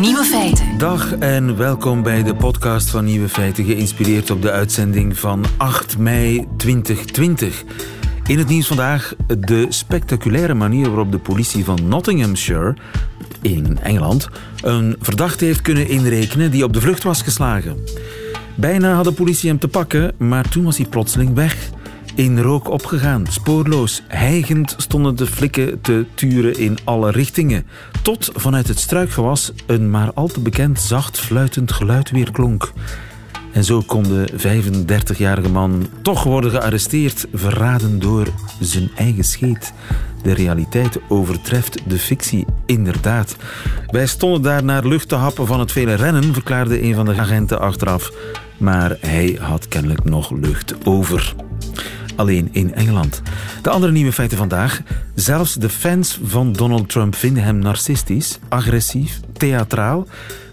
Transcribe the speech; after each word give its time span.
Nieuwe 0.00 0.24
feiten. 0.24 0.78
Dag 0.78 1.12
en 1.12 1.56
welkom 1.56 2.02
bij 2.02 2.22
de 2.22 2.34
podcast 2.34 2.90
van 2.90 3.04
Nieuwe 3.04 3.28
Feiten, 3.28 3.64
geïnspireerd 3.64 4.30
op 4.30 4.42
de 4.42 4.50
uitzending 4.50 5.18
van 5.18 5.44
8 5.56 5.98
mei 5.98 6.46
2020. 6.56 7.64
In 8.26 8.38
het 8.38 8.48
nieuws 8.48 8.66
vandaag 8.66 9.14
de 9.38 9.66
spectaculaire 9.68 10.54
manier 10.54 10.86
waarop 10.86 11.12
de 11.12 11.18
politie 11.18 11.64
van 11.64 11.88
Nottinghamshire 11.88 12.76
in 13.42 13.78
Engeland 13.82 14.28
een 14.62 14.96
verdachte 15.00 15.44
heeft 15.44 15.62
kunnen 15.62 15.88
inrekenen 15.88 16.50
die 16.50 16.64
op 16.64 16.72
de 16.72 16.80
vlucht 16.80 17.02
was 17.02 17.22
geslagen. 17.22 17.76
Bijna 18.54 18.94
had 18.94 19.04
de 19.04 19.12
politie 19.12 19.48
hem 19.48 19.58
te 19.58 19.68
pakken, 19.68 20.12
maar 20.16 20.48
toen 20.48 20.64
was 20.64 20.76
hij 20.76 20.86
plotseling 20.86 21.34
weg 21.34 21.70
in 22.16 22.40
rook 22.40 22.68
opgegaan. 22.68 23.26
Spoorloos, 23.28 24.02
hijgend 24.08 24.74
stonden 24.76 25.16
de 25.16 25.26
flikken 25.26 25.80
te 25.80 26.06
turen 26.14 26.58
in 26.58 26.78
alle 26.84 27.10
richtingen. 27.10 27.66
Tot 28.02 28.30
vanuit 28.34 28.68
het 28.68 28.78
struikgewas 28.78 29.52
een 29.66 29.90
maar 29.90 30.12
al 30.14 30.26
te 30.28 30.40
bekend 30.40 30.80
zacht 30.80 31.20
fluitend 31.20 31.72
geluid 31.72 32.10
weer 32.10 32.30
klonk. 32.30 32.72
En 33.52 33.64
zo 33.64 33.82
kon 33.86 34.02
de 34.02 34.28
35-jarige 34.32 35.48
man 35.48 35.86
toch 36.02 36.22
worden 36.22 36.50
gearresteerd, 36.50 37.26
verraden 37.32 37.98
door 37.98 38.26
zijn 38.60 38.90
eigen 38.96 39.24
scheet. 39.24 39.72
De 40.22 40.32
realiteit 40.32 40.98
overtreft 41.08 41.78
de 41.86 41.98
fictie, 41.98 42.46
inderdaad. 42.66 43.36
Wij 43.86 44.06
stonden 44.06 44.42
daar 44.42 44.64
naar 44.64 44.86
lucht 44.86 45.08
te 45.08 45.14
happen 45.14 45.46
van 45.46 45.60
het 45.60 45.72
vele 45.72 45.94
rennen, 45.94 46.32
verklaarde 46.32 46.82
een 46.82 46.94
van 46.94 47.04
de 47.04 47.16
agenten 47.16 47.60
achteraf. 47.60 48.12
Maar 48.56 48.96
hij 49.00 49.38
had 49.40 49.68
kennelijk 49.68 50.04
nog 50.04 50.30
lucht 50.30 50.86
over 50.86 51.34
alleen 52.16 52.48
in 52.52 52.74
Engeland. 52.74 53.22
De 53.62 53.70
andere 53.70 53.92
nieuwe 53.92 54.12
feiten 54.12 54.38
vandaag. 54.38 54.80
Zelfs 55.14 55.54
de 55.54 55.68
fans 55.68 56.20
van 56.24 56.52
Donald 56.52 56.88
Trump 56.88 57.14
vinden 57.14 57.42
hem 57.42 57.58
narcistisch, 57.58 58.38
agressief, 58.48 59.20
theatraal, 59.32 60.06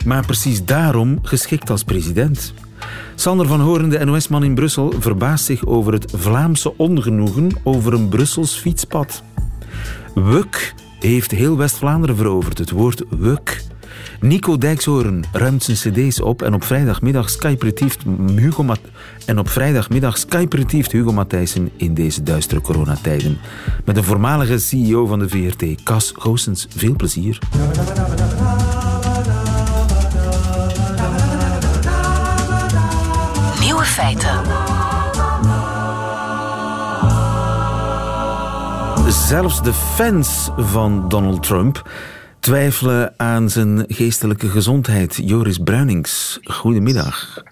maar 0.05 0.25
precies 0.25 0.65
daarom 0.65 1.19
geschikt 1.21 1.69
als 1.69 1.83
president. 1.83 2.53
Sander 3.15 3.47
van 3.47 3.59
Horen, 3.59 3.89
de 3.89 4.05
NOS-man 4.05 4.43
in 4.43 4.55
Brussel, 4.55 4.93
verbaast 4.99 5.45
zich 5.45 5.65
over 5.65 5.93
het 5.93 6.13
Vlaamse 6.15 6.77
ongenoegen 6.77 7.51
over 7.63 7.93
een 7.93 8.09
Brussels 8.09 8.55
fietspad. 8.55 9.23
Wuk 10.13 10.73
heeft 10.99 11.31
heel 11.31 11.57
West-Vlaanderen 11.57 12.15
veroverd. 12.15 12.57
Het 12.57 12.71
woord 12.71 13.03
wuk 13.09 13.63
Nico 14.19 14.57
Dijkshoorn 14.57 15.23
ruimt 15.31 15.63
zijn 15.63 15.77
cd's 15.77 16.21
op 16.21 16.41
en 16.41 16.53
op 16.53 16.63
vrijdagmiddag 16.63 17.29
skyperitieft 17.29 18.03
Hugo 18.35 18.63
Mat 18.63 18.79
en 19.25 19.39
op 19.39 19.49
vrijdagmiddag 19.49 20.17
skyperitieft 20.17 20.91
Hugo 20.91 21.11
Matthijssen 21.11 21.69
in 21.77 21.93
deze 21.93 22.23
duistere 22.23 22.61
coronatijden. 22.61 23.37
Met 23.85 23.95
de 23.95 24.03
voormalige 24.03 24.57
CEO 24.57 25.05
van 25.05 25.19
de 25.19 25.29
VRT, 25.29 25.83
Cas 25.83 26.13
Goossens. 26.15 26.67
Veel 26.75 26.95
plezier. 26.95 27.39
Nieuwe 33.59 33.83
feiten. 33.83 34.41
Zelfs 39.09 39.63
de 39.63 39.73
fans 39.73 40.49
van 40.57 41.09
Donald 41.09 41.43
Trump 41.43 41.89
twijfelen 42.43 43.13
aan 43.17 43.49
zijn 43.49 43.85
geestelijke 43.87 44.47
gezondheid. 44.47 45.19
Joris 45.25 45.57
Bruinings, 45.57 46.39
goedemiddag. 46.43 47.43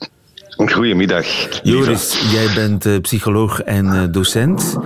Goedemiddag. 0.65 1.25
Joris, 1.63 2.31
jij 2.31 2.53
bent 2.55 2.85
uh, 2.85 2.99
psycholoog 2.99 3.61
en 3.61 3.85
uh, 3.85 4.03
docent. 4.11 4.77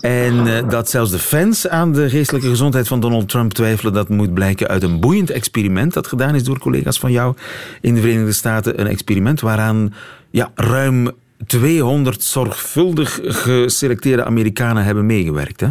En 0.00 0.46
uh, 0.46 0.68
dat 0.68 0.90
zelfs 0.90 1.10
de 1.10 1.18
fans 1.18 1.68
aan 1.68 1.92
de 1.92 2.08
geestelijke 2.08 2.48
gezondheid 2.48 2.88
van 2.88 3.00
Donald 3.00 3.28
Trump 3.28 3.52
twijfelen, 3.52 3.92
dat 3.92 4.08
moet 4.08 4.34
blijken 4.34 4.68
uit 4.68 4.82
een 4.82 5.00
boeiend 5.00 5.30
experiment 5.30 5.92
dat 5.92 6.06
gedaan 6.06 6.34
is 6.34 6.44
door 6.44 6.58
collega's 6.58 6.98
van 6.98 7.12
jou 7.12 7.34
in 7.80 7.94
de 7.94 8.00
Verenigde 8.00 8.32
Staten. 8.32 8.80
Een 8.80 8.86
experiment 8.86 9.40
waaraan 9.40 9.94
ja, 10.30 10.50
ruim 10.54 11.10
200 11.46 12.22
zorgvuldig 12.22 13.20
geselecteerde 13.22 14.24
Amerikanen 14.24 14.84
hebben 14.84 15.06
meegewerkt. 15.06 15.60
Hè? 15.60 15.68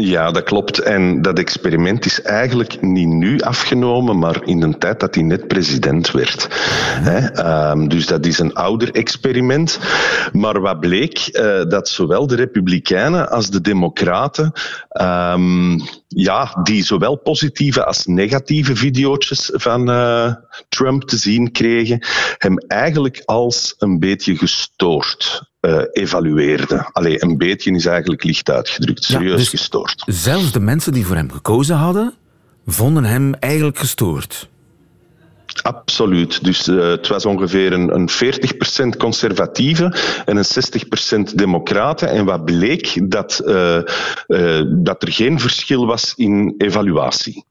Ja, 0.00 0.30
dat 0.30 0.42
klopt. 0.42 0.78
En 0.78 1.22
dat 1.22 1.38
experiment 1.38 2.04
is 2.04 2.22
eigenlijk 2.22 2.82
niet 2.82 3.08
nu 3.08 3.40
afgenomen, 3.40 4.18
maar 4.18 4.44
in 4.44 4.60
de 4.60 4.78
tijd 4.78 5.00
dat 5.00 5.14
hij 5.14 5.24
net 5.24 5.48
president 5.48 6.10
werd. 6.10 6.48
Um, 7.36 7.88
dus 7.88 8.06
dat 8.06 8.26
is 8.26 8.38
een 8.38 8.54
ouder 8.54 8.94
experiment. 8.94 9.78
Maar 10.32 10.60
wat 10.60 10.80
bleek, 10.80 11.28
uh, 11.32 11.62
dat 11.68 11.88
zowel 11.88 12.26
de 12.26 12.34
Republikeinen 12.34 13.30
als 13.30 13.50
de 13.50 13.60
Democraten, 13.60 14.52
um, 15.00 15.80
ja, 16.08 16.60
die 16.62 16.84
zowel 16.84 17.16
positieve 17.16 17.84
als 17.84 18.06
negatieve 18.06 18.76
video's 18.76 19.50
van 19.54 19.90
uh, 19.90 20.34
Trump 20.68 21.02
te 21.02 21.16
zien 21.16 21.52
kregen, 21.52 22.06
hem 22.38 22.58
eigenlijk 22.58 23.22
als 23.24 23.74
een 23.78 23.98
beetje 23.98 24.36
gestoord 24.36 25.47
uh, 25.60 25.82
evalueerde. 25.92 26.88
Allee, 26.92 27.22
een 27.22 27.36
beetje 27.36 27.70
is 27.70 27.86
eigenlijk 27.86 28.24
licht 28.24 28.50
uitgedrukt, 28.50 29.04
serieus 29.04 29.36
dus 29.36 29.48
gestoord. 29.48 30.02
Zelfs 30.06 30.52
de 30.52 30.60
mensen 30.60 30.92
die 30.92 31.06
voor 31.06 31.16
hem 31.16 31.30
gekozen 31.30 31.76
hadden, 31.76 32.14
vonden 32.66 33.04
hem 33.04 33.34
eigenlijk 33.34 33.78
gestoord. 33.78 34.48
Absoluut. 35.62 36.44
Dus 36.44 36.68
uh, 36.68 36.90
het 36.90 37.08
was 37.08 37.26
ongeveer 37.26 37.72
een, 37.72 37.94
een 37.94 38.08
40% 38.94 38.96
conservatieve 38.98 39.94
en 40.24 40.36
een 40.36 41.30
60% 41.30 41.34
democraten. 41.34 42.08
En 42.08 42.24
wat 42.24 42.44
bleek? 42.44 43.10
Dat, 43.10 43.42
uh, 43.44 43.80
dat 44.66 45.02
er 45.02 45.12
geen 45.12 45.40
verschil 45.40 45.86
was 45.86 46.12
in 46.16 46.54
evaluatie. 46.58 47.44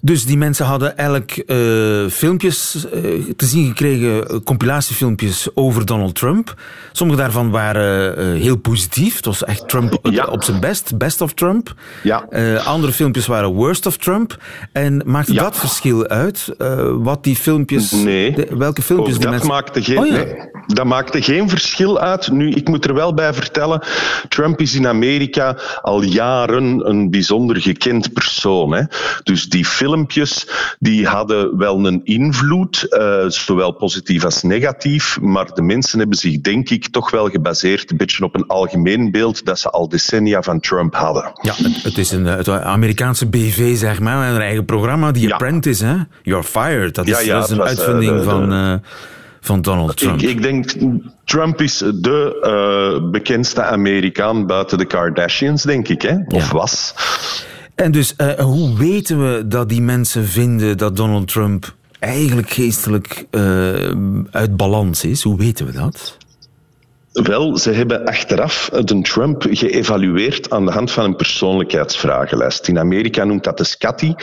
Dus 0.00 0.24
die 0.24 0.36
mensen 0.36 0.66
hadden 0.66 0.98
elk 0.98 1.30
uh, 1.46 2.08
filmpjes 2.10 2.74
uh, 2.74 2.90
te 3.36 3.46
zien 3.46 3.66
gekregen, 3.66 4.42
compilatiefilmpjes 4.42 5.48
over 5.54 5.86
Donald 5.86 6.14
Trump. 6.14 6.54
Sommige 6.92 7.20
daarvan 7.20 7.50
waren 7.50 8.36
heel 8.36 8.56
positief. 8.56 9.16
Het 9.16 9.24
was 9.24 9.44
echt 9.44 9.68
Trump 9.68 9.98
ja. 10.02 10.24
op 10.24 10.42
zijn 10.42 10.60
best, 10.60 10.98
best 10.98 11.20
of 11.20 11.32
Trump. 11.32 11.74
Ja. 12.02 12.28
andere 12.64 12.92
filmpjes 12.92 13.26
waren 13.26 13.48
worst 13.48 13.86
of 13.86 13.96
Trump. 13.96 14.36
En 14.72 15.02
maakte 15.06 15.32
ja. 15.32 15.42
dat 15.42 15.56
verschil 15.56 16.06
uit? 16.06 16.52
wat 16.98 17.24
die 17.24 17.36
filmpjes... 17.36 17.90
Nee. 17.90 18.32
De, 18.34 18.46
welke 18.56 18.82
filmpjes 18.82 19.14
oh, 19.14 19.20
die 19.20 19.30
dat 19.30 19.30
mensen... 19.30 19.48
Maakte 19.48 19.82
geen, 19.82 19.98
oh, 19.98 20.06
ja. 20.06 20.12
nee, 20.12 20.36
dat 20.66 20.86
maakte 20.86 21.22
geen 21.22 21.48
verschil 21.48 21.98
uit. 21.98 22.30
Nu, 22.30 22.50
ik 22.50 22.68
moet 22.68 22.84
er 22.84 22.94
wel 22.94 23.14
bij 23.14 23.34
vertellen, 23.34 23.82
Trump 24.28 24.60
is 24.60 24.74
in 24.74 24.86
Amerika 24.86 25.58
al 25.82 26.02
jaren 26.02 26.88
een 26.88 27.10
bijzonder 27.10 27.60
gekend 27.60 28.12
persoon. 28.12 28.72
Hè. 28.72 28.82
Dus 29.22 29.43
die 29.48 29.64
film 29.64 29.92
filmpjes 29.94 30.46
die 30.78 31.06
hadden 31.06 31.58
wel 31.58 31.86
een 31.86 32.00
invloed, 32.04 32.86
uh, 32.90 33.24
zowel 33.28 33.72
positief 33.72 34.24
als 34.24 34.42
negatief, 34.42 35.20
maar 35.20 35.54
de 35.54 35.62
mensen 35.62 35.98
hebben 35.98 36.18
zich 36.18 36.40
denk 36.40 36.70
ik 36.70 36.88
toch 36.88 37.10
wel 37.10 37.28
gebaseerd 37.28 37.90
een 37.90 37.96
beetje 37.96 38.24
op 38.24 38.34
een 38.34 38.46
algemeen 38.46 39.10
beeld 39.10 39.44
dat 39.44 39.58
ze 39.58 39.70
al 39.70 39.88
decennia 39.88 40.42
van 40.42 40.60
Trump 40.60 40.94
hadden. 40.94 41.32
Ja, 41.40 41.52
het, 41.56 41.82
het 41.82 41.98
is 41.98 42.10
een 42.10 42.24
het 42.24 42.48
Amerikaanse 42.48 43.26
BV, 43.26 43.76
zeg 43.76 44.00
maar, 44.00 44.34
een 44.34 44.40
eigen 44.40 44.64
programma, 44.64 45.10
ja. 45.12 45.32
Apprentice, 45.32 45.84
hè? 45.84 45.96
You're 46.22 46.44
Fired. 46.44 46.94
Dat 46.94 47.06
is, 47.06 47.12
ja, 47.12 47.20
ja, 47.20 47.34
dat 47.34 47.44
is 47.44 47.50
een 47.50 47.56
was, 47.56 47.68
uitvinding 47.68 48.18
uh, 48.18 48.24
van... 48.24 48.52
Uh, 48.52 48.74
van 49.40 49.62
Donald 49.62 49.96
Trump. 49.96 50.20
Ik, 50.20 50.28
ik, 50.28 50.42
denk, 50.42 50.72
Trump 51.24 51.60
is 51.60 51.78
de 51.78 52.40
uh, 53.00 53.10
bekendste 53.10 53.62
Amerikaan 53.62 54.46
buiten 54.46 54.78
de 54.78 54.84
Kardashians, 54.84 55.62
denk 55.62 55.88
ik, 55.88 56.02
hè? 56.02 56.16
of 56.26 56.46
ja. 56.46 56.52
was. 56.52 56.94
En 57.74 57.92
dus, 57.92 58.14
uh, 58.16 58.32
hoe 58.32 58.76
weten 58.78 59.18
we 59.18 59.48
dat 59.48 59.68
die 59.68 59.82
mensen 59.82 60.26
vinden 60.26 60.78
dat 60.78 60.96
Donald 60.96 61.28
Trump 61.28 61.74
eigenlijk 61.98 62.50
geestelijk 62.50 63.26
uh, 63.30 63.40
uit 64.30 64.56
balans 64.56 65.04
is? 65.04 65.22
Hoe 65.22 65.36
weten 65.36 65.66
we 65.66 65.72
dat? 65.72 66.16
Wel, 67.22 67.58
ze 67.58 67.70
hebben 67.70 68.04
achteraf 68.04 68.70
de 68.84 69.00
Trump 69.00 69.46
geëvalueerd 69.50 70.50
aan 70.50 70.66
de 70.66 70.72
hand 70.72 70.90
van 70.90 71.04
een 71.04 71.16
persoonlijkheidsvragenlijst. 71.16 72.68
In 72.68 72.78
Amerika 72.78 73.24
noemt 73.24 73.44
dat 73.44 73.58
de 73.58 73.64
Scatty. 73.64 74.14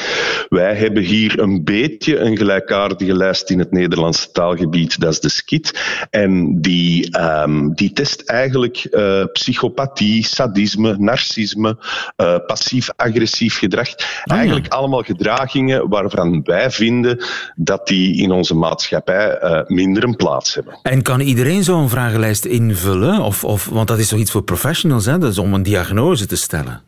Wij 0.49 0.75
hebben 0.75 1.03
hier 1.03 1.39
een 1.39 1.63
beetje 1.63 2.17
een 2.17 2.37
gelijkaardige 2.37 3.15
lijst 3.15 3.49
in 3.49 3.59
het 3.59 3.71
Nederlandse 3.71 4.31
taalgebied, 4.31 4.99
dat 4.99 5.11
is 5.11 5.19
de 5.19 5.29
SKIT. 5.29 5.79
En 6.09 6.61
die, 6.61 7.19
um, 7.19 7.73
die 7.73 7.93
test 7.93 8.21
eigenlijk 8.21 8.87
uh, 8.91 9.23
psychopathie, 9.33 10.25
sadisme, 10.25 10.95
narcisme, 10.97 11.77
uh, 12.17 12.35
passief-agressief 12.45 13.57
gedrag. 13.57 13.89
Ah, 14.23 14.37
eigenlijk 14.37 14.67
allemaal 14.67 15.01
gedragingen 15.01 15.89
waarvan 15.89 16.41
wij 16.43 16.71
vinden 16.71 17.23
dat 17.55 17.87
die 17.87 18.21
in 18.21 18.31
onze 18.31 18.55
maatschappij 18.55 19.43
uh, 19.43 19.61
minder 19.67 20.03
een 20.03 20.15
plaats 20.15 20.53
hebben. 20.53 20.79
En 20.83 21.01
kan 21.01 21.19
iedereen 21.19 21.63
zo'n 21.63 21.89
vragenlijst 21.89 22.45
invullen? 22.45 22.79
Of, 22.85 23.43
of, 23.43 23.65
want 23.65 23.87
dat 23.87 23.99
is 23.99 24.07
toch 24.07 24.19
iets 24.19 24.31
voor 24.31 24.43
professionals, 24.43 25.05
hè? 25.05 25.17
Dat 25.17 25.31
is 25.31 25.37
om 25.37 25.53
een 25.53 25.63
diagnose 25.63 26.25
te 26.25 26.35
stellen. 26.35 26.81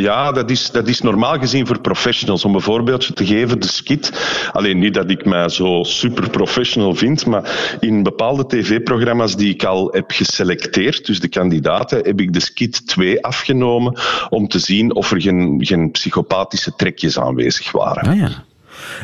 Ja, 0.00 0.32
dat 0.32 0.50
is, 0.50 0.70
dat 0.70 0.88
is 0.88 1.00
normaal 1.00 1.38
gezien 1.38 1.66
voor 1.66 1.80
professionals. 1.80 2.44
Om 2.44 2.54
een 2.54 2.60
voorbeeldje 2.60 3.12
te 3.12 3.26
geven, 3.26 3.60
de 3.60 3.68
skit. 3.68 4.12
Alleen 4.52 4.78
niet 4.78 4.94
dat 4.94 5.10
ik 5.10 5.24
mij 5.24 5.48
zo 5.48 5.82
super 5.82 6.30
professional 6.30 6.94
vind, 6.94 7.26
maar 7.26 7.76
in 7.80 8.02
bepaalde 8.02 8.46
tv-programma's 8.46 9.36
die 9.36 9.54
ik 9.54 9.64
al 9.64 9.88
heb 9.92 10.10
geselecteerd, 10.10 11.06
dus 11.06 11.20
de 11.20 11.28
kandidaten, 11.28 11.98
heb 11.98 12.20
ik 12.20 12.32
de 12.32 12.40
skit 12.40 12.86
2 12.86 13.24
afgenomen 13.24 13.98
om 14.28 14.48
te 14.48 14.58
zien 14.58 14.94
of 14.94 15.10
er 15.10 15.20
geen, 15.20 15.58
geen 15.60 15.90
psychopathische 15.90 16.72
trekjes 16.76 17.18
aanwezig 17.18 17.72
waren. 17.72 18.08
Ah, 18.08 18.16
ja. 18.16 18.44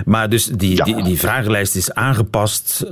Maar 0.05 0.29
dus 0.29 0.45
die, 0.45 0.85
die, 0.85 1.03
die 1.03 1.19
vragenlijst 1.19 1.77
is 1.77 1.95
aangepast 1.95 2.85
uh, 2.85 2.91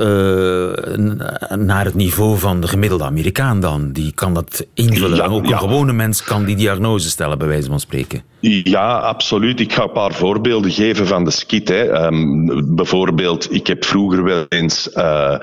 naar 1.56 1.85
het 1.85 1.94
niveau 1.94 2.38
van 2.38 2.61
de 2.61 2.69
gemiddelde 2.69 3.05
Amerikaan 3.05 3.61
dan. 3.61 3.93
Die 3.93 4.12
kan 4.12 4.35
dat 4.35 4.67
invullen. 4.75 5.17
Ja, 5.17 5.25
ook 5.25 5.44
een 5.44 5.59
gewone 5.59 5.93
mens 5.93 6.23
kan 6.23 6.44
die 6.44 6.56
diagnose 6.56 7.09
stellen, 7.09 7.38
bij 7.38 7.49
wijze 7.49 7.69
van 7.69 7.81
spreken. 7.81 8.23
Ja, 8.41 8.99
absoluut. 8.99 9.61
Ik 9.61 9.73
ga 9.73 9.83
een 9.83 9.93
paar 9.93 10.13
voorbeelden 10.13 10.71
geven 10.71 11.07
van 11.07 11.25
de 11.25 11.31
skit. 11.31 11.69
Hè. 11.69 12.07
Um, 12.07 12.75
bijvoorbeeld, 12.75 13.53
ik 13.55 13.67
heb 13.67 13.85
vroeger 13.85 14.25
wel 14.25 14.45
eens 14.49 14.91
uh, 14.95 15.39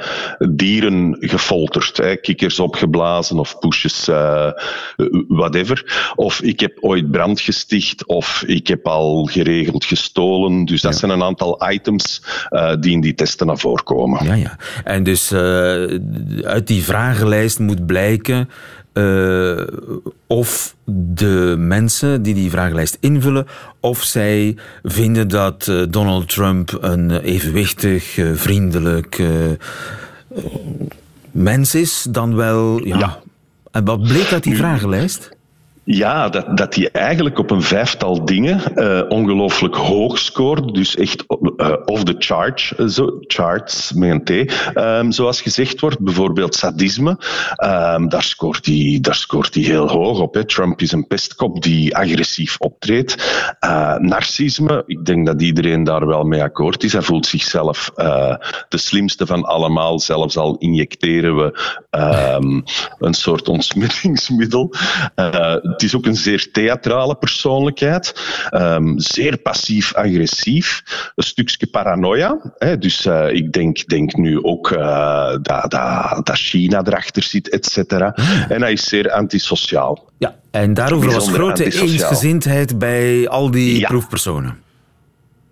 dieren 0.49 1.17
gefolterd. 1.19 1.97
Hè. 1.97 2.15
Kikkers 2.15 2.59
opgeblazen 2.59 3.39
of 3.39 3.59
poesjes, 3.59 4.09
uh, 4.09 4.51
whatever. 5.27 6.11
Of 6.15 6.41
ik 6.41 6.59
heb 6.59 6.77
ooit 6.79 7.11
brand 7.11 7.41
gesticht 7.41 8.05
of 8.05 8.43
ik 8.47 8.67
heb 8.67 8.87
al 8.87 9.25
geregeld 9.25 9.85
gestolen. 9.85 10.65
Dus 10.65 10.81
dat 10.81 10.95
zijn 10.95 11.11
een 11.11 11.23
aantal 11.23 11.69
items 11.69 12.21
uh, 12.49 12.73
die 12.79 12.91
in 12.91 13.01
die 13.01 13.13
testen 13.13 13.47
naar 13.47 13.57
voren 13.57 13.83
komen. 13.83 14.25
Ja, 14.25 14.33
ja. 14.33 14.57
En 14.83 15.03
dus 15.03 15.33
uit 16.43 16.67
die 16.67 16.83
vragenlijst 16.83 17.59
moet 17.59 17.85
blijken 17.85 18.49
uh, 18.97 19.67
of 20.27 20.75
de 20.85 21.55
mensen 21.57 22.21
die 22.21 22.33
die 22.33 22.49
vragenlijst 22.49 22.97
invullen, 22.99 23.47
of 23.79 24.03
zij 24.03 24.55
vinden 24.83 25.27
dat 25.27 25.67
uh, 25.67 25.83
Donald 25.89 26.29
Trump 26.29 26.77
een 26.81 27.11
evenwichtig, 27.11 28.17
uh, 28.17 28.31
vriendelijk 28.33 29.21
mens 31.31 31.75
is, 31.75 32.05
dan 32.09 32.35
wel. 32.35 32.85
Ja. 32.85 32.97
ja. 32.97 33.19
En 33.71 33.85
wat 33.85 34.01
bleek 34.01 34.31
uit 34.31 34.43
die 34.43 34.55
vragenlijst? 34.55 35.36
Ja, 35.89 36.29
dat, 36.29 36.57
dat 36.57 36.75
hij 36.75 36.89
eigenlijk 36.91 37.39
op 37.39 37.51
een 37.51 37.61
vijftal 37.61 38.25
dingen 38.25 38.61
uh, 38.75 39.01
ongelooflijk 39.07 39.75
hoog 39.75 40.17
scoort. 40.19 40.73
Dus 40.73 40.95
echt 40.95 41.23
uh, 41.27 41.73
off 41.85 42.03
the 42.03 42.15
chart, 42.17 42.73
uh, 42.77 42.87
zo, 42.87 43.17
charts 43.19 43.93
met 43.93 44.09
een 44.09 44.47
T. 44.47 44.53
Um, 44.77 45.11
zoals 45.11 45.41
gezegd 45.41 45.79
wordt, 45.79 45.99
bijvoorbeeld 45.99 46.55
sadisme. 46.55 47.09
Um, 47.65 48.09
daar, 48.09 48.23
scoort 48.23 48.65
hij, 48.65 48.97
daar 49.01 49.15
scoort 49.15 49.53
hij 49.53 49.63
heel 49.63 49.87
hoog 49.87 50.19
op. 50.19 50.33
Hè. 50.33 50.45
Trump 50.45 50.81
is 50.81 50.91
een 50.91 51.07
pestkop 51.07 51.63
die 51.63 51.95
agressief 51.95 52.55
optreedt. 52.59 53.15
narcisme, 53.99 54.83
ik 54.85 55.05
denk 55.05 55.25
dat 55.25 55.41
iedereen 55.41 55.83
daar 55.83 56.07
wel 56.07 56.23
mee 56.23 56.43
akkoord 56.43 56.83
is. 56.83 56.93
Hij 56.93 57.01
voelt 57.01 57.25
zichzelf 57.25 57.91
de 58.69 58.77
slimste 58.77 59.25
van 59.25 59.43
allemaal. 59.43 59.99
Zelfs 59.99 60.37
al 60.37 60.57
injecteren 60.57 61.35
we 61.35 61.59
um, 61.91 62.63
een 62.99 63.13
soort 63.13 63.47
ontsmettingsmiddel 63.47 64.73
het 65.77 65.85
is 65.85 65.95
ook 65.95 66.05
een 66.05 66.15
zeer 66.15 66.51
theatrale 66.51 67.15
persoonlijkheid. 67.15 68.13
Um, 68.51 68.99
zeer 68.99 69.37
passief-agressief. 69.37 70.83
Een 71.15 71.23
stukje 71.23 71.67
paranoia. 71.67 72.37
Hè. 72.57 72.77
Dus 72.77 73.05
uh, 73.05 73.31
ik 73.31 73.51
denk, 73.51 73.87
denk 73.87 74.15
nu 74.15 74.43
ook 74.43 74.71
uh, 74.71 75.29
dat, 75.41 75.71
dat, 75.71 76.25
dat 76.25 76.37
China 76.37 76.81
erachter 76.85 77.23
zit, 77.23 77.49
et 77.49 77.65
cetera. 77.65 78.11
Hmm. 78.15 78.45
En 78.49 78.61
hij 78.61 78.71
is 78.71 78.87
zeer 78.87 79.11
antisociaal. 79.11 80.09
Ja, 80.17 80.35
en 80.51 80.73
daarover 80.73 81.11
was 81.11 81.29
grote 81.29 81.81
eensgezindheid 81.81 82.79
bij 82.79 83.27
al 83.27 83.51
die 83.51 83.79
ja. 83.79 83.87
proefpersonen. 83.87 84.65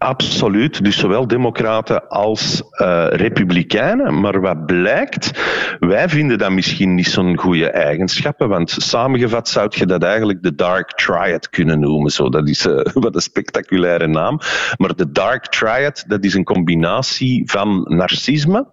Absoluut, 0.05 0.83
dus 0.83 0.97
zowel 0.97 1.27
democraten 1.27 2.07
als 2.07 2.63
uh, 2.81 3.07
republikeinen. 3.09 4.19
Maar 4.19 4.41
wat 4.41 4.65
blijkt, 4.65 5.31
wij 5.79 6.09
vinden 6.09 6.37
dat 6.37 6.51
misschien 6.51 6.95
niet 6.95 7.07
zo'n 7.07 7.37
goede 7.37 7.69
eigenschappen, 7.69 8.49
want 8.49 8.69
samengevat 8.69 9.49
zou 9.49 9.67
je 9.69 9.85
dat 9.85 10.03
eigenlijk 10.03 10.43
de 10.43 10.55
Dark 10.55 10.91
Triad 10.91 11.49
kunnen 11.49 11.79
noemen. 11.79 12.11
Zo, 12.11 12.29
dat 12.29 12.49
is 12.49 12.65
uh, 12.65 12.79
wat 12.93 13.15
een 13.15 13.21
spectaculaire 13.21 14.07
naam. 14.07 14.39
Maar 14.77 14.95
de 14.95 15.11
Dark 15.11 15.45
Triad, 15.45 16.03
dat 16.07 16.23
is 16.23 16.33
een 16.33 16.43
combinatie 16.43 17.51
van 17.51 17.85
narcisme, 17.87 18.71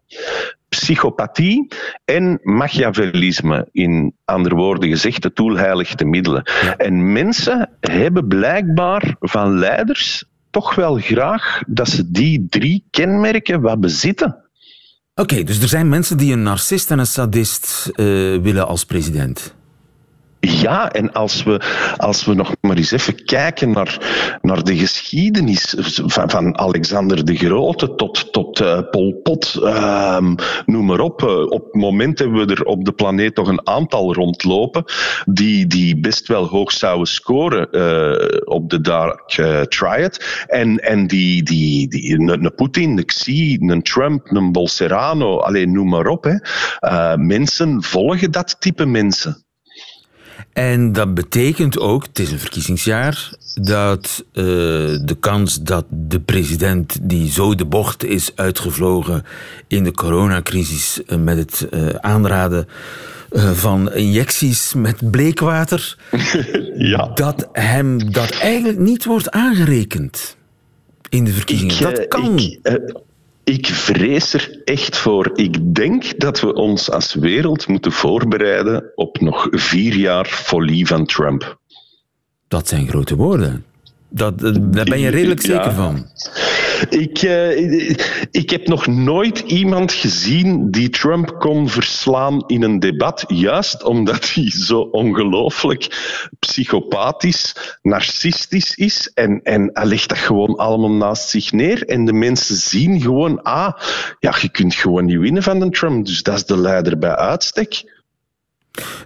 psychopathie 0.68 1.72
en 2.04 2.40
machiavellisme. 2.42 3.68
In 3.70 4.14
andere 4.24 4.54
woorden 4.54 4.88
gezegd, 4.88 5.22
de 5.22 5.32
tool 5.32 5.56
heiligt 5.56 5.98
de 5.98 6.04
middelen. 6.04 6.42
En 6.76 7.12
mensen 7.12 7.70
hebben 7.80 8.28
blijkbaar 8.28 9.16
van 9.20 9.58
leiders 9.58 10.30
toch 10.52 10.74
wel 10.74 10.96
graag 10.96 11.60
dat 11.66 11.88
ze 11.88 12.10
die 12.10 12.46
drie 12.48 12.86
kenmerken 12.90 13.60
wat 13.60 13.80
bezitten. 13.80 14.36
Oké, 15.14 15.42
dus 15.42 15.62
er 15.62 15.68
zijn 15.68 15.88
mensen 15.88 16.16
die 16.16 16.32
een 16.32 16.42
narcist 16.42 16.90
en 16.90 16.98
een 16.98 17.06
sadist 17.06 17.90
uh, 17.94 17.96
willen 18.42 18.66
als 18.66 18.84
president. 18.84 19.54
Ja, 20.46 20.92
en 20.92 21.12
als 21.12 21.42
we, 21.42 21.60
als 21.96 22.24
we 22.24 22.34
nog 22.34 22.54
maar 22.60 22.76
eens 22.76 22.90
even 22.90 23.24
kijken 23.24 23.70
naar, 23.70 23.98
naar 24.40 24.64
de 24.64 24.76
geschiedenis 24.76 25.74
van, 26.06 26.30
van 26.30 26.58
Alexander 26.58 27.24
de 27.24 27.36
Grote 27.36 27.94
tot, 27.94 28.32
tot 28.32 28.60
uh, 28.60 28.80
Pol 28.90 29.20
Pot, 29.22 29.58
uh, 29.62 30.18
noem 30.66 30.86
maar 30.86 31.00
op. 31.00 31.22
Uh, 31.22 31.50
op 31.50 31.64
het 31.64 31.74
moment 31.74 32.18
hebben 32.18 32.46
we 32.46 32.54
er 32.54 32.64
op 32.64 32.84
de 32.84 32.92
planeet 32.92 33.34
toch 33.34 33.48
een 33.48 33.66
aantal 33.66 34.14
rondlopen 34.14 34.84
die, 35.24 35.66
die 35.66 36.00
best 36.00 36.28
wel 36.28 36.46
hoog 36.46 36.72
zouden 36.72 37.06
scoren 37.06 37.68
uh, 37.70 38.38
op 38.44 38.70
de 38.70 38.80
Dark 38.80 39.30
Triad. 39.68 40.44
En, 40.46 40.78
en 40.78 41.06
die, 41.06 41.42
die, 41.42 41.88
die, 41.88 42.18
een 42.18 42.54
Poetin, 42.54 42.98
een 42.98 43.04
Xi, 43.04 43.58
een 43.60 43.82
Trump, 43.82 44.26
een 44.30 44.52
Bolsonaro, 44.52 45.38
alleen 45.38 45.72
noem 45.72 45.88
maar 45.88 46.06
op. 46.06 46.24
Hè. 46.24 47.16
mensen 47.16 47.82
volgen 47.82 48.30
dat 48.30 48.56
type 48.60 48.86
mensen. 48.86 49.44
En 50.52 50.92
dat 50.92 51.14
betekent 51.14 51.78
ook, 51.78 52.02
het 52.02 52.18
is 52.18 52.32
een 52.32 52.38
verkiezingsjaar, 52.38 53.32
dat 53.54 54.24
uh, 54.32 54.44
de 55.04 55.16
kans 55.20 55.62
dat 55.62 55.84
de 55.88 56.20
president 56.20 56.98
die 57.02 57.30
zo 57.30 57.54
de 57.54 57.64
bocht 57.64 58.04
is 58.04 58.32
uitgevlogen 58.34 59.24
in 59.66 59.84
de 59.84 59.92
coronacrisis 59.92 61.00
uh, 61.06 61.18
met 61.18 61.36
het 61.36 61.66
uh, 61.70 61.88
aanraden 61.88 62.68
van 63.54 63.92
injecties 63.92 64.74
met 64.74 65.10
bleekwater, 65.10 65.96
ja. 66.76 67.10
dat 67.14 67.48
hem 67.52 68.12
dat 68.12 68.30
eigenlijk 68.30 68.78
niet 68.78 69.04
wordt 69.04 69.30
aangerekend 69.30 70.36
in 71.08 71.24
de 71.24 71.32
verkiezingen. 71.32 71.80
dat 71.80 72.08
kan. 72.08 72.38
Ik, 72.38 72.58
ik 73.52 73.66
vrees 73.66 74.32
er 74.32 74.60
echt 74.64 74.96
voor. 74.96 75.30
Ik 75.34 75.74
denk 75.74 76.18
dat 76.20 76.40
we 76.40 76.54
ons 76.54 76.90
als 76.90 77.14
wereld 77.14 77.66
moeten 77.66 77.92
voorbereiden 77.92 78.92
op 78.94 79.20
nog 79.20 79.48
vier 79.50 79.94
jaar 79.94 80.26
folie 80.26 80.86
van 80.86 81.06
Trump. 81.06 81.58
Dat 82.48 82.68
zijn 82.68 82.88
grote 82.88 83.16
woorden. 83.16 83.64
Dat, 84.08 84.38
daar 84.38 84.84
ben 84.84 85.00
je 85.00 85.08
redelijk 85.08 85.40
zeker 85.40 85.72
van. 85.72 86.06
Ik, 86.88 87.22
uh, 87.22 87.90
ik 88.30 88.50
heb 88.50 88.66
nog 88.66 88.86
nooit 88.86 89.38
iemand 89.38 89.92
gezien 89.92 90.70
die 90.70 90.88
Trump 90.88 91.38
kon 91.38 91.68
verslaan 91.68 92.44
in 92.46 92.62
een 92.62 92.78
debat, 92.78 93.24
juist 93.28 93.82
omdat 93.82 94.32
hij 94.34 94.50
zo 94.50 94.80
ongelooflijk 94.80 95.86
psychopathisch, 96.38 97.78
narcistisch 97.82 98.74
is. 98.74 99.10
En, 99.14 99.42
en 99.42 99.70
hij 99.72 99.86
legt 99.86 100.08
dat 100.08 100.18
gewoon 100.18 100.56
allemaal 100.56 100.90
naast 100.90 101.28
zich 101.28 101.52
neer. 101.52 101.84
En 101.86 102.04
de 102.04 102.12
mensen 102.12 102.56
zien 102.56 103.00
gewoon, 103.00 103.42
ah, 103.42 103.72
ja, 104.18 104.34
je 104.40 104.48
kunt 104.48 104.74
gewoon 104.74 105.04
niet 105.04 105.18
winnen 105.18 105.42
van 105.42 105.58
de 105.58 105.70
Trump, 105.70 106.06
dus 106.06 106.22
dat 106.22 106.34
is 106.34 106.44
de 106.44 106.56
leider 106.56 106.98
bij 106.98 107.16
uitstek. 107.16 108.00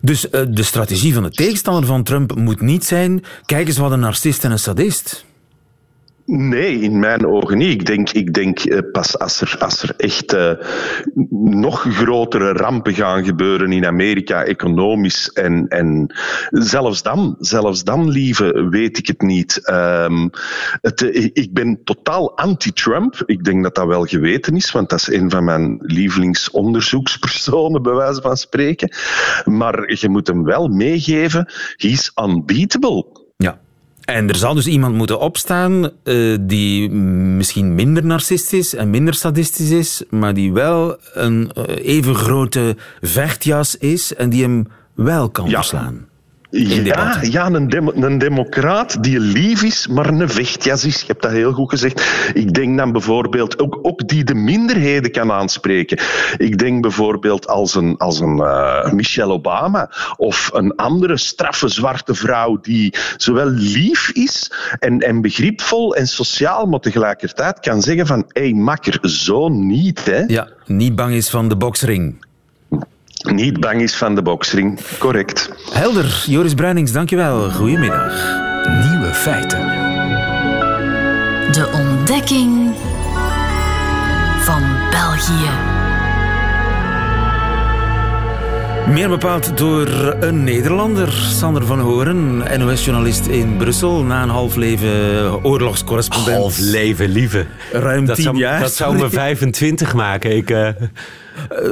Dus 0.00 0.25
uh, 0.25 0.42
de 0.49 0.62
strategie 0.62 1.14
van 1.14 1.23
de 1.23 1.30
tegenstander 1.30 1.87
van 1.87 2.02
Trump 2.02 2.35
moet 2.35 2.61
niet 2.61 2.85
zijn: 2.85 3.25
kijk 3.45 3.66
eens 3.66 3.78
wat 3.78 3.90
een 3.90 4.00
narcist 4.00 4.45
en 4.45 4.50
een 4.50 4.59
sadist. 4.59 5.25
Nee, 6.26 6.80
in 6.80 6.99
mijn 6.99 7.26
ogen 7.26 7.59
niet. 7.59 7.73
Ik 7.73 7.87
denk, 7.87 8.11
ik 8.11 8.35
denk 8.35 8.59
eh, 8.59 8.78
pas 8.92 9.18
als 9.18 9.40
er, 9.40 9.56
als 9.59 9.83
er 9.83 9.95
echt 9.97 10.35
uh, 10.35 10.52
nog 11.40 11.80
grotere 11.80 12.52
rampen 12.52 12.95
gaan 12.95 13.25
gebeuren 13.25 13.73
in 13.73 13.87
Amerika, 13.87 14.45
economisch. 14.45 15.30
En, 15.33 15.68
en 15.68 16.14
zelfs 16.50 17.02
dan, 17.02 17.37
zelfs 17.38 17.85
dan, 17.85 18.09
lieve, 18.09 18.68
weet 18.71 18.99
ik 18.99 19.06
het 19.06 19.21
niet. 19.21 19.71
Um, 19.71 20.30
het, 20.80 21.00
ik 21.33 21.52
ben 21.52 21.80
totaal 21.85 22.37
anti-Trump. 22.37 23.23
Ik 23.26 23.45
denk 23.45 23.62
dat 23.62 23.75
dat 23.75 23.87
wel 23.87 24.04
geweten 24.04 24.56
is, 24.56 24.73
want 24.73 24.90
dat 24.90 24.99
is 24.99 25.12
een 25.12 25.30
van 25.30 25.45
mijn 25.45 25.78
lievelingsonderzoekspersonen, 25.80 27.83
bij 27.83 27.95
wijze 27.95 28.21
van 28.21 28.37
spreken. 28.37 28.95
Maar 29.45 29.95
je 29.95 30.09
moet 30.09 30.26
hem 30.26 30.45
wel 30.45 30.68
meegeven, 30.68 31.52
he 31.76 31.88
is 31.88 32.12
unbeatable. 32.14 33.06
En 34.07 34.29
er 34.29 34.37
zal 34.37 34.55
dus 34.55 34.67
iemand 34.67 34.95
moeten 34.95 35.21
opstaan 35.21 35.91
uh, 36.05 36.37
die 36.41 36.91
misschien 36.91 37.75
minder 37.75 38.05
narcistisch 38.05 38.75
en 38.75 38.91
minder 38.91 39.15
sadistisch 39.15 39.71
is, 39.71 40.03
maar 40.11 40.35
die 40.35 40.53
wel 40.53 40.97
een 41.13 41.51
uh, 41.59 41.65
even 41.87 42.15
grote 42.15 42.77
vechtjas 43.01 43.77
is 43.77 44.15
en 44.15 44.31
die 44.31 44.43
hem 44.43 44.67
wel 44.95 45.31
kan 45.31 45.51
verslaan. 45.51 45.95
ja, 45.95 46.15
ja 46.50 47.47
een, 47.47 48.03
een 48.03 48.19
democraat 48.19 49.03
die 49.03 49.21
lief 49.21 49.62
is, 49.62 49.87
maar 49.87 50.07
een 50.07 50.29
vechtjas 50.29 50.85
is. 50.85 51.00
Je 51.00 51.07
hebt 51.07 51.23
dat 51.23 51.33
heel 51.33 51.53
goed 51.53 51.71
gezegd. 51.71 52.31
Ik 52.35 52.55
denk 52.55 52.76
dan 52.76 52.93
bijvoorbeeld 52.93 53.59
ook, 53.59 53.79
ook 53.83 54.09
die 54.09 54.25
de 54.25 54.35
minderheden 54.35 55.11
kan 55.11 55.33
aanspreken. 55.33 55.99
Ik 56.37 56.59
denk 56.59 56.83
bijvoorbeeld 56.83 57.47
als 57.47 57.75
een, 57.75 57.97
als 57.97 58.21
een 58.21 58.37
uh, 58.37 58.93
Michelle 58.93 59.33
Obama 59.33 59.91
of 60.17 60.50
een 60.53 60.75
andere 60.75 61.17
straffe 61.17 61.69
zwarte 61.69 62.15
vrouw 62.15 62.59
die 62.61 62.95
zowel 63.17 63.49
lief 63.49 64.11
is 64.11 64.53
en, 64.79 65.00
en 65.00 65.21
begripvol 65.21 65.95
en 65.95 66.07
sociaal, 66.07 66.67
maar 66.67 66.81
tegelijkertijd 66.81 67.61
kan 67.61 67.83
zeggen 67.83 68.07
van 68.07 68.25
hé 68.29 68.43
hey, 68.43 68.53
makker, 68.53 68.99
zo 69.03 69.49
niet. 69.49 70.05
Hè? 70.05 70.25
Ja, 70.26 70.49
niet 70.67 70.97
bang 70.97 71.15
is 71.15 71.31
van 71.31 71.49
de 71.49 71.57
boksring 71.57 72.25
niet 73.30 73.61
bang 73.61 73.80
is 73.80 73.97
van 73.97 74.14
de 74.14 74.23
boksring. 74.23 74.80
Correct. 74.99 75.50
Helder. 75.73 76.25
Joris 76.26 76.54
Bruinings, 76.54 76.92
dankjewel. 76.92 77.50
Goedemiddag. 77.50 78.12
Nieuwe 78.90 79.11
feiten. 79.14 79.59
De 81.52 81.71
ontdekking 81.73 82.75
van 84.38 84.62
België. 84.90 85.86
Meer 88.93 89.09
bepaald 89.09 89.59
door 89.59 90.16
een 90.21 90.45
Nederlander, 90.45 91.12
Sander 91.12 91.66
van 91.66 91.81
Horen, 91.81 92.38
NOS-journalist 92.59 93.26
in 93.26 93.57
Brussel. 93.57 94.02
Na 94.02 94.23
een 94.23 94.28
half 94.28 94.55
leven 94.55 95.45
oorlogscorrespondent. 95.45 96.37
Half 96.37 96.59
leven, 96.59 97.09
lieve. 97.09 97.47
Ruim 97.73 98.07
dat 98.07 98.14
tien 98.14 98.25
zou, 98.25 98.37
jaar. 98.37 98.61
Dat 98.61 98.73
zou 98.73 98.97
me 98.97 99.11
25 99.11 99.95
maken. 99.95 100.37
Ik, 100.37 100.50
uh... 100.50 100.69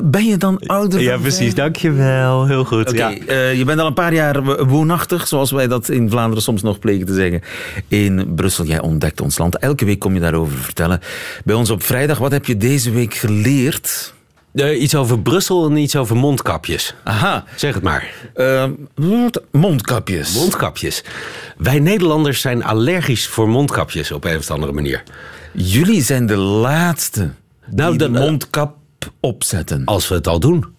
Ben 0.05 0.27
je 0.27 0.37
dan 0.37 0.59
ouder 0.67 1.01
Ja, 1.01 1.19
precies. 1.19 1.55
Dankjewel. 1.55 2.47
Heel 2.47 2.65
goed. 2.65 2.89
Okay, 2.89 3.23
ja. 3.27 3.33
uh, 3.33 3.55
je 3.55 3.65
bent 3.65 3.81
al 3.81 3.87
een 3.87 3.95
paar 3.95 4.15
jaar 4.15 4.67
woonachtig, 4.67 5.29
zoals 5.29 5.51
wij 5.51 5.67
dat 5.67 5.89
in 5.89 6.11
Vlaanderen 6.11 6.43
soms 6.43 6.63
nog 6.63 6.79
plegen 6.79 7.07
te 7.07 7.15
zeggen. 7.15 7.41
In 7.89 8.35
Brussel, 8.35 8.65
jij 8.65 8.81
ontdekt 8.81 9.21
ons 9.21 9.39
land. 9.39 9.59
Elke 9.59 9.85
week 9.85 9.99
kom 9.99 10.15
je 10.15 10.21
daarover 10.21 10.59
vertellen. 10.59 11.01
Bij 11.45 11.55
ons 11.55 11.71
op 11.71 11.83
vrijdag, 11.83 12.19
wat 12.19 12.33
heb 12.33 12.47
je 12.47 12.57
deze 12.57 12.91
week 12.91 13.15
geleerd? 13.15 14.15
Uh, 14.55 14.83
iets 14.83 14.95
over 14.95 15.21
Brussel 15.21 15.67
en 15.71 15.77
iets 15.77 15.97
over 15.97 16.17
mondkapjes. 16.17 16.95
Aha. 17.05 17.45
Zeg 17.57 17.75
het 17.75 17.83
maar. 17.83 18.15
Uh, 18.37 18.65
mondkapjes. 19.51 20.35
Mondkapjes. 20.35 21.05
Wij 21.57 21.79
Nederlanders 21.79 22.41
zijn 22.41 22.65
allergisch 22.65 23.27
voor 23.27 23.49
mondkapjes 23.49 24.13
op 24.13 24.25
een 24.25 24.37
of 24.37 24.51
andere 24.51 24.73
manier. 24.73 25.03
Jullie 25.53 26.03
zijn 26.03 26.27
de 26.27 26.37
laatste 26.37 27.31
nou, 27.67 27.91
die 27.91 27.99
de, 27.99 28.13
de 28.13 28.19
mondkap 28.19 28.77
opzetten. 29.21 29.85
Als 29.85 30.09
we 30.09 30.15
het 30.15 30.27
al 30.27 30.41
doen. 30.41 30.74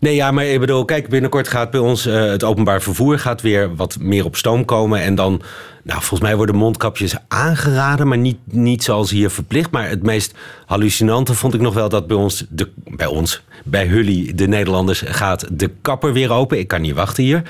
Nee, 0.00 0.14
ja, 0.14 0.30
maar 0.30 0.44
ik 0.44 0.60
bedoel, 0.60 0.84
kijk, 0.84 1.08
binnenkort 1.08 1.48
gaat 1.48 1.70
bij 1.70 1.80
ons 1.80 2.06
uh, 2.06 2.14
het 2.14 2.44
openbaar 2.44 2.82
vervoer 2.82 3.18
gaat 3.18 3.40
weer 3.40 3.76
wat 3.76 3.96
meer 4.00 4.24
op 4.24 4.36
stoom 4.36 4.64
komen. 4.64 5.00
En 5.00 5.14
dan, 5.14 5.42
nou, 5.82 5.98
volgens 5.98 6.20
mij 6.20 6.36
worden 6.36 6.54
mondkapjes 6.54 7.14
aangeraden, 7.28 8.08
maar 8.08 8.18
niet, 8.18 8.38
niet 8.44 8.84
zoals 8.84 9.10
hier 9.10 9.30
verplicht. 9.30 9.70
Maar 9.70 9.88
het 9.88 10.02
meest 10.02 10.34
hallucinante 10.66 11.34
vond 11.34 11.54
ik 11.54 11.60
nog 11.60 11.74
wel 11.74 11.88
dat 11.88 12.06
bij 12.06 12.16
ons, 12.16 12.44
de, 12.48 12.70
bij 12.84 13.06
ons, 13.06 13.42
bij 13.64 13.86
Hully, 13.86 14.32
de 14.34 14.48
Nederlanders, 14.48 15.02
gaat 15.06 15.46
de 15.50 15.70
kapper 15.82 16.12
weer 16.12 16.32
open. 16.32 16.58
Ik 16.58 16.68
kan 16.68 16.80
niet 16.80 16.94
wachten 16.94 17.24
hier. 17.24 17.42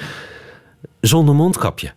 Zonder 1.01 1.35
mondkapje. 1.35 1.93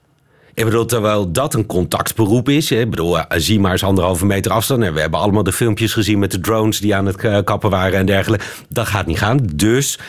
Ik 0.61 0.67
bedoel, 0.67 0.85
terwijl 0.85 1.31
dat 1.31 1.53
een 1.53 1.65
contactberoep 1.65 2.49
is. 2.49 2.71
Ik 2.71 2.89
bedoel, 2.89 3.17
zie 3.29 3.59
maar 3.59 3.71
eens 3.71 3.83
anderhalve 3.83 4.25
meter 4.25 4.51
afstand. 4.51 4.83
En 4.83 4.93
we 4.93 4.99
hebben 4.99 5.19
allemaal 5.19 5.43
de 5.43 5.51
filmpjes 5.51 5.93
gezien 5.93 6.19
met 6.19 6.31
de 6.31 6.39
drones 6.39 6.79
die 6.79 6.95
aan 6.95 7.05
het 7.05 7.43
kappen 7.43 7.69
waren 7.69 7.99
en 7.99 8.05
dergelijke. 8.05 8.45
Dat 8.69 8.87
gaat 8.87 9.05
niet 9.05 9.17
gaan. 9.17 9.39
Dus 9.55 9.99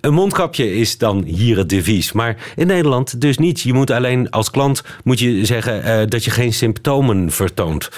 een 0.00 0.14
mondkapje 0.14 0.74
is 0.74 0.98
dan 0.98 1.22
hier 1.22 1.56
het 1.56 1.68
devies. 1.68 2.12
Maar 2.12 2.36
in 2.56 2.66
Nederland 2.66 3.20
dus 3.20 3.38
niet. 3.38 3.60
Je 3.60 3.72
moet 3.72 3.90
alleen 3.90 4.30
als 4.30 4.50
klant 4.50 4.82
moet 5.04 5.18
je 5.18 5.44
zeggen 5.44 5.86
uh, 5.86 6.06
dat 6.08 6.24
je 6.24 6.30
geen 6.30 6.52
symptomen 6.52 7.30
vertoont. 7.30 7.88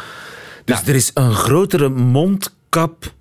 Dus 0.64 0.75
nou, 0.75 0.88
er 0.88 0.94
is 0.94 1.10
een 1.14 1.34
grotere 1.34 1.88
mondkap 1.88 3.12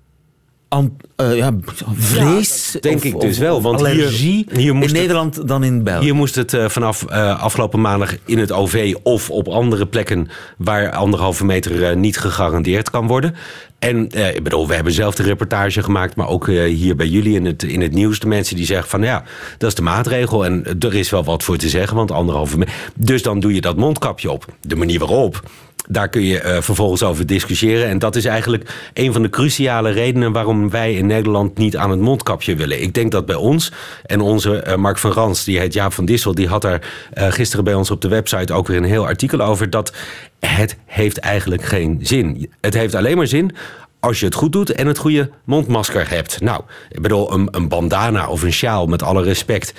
An, 0.68 0.96
uh, 1.20 1.36
ja, 1.36 1.56
vrees. 1.94 2.70
Ja, 2.72 2.80
denk 2.80 2.96
of, 2.96 3.04
ik 3.04 3.20
dus 3.20 3.38
wel. 3.38 3.62
Want 3.62 3.78
allergie 3.78 4.46
hier, 4.48 4.58
hier 4.58 4.82
in 4.82 4.92
Nederland 4.92 5.36
het, 5.36 5.48
dan 5.48 5.64
in 5.64 5.82
België. 5.82 6.04
Hier 6.04 6.14
moest 6.14 6.34
het 6.34 6.52
uh, 6.52 6.68
vanaf 6.68 7.04
uh, 7.10 7.42
afgelopen 7.42 7.80
maandag 7.80 8.16
in 8.24 8.38
het 8.38 8.52
OV 8.52 8.94
of 9.02 9.30
op 9.30 9.48
andere 9.48 9.86
plekken 9.86 10.28
waar 10.58 10.90
anderhalve 10.90 11.44
meter 11.44 11.96
niet 11.96 12.18
gegarandeerd 12.18 12.90
kan 12.90 13.06
worden. 13.06 13.34
En 13.78 14.04
ik 14.34 14.42
bedoel, 14.42 14.68
we 14.68 14.74
hebben 14.74 14.92
zelf 14.92 15.14
de 15.14 15.22
reportage 15.22 15.82
gemaakt, 15.82 16.16
maar 16.16 16.28
ook 16.28 16.46
hier 16.46 16.96
bij 16.96 17.06
jullie 17.06 17.34
in 17.34 17.44
het, 17.44 17.62
in 17.62 17.80
het 17.80 17.92
nieuws. 17.92 18.18
De 18.18 18.26
mensen 18.26 18.56
die 18.56 18.66
zeggen 18.66 18.88
van 18.88 19.02
ja, 19.02 19.24
dat 19.58 19.68
is 19.68 19.74
de 19.74 19.82
maatregel. 19.82 20.44
En 20.44 20.64
er 20.78 20.94
is 20.94 21.10
wel 21.10 21.24
wat 21.24 21.42
voor 21.42 21.56
te 21.56 21.68
zeggen, 21.68 21.96
want 21.96 22.10
anderhalve 22.10 22.58
meter. 22.58 22.74
Dus 22.94 23.22
dan 23.22 23.40
doe 23.40 23.54
je 23.54 23.60
dat 23.60 23.76
mondkapje 23.76 24.30
op. 24.30 24.46
De 24.60 24.76
manier 24.76 24.98
waarop 24.98 25.42
daar 25.88 26.08
kun 26.08 26.22
je 26.22 26.42
uh, 26.42 26.60
vervolgens 26.60 27.02
over 27.02 27.26
discussiëren. 27.26 27.88
En 27.88 27.98
dat 27.98 28.16
is 28.16 28.24
eigenlijk 28.24 28.90
een 28.94 29.12
van 29.12 29.22
de 29.22 29.30
cruciale 29.30 29.90
redenen 29.90 30.32
waarom 30.32 30.70
wij 30.70 30.94
in 30.94 31.06
Nederland 31.06 31.58
niet 31.58 31.76
aan 31.76 31.90
het 31.90 32.00
mondkapje 32.00 32.54
willen. 32.54 32.82
Ik 32.82 32.94
denk 32.94 33.12
dat 33.12 33.26
bij 33.26 33.34
ons 33.34 33.72
en 34.06 34.20
onze 34.20 34.64
uh, 34.66 34.74
Mark 34.74 34.98
van 34.98 35.12
Rans, 35.12 35.44
die 35.44 35.58
heet 35.58 35.72
Jaap 35.72 35.92
van 35.92 36.04
Dissel, 36.04 36.34
die 36.34 36.48
had 36.48 36.62
daar 36.62 36.80
uh, 37.14 37.32
gisteren 37.32 37.64
bij 37.64 37.74
ons 37.74 37.90
op 37.90 38.00
de 38.00 38.08
website 38.08 38.52
ook 38.52 38.66
weer 38.66 38.76
een 38.76 38.84
heel 38.84 39.06
artikel 39.06 39.40
over. 39.40 39.70
Dat 39.70 39.92
het 40.40 40.76
heeft 40.84 41.18
eigenlijk 41.18 41.62
geen 41.62 41.98
zin. 42.02 42.50
Het 42.60 42.74
heeft 42.74 42.94
alleen 42.94 43.16
maar 43.16 43.26
zin 43.26 43.52
als 44.06 44.20
je 44.20 44.26
het 44.26 44.34
goed 44.34 44.52
doet 44.52 44.72
en 44.72 44.86
het 44.86 44.98
goede 44.98 45.30
mondmasker 45.44 46.10
hebt. 46.10 46.40
Nou, 46.40 46.62
ik 46.88 47.02
bedoel, 47.02 47.32
een, 47.32 47.48
een 47.50 47.68
bandana 47.68 48.28
of 48.28 48.42
een 48.42 48.52
sjaal, 48.52 48.86
met 48.86 49.02
alle 49.02 49.22
respect. 49.22 49.72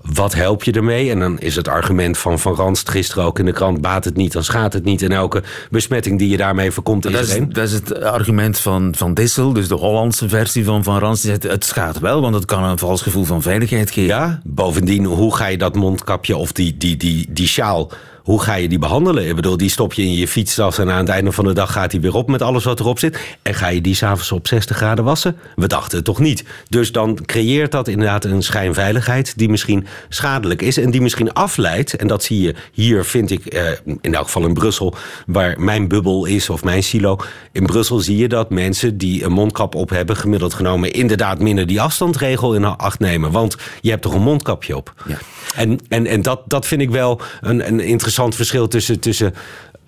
Wat 0.00 0.34
help 0.34 0.64
je 0.64 0.72
ermee? 0.72 1.10
En 1.10 1.18
dan 1.18 1.38
is 1.38 1.56
het 1.56 1.68
argument 1.68 2.18
van 2.18 2.38
Van 2.38 2.54
Ranst 2.54 2.90
gisteren 2.90 3.24
ook 3.24 3.38
in 3.38 3.44
de 3.44 3.52
krant... 3.52 3.80
baat 3.80 4.04
het 4.04 4.16
niet, 4.16 4.32
dan 4.32 4.44
schaadt 4.44 4.74
het 4.74 4.84
niet. 4.84 5.02
En 5.02 5.12
elke 5.12 5.42
besmetting 5.70 6.18
die 6.18 6.28
je 6.28 6.36
daarmee 6.36 6.70
voorkomt 6.70 7.06
is 7.06 7.12
dat 7.12 7.22
is, 7.22 7.38
dat 7.48 7.64
is 7.68 7.72
het 7.72 8.02
argument 8.02 8.58
van 8.58 8.94
Van 8.96 9.14
Dissel, 9.14 9.52
dus 9.52 9.68
de 9.68 9.74
Hollandse 9.74 10.28
versie 10.28 10.64
van 10.64 10.84
Van 10.84 10.98
Ranst. 10.98 11.22
Zegt, 11.22 11.42
het 11.42 11.64
schaadt 11.64 11.98
wel, 11.98 12.20
want 12.20 12.34
het 12.34 12.44
kan 12.44 12.64
een 12.64 12.78
vals 12.78 13.02
gevoel 13.02 13.24
van 13.24 13.42
veiligheid 13.42 13.90
geven. 13.90 14.14
Ja, 14.16 14.40
bovendien, 14.44 15.04
hoe 15.04 15.36
ga 15.36 15.46
je 15.46 15.58
dat 15.58 15.74
mondkapje 15.74 16.36
of 16.36 16.52
die, 16.52 16.76
die, 16.76 16.96
die, 16.96 17.26
die 17.30 17.48
sjaal 17.48 17.90
hoe 18.24 18.42
ga 18.42 18.54
je 18.54 18.68
die 18.68 18.78
behandelen? 18.78 19.28
Ik 19.28 19.34
bedoel, 19.34 19.56
die 19.56 19.70
stop 19.70 19.92
je 19.92 20.02
in 20.02 20.14
je 20.14 20.28
fietstas 20.28 20.78
en 20.78 20.90
aan 20.90 20.98
het 20.98 21.08
einde 21.08 21.32
van 21.32 21.44
de 21.44 21.52
dag 21.52 21.72
gaat 21.72 21.90
die 21.90 22.00
weer 22.00 22.14
op 22.14 22.28
met 22.28 22.42
alles 22.42 22.64
wat 22.64 22.80
erop 22.80 22.98
zit. 22.98 23.18
En 23.42 23.54
ga 23.54 23.68
je 23.68 23.80
die 23.80 23.94
s'avonds 23.94 24.32
op 24.32 24.46
60 24.46 24.76
graden 24.76 25.04
wassen? 25.04 25.36
We 25.56 25.66
dachten 25.66 25.96
het 25.96 26.04
toch 26.04 26.18
niet. 26.18 26.44
Dus 26.68 26.92
dan 26.92 27.18
creëert 27.24 27.72
dat 27.72 27.88
inderdaad 27.88 28.24
een 28.24 28.42
schijnveiligheid 28.42 29.38
die 29.38 29.48
misschien 29.48 29.86
schadelijk 30.08 30.62
is 30.62 30.76
en 30.76 30.90
die 30.90 31.00
misschien 31.00 31.32
afleidt. 31.32 31.96
En 31.96 32.06
dat 32.06 32.22
zie 32.22 32.40
je 32.40 32.54
hier, 32.72 33.04
vind 33.04 33.30
ik, 33.30 33.46
eh, 33.46 33.62
in 34.00 34.14
elk 34.14 34.24
geval 34.24 34.46
in 34.46 34.54
Brussel, 34.54 34.94
waar 35.26 35.60
mijn 35.60 35.88
bubbel 35.88 36.24
is 36.24 36.50
of 36.50 36.64
mijn 36.64 36.82
silo. 36.82 37.16
In 37.52 37.66
Brussel 37.66 37.98
zie 37.98 38.16
je 38.16 38.28
dat 38.28 38.50
mensen 38.50 38.98
die 38.98 39.24
een 39.24 39.32
mondkap 39.32 39.74
op 39.74 39.90
hebben, 39.90 40.16
gemiddeld 40.16 40.54
genomen, 40.54 40.92
inderdaad 40.92 41.38
minder 41.38 41.66
die 41.66 41.80
afstandregel 41.80 42.54
in 42.54 42.64
acht 42.64 42.98
nemen. 42.98 43.30
Want 43.30 43.56
je 43.80 43.90
hebt 43.90 44.02
toch 44.02 44.14
een 44.14 44.22
mondkapje 44.22 44.76
op. 44.76 44.94
Ja. 45.06 45.18
En, 45.56 45.80
en, 45.88 46.06
en 46.06 46.22
dat, 46.22 46.40
dat 46.46 46.66
vind 46.66 46.80
ik 46.80 46.90
wel 46.90 47.20
een, 47.40 47.66
een 47.66 47.80
interessant 47.80 48.12
verschil 48.14 48.68
tussen, 48.68 49.00
tussen 49.00 49.34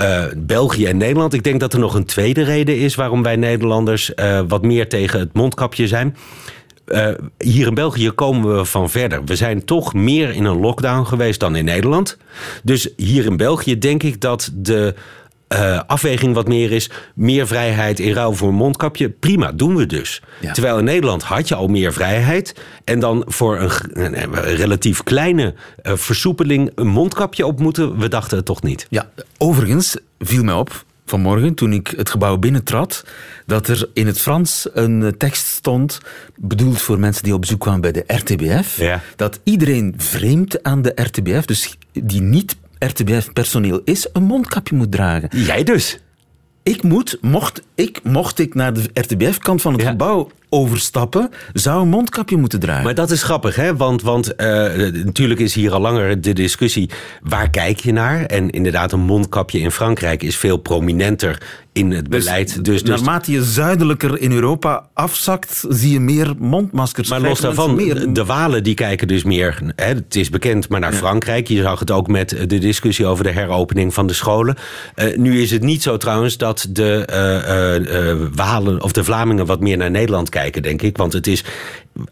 uh, 0.00 0.24
België 0.36 0.86
en 0.86 0.96
Nederland. 0.96 1.32
Ik 1.32 1.44
denk 1.44 1.60
dat 1.60 1.72
er 1.72 1.78
nog 1.78 1.94
een 1.94 2.04
tweede 2.04 2.42
reden 2.42 2.78
is 2.78 2.94
waarom 2.94 3.22
wij 3.22 3.36
Nederlanders 3.36 4.12
uh, 4.16 4.40
wat 4.48 4.62
meer 4.62 4.88
tegen 4.88 5.18
het 5.18 5.32
mondkapje 5.32 5.86
zijn. 5.86 6.16
Uh, 6.86 7.08
hier 7.38 7.66
in 7.66 7.74
België 7.74 8.10
komen 8.10 8.56
we 8.56 8.64
van 8.64 8.90
verder. 8.90 9.24
We 9.24 9.36
zijn 9.36 9.64
toch 9.64 9.94
meer 9.94 10.30
in 10.30 10.44
een 10.44 10.60
lockdown 10.60 11.06
geweest 11.06 11.40
dan 11.40 11.56
in 11.56 11.64
Nederland. 11.64 12.16
Dus 12.62 12.88
hier 12.96 13.24
in 13.24 13.36
België 13.36 13.78
denk 13.78 14.02
ik 14.02 14.20
dat 14.20 14.50
de 14.54 14.94
uh, 15.48 15.80
afweging 15.86 16.34
wat 16.34 16.48
meer 16.48 16.72
is. 16.72 16.90
Meer 17.14 17.46
vrijheid 17.46 18.00
in 18.00 18.12
ruil 18.12 18.32
voor 18.32 18.48
een 18.48 18.54
mondkapje. 18.54 19.10
Prima, 19.10 19.52
doen 19.52 19.76
we 19.76 19.86
dus. 19.86 20.22
Ja. 20.40 20.52
Terwijl 20.52 20.78
in 20.78 20.84
Nederland 20.84 21.22
had 21.22 21.48
je 21.48 21.54
al 21.54 21.68
meer 21.68 21.92
vrijheid. 21.92 22.54
En 22.84 23.00
dan 23.00 23.24
voor 23.26 23.60
een, 23.60 23.70
een, 23.92 24.22
een 24.22 24.54
relatief 24.54 25.02
kleine 25.02 25.54
uh, 25.82 25.92
versoepeling 25.96 26.70
een 26.74 26.86
mondkapje 26.86 27.46
op 27.46 27.60
moeten. 27.60 27.98
We 27.98 28.08
dachten 28.08 28.36
het 28.36 28.46
toch 28.46 28.62
niet. 28.62 28.86
Ja, 28.90 29.10
overigens 29.38 29.96
viel 30.18 30.44
mij 30.44 30.54
op 30.54 30.84
vanmorgen 31.06 31.54
toen 31.54 31.72
ik 31.72 31.92
het 31.96 32.10
gebouw 32.10 32.36
binnentrad. 32.36 33.04
Dat 33.46 33.68
er 33.68 33.88
in 33.92 34.06
het 34.06 34.20
Frans 34.20 34.68
een 34.72 35.14
tekst 35.18 35.46
stond. 35.46 36.00
Bedoeld 36.36 36.82
voor 36.82 36.98
mensen 36.98 37.22
die 37.22 37.34
op 37.34 37.40
bezoek 37.40 37.60
kwamen 37.60 37.80
bij 37.80 37.92
de 37.92 38.04
RTBF. 38.06 38.78
Ja. 38.78 39.02
Dat 39.16 39.40
iedereen 39.44 39.94
vreemd 39.96 40.62
aan 40.62 40.82
de 40.82 40.92
RTBF. 40.94 41.44
Dus 41.44 41.78
die 41.92 42.20
niet 42.20 42.56
RTBF-personeel 42.78 43.80
is, 43.84 44.08
een 44.12 44.22
mondkapje 44.22 44.76
moet 44.76 44.92
dragen. 44.92 45.28
Jij 45.32 45.64
dus? 45.64 46.00
Ik 46.62 46.82
moet, 46.82 47.18
mocht 47.20 47.62
ik, 47.74 48.00
mocht 48.02 48.38
ik 48.38 48.54
naar 48.54 48.72
de 48.72 48.82
RTBF-kant 48.92 49.62
van 49.62 49.72
het 49.72 49.82
ja. 49.82 49.88
gebouw 49.88 50.30
overstappen, 50.48 51.30
zou 51.52 51.82
een 51.82 51.88
mondkapje 51.88 52.36
moeten 52.36 52.60
dragen. 52.60 52.84
Maar 52.84 52.94
dat 52.94 53.10
is 53.10 53.22
grappig, 53.22 53.56
hè? 53.56 53.76
Want, 53.76 54.02
want 54.02 54.32
uh, 54.36 54.46
natuurlijk 55.04 55.40
is 55.40 55.54
hier 55.54 55.72
al 55.72 55.80
langer 55.80 56.20
de 56.20 56.32
discussie... 56.32 56.90
waar 57.22 57.50
kijk 57.50 57.80
je 57.80 57.92
naar? 57.92 58.24
En 58.24 58.50
inderdaad, 58.50 58.92
een 58.92 59.00
mondkapje 59.00 59.58
in 59.58 59.70
Frankrijk 59.70 60.22
is 60.22 60.36
veel 60.36 60.56
prominenter 60.56 61.42
in 61.76 61.90
het 61.90 62.08
beleid. 62.08 62.64
Dus, 62.64 62.82
dus, 62.82 62.90
naarmate 62.90 63.32
je 63.32 63.44
zuidelijker 63.44 64.20
in 64.20 64.32
Europa 64.32 64.88
afzakt, 64.94 65.64
zie 65.68 65.92
je 65.92 66.00
meer 66.00 66.34
mondmaskers. 66.38 67.08
Maar 67.08 67.20
los 67.20 67.40
daarvan, 67.40 67.74
meer- 67.74 68.12
de 68.12 68.24
Walen 68.24 68.62
die 68.62 68.74
kijken 68.74 69.08
dus 69.08 69.24
meer, 69.24 69.72
hè, 69.76 69.84
het 69.86 70.16
is 70.16 70.30
bekend, 70.30 70.68
maar 70.68 70.80
naar 70.80 70.92
Frankrijk. 70.92 71.48
Je 71.48 71.62
zag 71.62 71.78
het 71.78 71.90
ook 71.90 72.08
met 72.08 72.28
de 72.46 72.58
discussie 72.58 73.06
over 73.06 73.24
de 73.24 73.30
heropening 73.30 73.94
van 73.94 74.06
de 74.06 74.12
scholen. 74.12 74.56
Eh, 74.94 75.16
nu 75.16 75.42
is 75.42 75.50
het 75.50 75.62
niet 75.62 75.82
zo 75.82 75.96
trouwens 75.96 76.36
dat 76.36 76.66
de 76.70 77.04
eh, 77.06 77.36
eh, 77.36 78.10
eh, 78.10 78.18
Walen 78.34 78.82
of 78.82 78.92
de 78.92 79.04
Vlamingen 79.04 79.46
wat 79.46 79.60
meer 79.60 79.76
naar 79.76 79.90
Nederland 79.90 80.28
kijken, 80.28 80.62
denk 80.62 80.82
ik. 80.82 80.96
Want 80.96 81.12
het 81.12 81.26
is, 81.26 81.44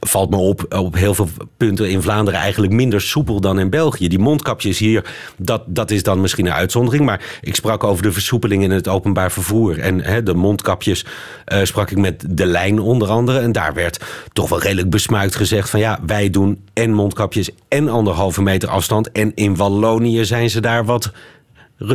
valt 0.01 0.31
me 0.31 0.37
op, 0.37 0.75
op 0.75 0.95
heel 0.95 1.15
veel 1.15 1.29
punten 1.57 1.91
in 1.91 2.03
Vlaanderen 2.03 2.41
eigenlijk 2.41 2.73
minder 2.73 3.01
soepel 3.01 3.41
dan 3.41 3.59
in 3.59 3.71
België. 3.71 4.09
Die 4.09 4.19
mondkapjes 4.19 4.79
hier, 4.79 5.05
dat, 5.37 5.63
dat 5.67 5.91
is 5.91 6.03
dan 6.03 6.21
misschien 6.21 6.47
een 6.47 6.53
uitzondering. 6.53 7.05
Maar 7.05 7.39
ik 7.41 7.55
sprak 7.55 7.85
over 7.85 8.03
de 8.03 8.13
versoepeling 8.13 8.63
in 8.63 8.71
het 8.71 8.89
openbaar 8.89 9.33
vervoer. 9.33 9.79
En 9.79 10.25
de 10.25 10.35
mondkapjes 10.35 11.07
eh, 11.45 11.59
sprak 11.63 11.91
ik 11.91 11.99
met 11.99 12.25
de 12.29 12.47
lijn 12.47 12.81
onder 12.81 13.09
andere. 13.09 13.39
En 13.39 13.53
daar 13.53 13.75
werd 13.75 14.01
toch 14.33 14.49
wel 14.49 14.61
redelijk 14.61 14.91
besmuikt 14.91 15.37
gezegd 15.37 15.71
van 15.71 15.81
ja, 15.81 15.99
wij 16.07 16.31
doen 16.31 16.63
en 16.73 16.93
mondkapjes 16.93 17.51
en 17.69 17.89
anderhalve 17.89 18.43
meter 18.43 18.69
afstand. 18.69 19.13
En 19.13 19.33
in 19.35 19.57
Wallonië 19.57 20.25
zijn 20.25 20.51
ze 20.51 20.61
daar 20.61 20.85
wat 20.85 21.13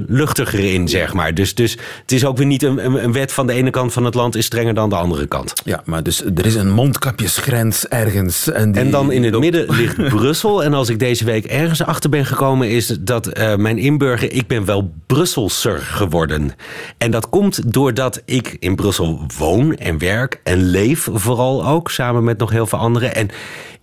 luchtiger 0.08 0.74
in, 0.74 0.88
zeg 0.88 1.14
maar. 1.14 1.34
Dus, 1.34 1.56
dus 1.56 1.78
het 2.02 2.12
is 2.12 2.26
ook 2.26 2.38
weer 2.38 2.46
niet 2.46 2.64
een, 2.64 3.04
een, 3.04 3.12
wet 3.14 3.32
van 3.32 3.48
de 3.48 3.54
ene 3.54 3.70
kant 3.70 3.94
van 3.94 4.06
het 4.06 4.14
land 4.14 4.36
is 4.36 4.46
strenger 4.46 4.74
dan 4.74 4.90
de 4.90 4.96
andere 4.96 5.28
kant. 5.28 5.54
Ja, 5.66 5.82
maar 5.86 6.04
dus 6.04 6.24
er 6.26 6.46
is 6.46 6.56
een 6.56 6.72
mondkapjesgrens 6.72 7.88
ergens. 7.88 8.52
En, 8.52 8.72
die- 8.72 8.82
En 8.82 8.92
dan 8.92 9.12
in 9.12 9.24
het 9.24 9.40
midden 9.40 9.66
ligt 9.80 9.96
Brussel. 10.10 10.64
En 10.64 10.74
als 10.74 10.90
ik 10.90 11.00
deze 11.00 11.26
week 11.26 11.46
ergens 11.46 11.84
achter 11.84 12.10
ben 12.10 12.26
gekomen, 12.26 12.70
is 12.70 12.88
dat 13.00 13.28
eh, 13.28 13.56
mijn 13.56 13.78
inburger, 13.78 14.32
ik 14.32 14.48
ben 14.48 14.66
wel 14.66 14.92
Brusselser 15.08 15.78
geworden. 15.80 16.52
En 16.98 17.12
dat 17.12 17.30
komt 17.30 17.74
doordat 17.74 18.22
ik 18.26 18.58
in 18.60 18.76
Brussel 18.76 19.22
woon 19.38 19.76
en 19.76 19.98
werk 19.98 20.40
en 20.44 20.64
leef 20.64 21.08
vooral 21.14 21.66
ook, 21.68 21.90
samen 21.92 22.24
met 22.24 22.38
nog 22.38 22.50
heel 22.50 22.68
veel 22.68 22.80
anderen. 22.80 23.16
En 23.16 23.30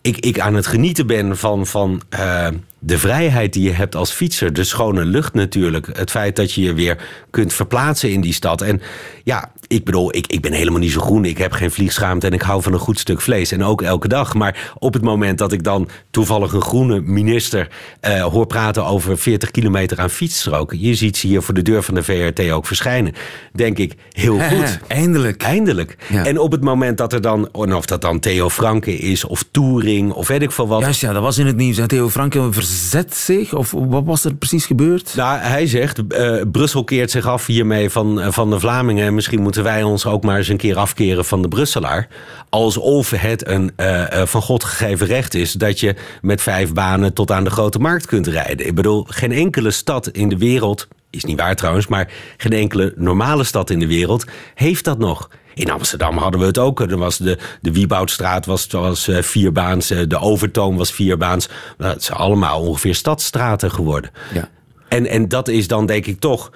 ik, 0.07 0.17
ik 0.19 0.41
aan 0.41 0.55
het 0.55 0.67
genieten 0.67 1.07
ben 1.07 1.37
van, 1.37 1.67
van 1.67 2.03
eh, 2.09 2.49
de 2.79 2.99
vrijheid 2.99 3.53
die 3.53 3.63
je 3.63 3.73
hebt 3.73 3.95
als 3.95 4.11
fietser. 4.11 4.53
De 4.53 4.65
schone 4.65 5.05
lucht 5.05 5.35
natuurlijk. 5.35 5.89
Het 5.93 6.11
feit 6.11 6.37
dat 6.37 6.53
je 6.53 6.61
je 6.61 6.75
weer 6.75 6.99
kunt 7.31 7.53
verplaatsen 7.53 8.11
in 8.11 8.21
die 8.21 8.33
stad. 8.33 8.63
En 8.63 8.83
ja, 9.25 9.53
ik 9.69 9.85
bedoel, 9.85 10.17
ik, 10.17 10.27
ik 10.27 10.41
ben 10.41 10.53
helemaal 10.53 10.81
niet 10.81 10.93
zo 10.93 11.01
groen. 11.01 11.25
Ik 11.25 11.39
heb 11.39 11.53
geen 11.53 11.71
vliegschaamte 11.71 12.27
en 12.27 12.33
ik 12.33 12.43
hou 12.43 12.63
van 12.63 12.73
een 12.73 12.79
goed 12.79 12.99
stuk 12.99 13.21
vlees. 13.21 13.53
En 13.53 13.65
ook 13.65 13.83
elke 13.83 14.09
dag. 14.09 14.35
Maar 14.35 14.73
op 14.79 14.93
het 14.95 15.03
moment 15.03 15.39
dat 15.39 15.53
ik 15.53 15.63
dan 15.63 15.89
toevallig 16.11 16.53
een 16.53 16.61
groene 16.63 17.01
minister 17.01 17.69
eh, 18.01 18.23
hoor 18.23 18.47
praten 18.47 18.85
over 18.87 19.19
40 19.19 19.51
kilometer 19.51 19.99
aan 20.01 20.11
fietsstroken. 20.11 20.81
Je 20.81 20.95
ziet 20.95 21.17
ze 21.17 21.27
hier 21.27 21.43
voor 21.43 21.55
de 21.55 21.63
deur 21.63 21.83
van 21.83 21.95
de 21.95 22.03
VRT 22.03 22.51
ook 22.51 22.67
verschijnen. 22.67 23.13
Denk 23.53 23.79
ik, 23.79 23.95
heel 24.13 24.39
goed. 24.51 24.79
Eindelijk. 24.87 25.43
Eindelijk. 25.43 25.97
Ja. 26.09 26.25
En 26.25 26.39
op 26.39 26.53
het 26.53 26.63
moment 26.63 26.99
dat 26.99 27.13
er 27.13 27.21
dan, 27.21 27.49
en 27.53 27.75
of 27.75 27.87
dat 27.87 28.01
dan 28.01 28.21
Theo 28.21 28.49
Franke 28.51 28.99
is, 28.99 29.25
of 29.25 29.45
Touring, 29.51 30.13
of 30.13 30.29
weet 30.29 30.43
ik 30.43 30.51
veel 30.53 30.69
wat. 30.69 30.81
Juist, 30.81 31.01
ja, 31.01 31.13
dat 31.13 31.23
was 31.23 31.39
in 31.39 31.47
het 31.47 31.57
nieuws. 31.57 31.77
hè. 31.77 31.87
Theo 31.89 32.11
Franke 32.11 32.53
verzet 32.53 33.15
zich? 33.17 33.55
Of 33.55 33.71
wat 33.77 34.05
was 34.05 34.25
er 34.25 34.35
precies 34.35 34.67
gebeurd? 34.67 35.13
Nou, 35.17 35.39
hij 35.39 35.67
zegt, 35.67 36.07
eh, 36.07 36.35
Brussel 36.53 36.85
keert 36.85 37.11
zich 37.11 37.27
af 37.27 37.47
hiermee 37.47 37.91
van, 37.91 38.21
eh, 38.21 38.33
van 38.33 38.51
de 38.51 38.61
Vlamingen. 38.61 39.07
En 39.07 39.15
misschien 39.15 39.43
moeten 39.57 39.75
wij 39.75 39.91
ons 39.91 40.07
ook 40.07 40.25
maar 40.25 40.37
eens 40.37 40.49
een 40.49 40.57
keer 40.57 40.77
afkeren 40.77 41.25
van 41.25 41.43
de 41.43 41.49
Brusselaar. 41.49 42.09
Alsof 42.49 43.11
het 43.11 43.49
een 43.49 43.73
eh, 43.77 44.21
eh, 44.21 44.27
van 44.27 44.43
God 44.43 44.65
gegeven 44.65 45.07
recht 45.07 45.35
is 45.35 45.53
dat 45.53 45.81
je 45.81 45.95
met 46.23 46.43
vijf 46.43 46.73
banen 46.73 47.13
tot 47.13 47.31
aan 47.31 47.45
de 47.45 47.51
grote 47.51 47.79
markt 47.79 48.07
kunt 48.07 48.27
rijden. 48.27 48.67
Ik 48.67 48.75
bedoel, 48.75 49.07
geen 49.09 49.33
enkele 49.33 49.71
stad 49.71 50.09
in 50.09 50.29
de 50.29 50.39
wereld, 50.39 50.89
is 51.11 51.25
niet 51.25 51.41
waar 51.41 51.57
trouwens, 51.57 51.87
maar 51.87 52.13
geen 52.37 52.53
enkele 52.53 52.93
normale 52.97 53.45
stad 53.45 53.71
in 53.71 53.79
de 53.79 53.87
wereld 53.87 54.25
heeft 54.55 54.85
dat 54.85 54.99
nog. 54.99 55.31
In 55.55 55.71
Amsterdam 55.71 56.19
hadden 56.19 56.41
we 56.41 56.47
het 56.47 56.59
ook. 56.59 56.81
Er 56.81 56.99
was 56.99 57.17
de, 57.19 57.39
de 57.61 57.73
Wieboudstraat 57.73 58.47
was, 58.47 58.67
was 58.67 59.09
eh, 59.09 59.23
vierbaans, 59.23 59.87
de 59.87 60.19
Overtoom 60.19 60.77
was 60.77 60.93
vierbaans. 60.93 61.49
Nou, 61.79 61.93
Het 61.93 62.05
zijn 62.05 62.19
allemaal 62.19 62.61
ongeveer 62.61 62.95
stadstraten 62.95 63.71
geworden. 63.71 64.11
Ja. 64.35 64.49
En, 64.89 65.07
en 65.07 65.29
dat 65.29 65.49
is 65.49 65.69
dan 65.69 65.87
denk 65.87 66.07
ik 66.07 66.21
toch. 66.21 66.51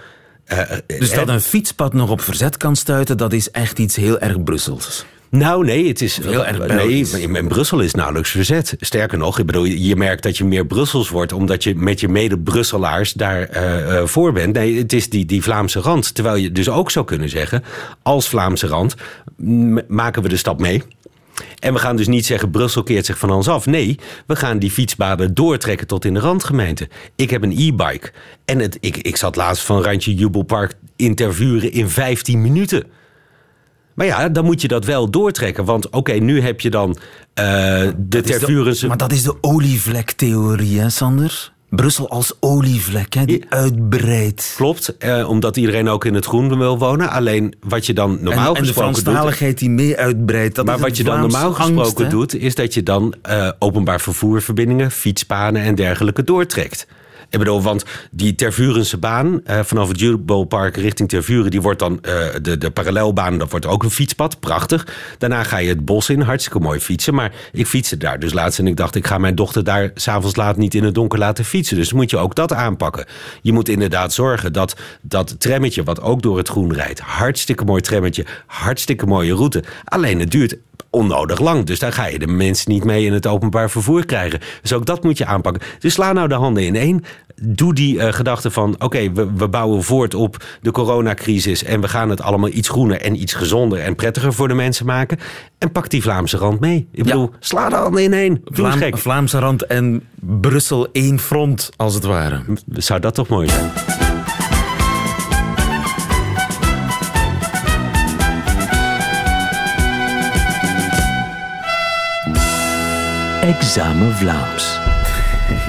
Eh, 0.50 0.98
Dus 0.98 1.10
eh, 1.10 1.16
dat 1.16 1.28
een 1.28 1.40
fietspad 1.40 1.92
nog 1.92 2.10
op 2.10 2.20
verzet 2.20 2.56
kan 2.56 2.76
stuiten, 2.76 3.16
dat 3.16 3.32
is 3.32 3.50
echt 3.50 3.78
iets 3.78 3.96
heel 3.96 4.18
erg 4.18 4.42
Brussels. 4.42 5.04
Nou, 5.30 5.64
nee, 5.64 5.88
het 5.88 6.00
is 6.00 6.16
Heel 6.16 6.46
erg 6.46 6.58
nee, 6.58 6.66
Belgisch. 6.66 7.12
in, 7.12 7.36
in 7.36 7.48
Brussel 7.48 7.80
is 7.80 7.94
nauwelijks 7.94 8.30
verzet. 8.30 8.74
Sterker 8.80 9.18
nog, 9.18 9.38
ik 9.38 9.46
bedoel, 9.46 9.64
je 9.64 9.96
merkt 9.96 10.22
dat 10.22 10.36
je 10.36 10.44
meer 10.44 10.66
Brussels 10.66 11.08
wordt 11.08 11.32
omdat 11.32 11.64
je 11.64 11.74
met 11.74 12.00
je 12.00 12.08
mede-Brusselaars 12.08 13.12
daar 13.12 13.42
eh, 13.42 14.04
voor 14.04 14.32
bent. 14.32 14.54
Nee, 14.54 14.78
het 14.78 14.92
is 14.92 15.08
die, 15.08 15.24
die 15.24 15.42
Vlaamse 15.42 15.80
rand. 15.80 16.14
Terwijl 16.14 16.36
je 16.36 16.52
dus 16.52 16.68
ook 16.68 16.90
zou 16.90 17.04
kunnen 17.04 17.28
zeggen, 17.28 17.64
als 18.02 18.28
Vlaamse 18.28 18.66
rand 18.66 18.94
maken 19.88 20.22
we 20.22 20.28
de 20.28 20.36
stap 20.36 20.60
mee. 20.60 20.82
En 21.58 21.72
we 21.72 21.78
gaan 21.78 21.96
dus 21.96 22.06
niet 22.08 22.26
zeggen 22.26 22.50
Brussel 22.50 22.82
keert 22.82 23.06
zich 23.06 23.18
van 23.18 23.30
ons 23.30 23.48
af. 23.48 23.66
Nee, 23.66 23.98
we 24.26 24.36
gaan 24.36 24.58
die 24.58 24.70
fietspaden 24.70 25.34
doortrekken 25.34 25.86
tot 25.86 26.04
in 26.04 26.14
de 26.14 26.20
randgemeente. 26.20 26.88
Ik 27.16 27.30
heb 27.30 27.42
een 27.42 27.52
e-bike. 27.58 28.12
En 28.44 28.58
het, 28.58 28.76
ik, 28.80 28.96
ik 28.96 29.16
zat 29.16 29.36
laatst 29.36 29.62
van 29.62 29.82
Randje 29.82 30.14
Jubelpark 30.14 30.74
interviewen 30.96 31.72
in 31.72 31.88
15 31.90 32.40
minuten. 32.40 32.84
Maar 33.94 34.06
ja, 34.06 34.28
dan 34.28 34.44
moet 34.44 34.60
je 34.62 34.68
dat 34.68 34.84
wel 34.84 35.10
doortrekken. 35.10 35.64
Want 35.64 35.90
oké, 35.90 36.12
nu 36.12 36.40
heb 36.40 36.60
je 36.60 36.70
dan 36.70 36.96
eh, 37.34 37.44
de- 37.96 38.20
Tervurense... 38.22 38.86
Maar 38.86 38.96
dat 38.96 39.12
is 39.12 39.22
de 39.22 39.36
olievlektheorie, 39.40 40.80
hè, 40.80 40.90
Sander? 40.90 41.52
Brussel 41.70 42.08
als 42.08 42.32
olievlek, 42.40 43.14
hè, 43.14 43.24
die 43.24 43.44
uitbreidt. 43.48 44.52
Klopt, 44.56 44.96
eh, 44.96 45.28
omdat 45.28 45.56
iedereen 45.56 45.88
ook 45.88 46.04
in 46.04 46.14
het 46.14 46.24
groen 46.24 46.58
wil 46.58 46.78
wonen. 46.78 47.10
Alleen 47.10 47.54
wat 47.60 47.86
je 47.86 47.94
dan 47.94 48.18
normaal 48.20 48.50
En, 48.50 48.56
en 48.56 48.62
de 48.62 48.68
gesproken 48.68 48.92
doet... 48.92 49.02
Franstaligheid 49.02 49.58
die 49.58 49.70
mee 49.70 49.96
uitbreidt. 49.96 50.54
Dat 50.54 50.64
Maar 50.64 50.78
wat 50.78 50.96
je 50.96 51.04
dan 51.04 51.20
normaal 51.20 51.44
angst, 51.44 51.60
gesproken 51.60 52.04
hè. 52.04 52.10
doet, 52.10 52.34
is 52.34 52.54
dat 52.54 52.74
je 52.74 52.82
dan 52.82 53.14
eh, 53.22 53.50
openbaar 53.58 54.00
vervoerverbindingen, 54.00 54.90
fietspaden 54.90 55.62
en 55.62 55.74
dergelijke 55.74 56.24
doortrekt. 56.24 56.86
Ik 57.30 57.38
bedoel, 57.38 57.62
want 57.62 57.84
die 58.10 58.34
Tervurense 58.34 58.98
baan 58.98 59.40
eh, 59.44 59.60
vanaf 59.62 59.88
het 59.88 60.00
Jubelpark 60.00 60.76
richting 60.76 61.08
Tervuren, 61.08 61.50
die 61.50 61.60
wordt 61.60 61.78
dan 61.78 62.02
eh, 62.02 62.12
de, 62.42 62.58
de 62.58 62.70
parallelbaan, 62.70 63.38
dat 63.38 63.50
wordt 63.50 63.66
ook 63.66 63.82
een 63.82 63.90
fietspad, 63.90 64.40
prachtig. 64.40 64.86
Daarna 65.18 65.42
ga 65.42 65.58
je 65.58 65.68
het 65.68 65.84
bos 65.84 66.08
in, 66.08 66.20
hartstikke 66.20 66.58
mooi 66.58 66.80
fietsen. 66.80 67.14
Maar 67.14 67.32
ik 67.52 67.66
fietste 67.66 67.96
daar 67.96 68.18
dus 68.18 68.32
laatst 68.32 68.58
en 68.58 68.66
ik 68.66 68.76
dacht, 68.76 68.94
ik 68.94 69.06
ga 69.06 69.18
mijn 69.18 69.34
dochter 69.34 69.64
daar 69.64 69.90
s'avonds 69.94 70.36
laat 70.36 70.56
niet 70.56 70.74
in 70.74 70.84
het 70.84 70.94
donker 70.94 71.18
laten 71.18 71.44
fietsen. 71.44 71.76
Dus 71.76 71.92
moet 71.92 72.10
je 72.10 72.16
ook 72.16 72.34
dat 72.34 72.52
aanpakken. 72.52 73.04
Je 73.42 73.52
moet 73.52 73.68
inderdaad 73.68 74.12
zorgen 74.12 74.52
dat 74.52 74.76
dat 75.02 75.40
trammetje, 75.40 75.82
wat 75.82 76.00
ook 76.00 76.22
door 76.22 76.36
het 76.36 76.48
groen 76.48 76.72
rijdt, 76.72 77.00
hartstikke 77.00 77.64
mooi 77.64 77.80
trammetje, 77.80 78.26
hartstikke 78.46 79.06
mooie 79.06 79.34
route. 79.34 79.64
Alleen 79.84 80.20
het 80.20 80.30
duurt 80.30 80.56
onnodig 80.90 81.40
lang. 81.40 81.64
Dus 81.64 81.78
daar 81.78 81.92
ga 81.92 82.06
je 82.06 82.18
de 82.18 82.26
mensen 82.26 82.72
niet 82.72 82.84
mee 82.84 83.04
in 83.04 83.12
het 83.12 83.26
openbaar 83.26 83.70
vervoer 83.70 84.06
krijgen. 84.06 84.40
Dus 84.62 84.72
ook 84.72 84.86
dat 84.86 85.02
moet 85.02 85.18
je 85.18 85.26
aanpakken. 85.26 85.62
Dus 85.78 85.92
sla 85.92 86.12
nou 86.12 86.28
de 86.28 86.34
handen 86.34 86.64
in 86.64 86.76
één. 86.76 87.04
Doe 87.42 87.74
die 87.74 88.00
eh, 88.00 88.12
gedachte 88.12 88.50
van: 88.50 88.74
oké, 88.78 89.12
we, 89.12 89.32
we 89.32 89.48
bouwen 89.48 89.82
voort 89.82 90.14
op 90.14 90.44
de 90.60 90.70
coronacrisis. 90.70 91.64
En 91.64 91.80
we 91.80 91.88
gaan 91.88 92.10
het 92.10 92.22
allemaal 92.22 92.50
iets 92.50 92.68
groener 92.68 93.00
en 93.00 93.20
iets 93.20 93.34
gezonder 93.34 93.80
en 93.80 93.94
prettiger 93.94 94.32
voor 94.32 94.48
de 94.48 94.54
mensen 94.54 94.86
maken. 94.86 95.18
En 95.58 95.72
pak 95.72 95.90
die 95.90 96.02
Vlaamse 96.02 96.36
rand 96.36 96.60
mee. 96.60 96.88
Ik 96.92 97.04
bedoel, 97.04 97.30
sla 97.38 97.68
de 97.68 97.76
handen 97.76 98.02
in 98.02 98.12
één. 98.12 98.40
Vlaam. 98.44 98.96
Vlaamse 98.96 99.38
rand 99.38 99.66
en 99.66 100.02
Brussel 100.20 100.88
één 100.92 101.18
front, 101.18 101.70
als 101.76 101.94
het 101.94 102.04
ware. 102.04 102.40
Zou 102.72 103.00
dat 103.00 103.14
toch 103.14 103.28
mooi 103.28 103.48
zijn? 103.48 103.99
Examen 113.50 114.14
Vlaams. 114.16 114.78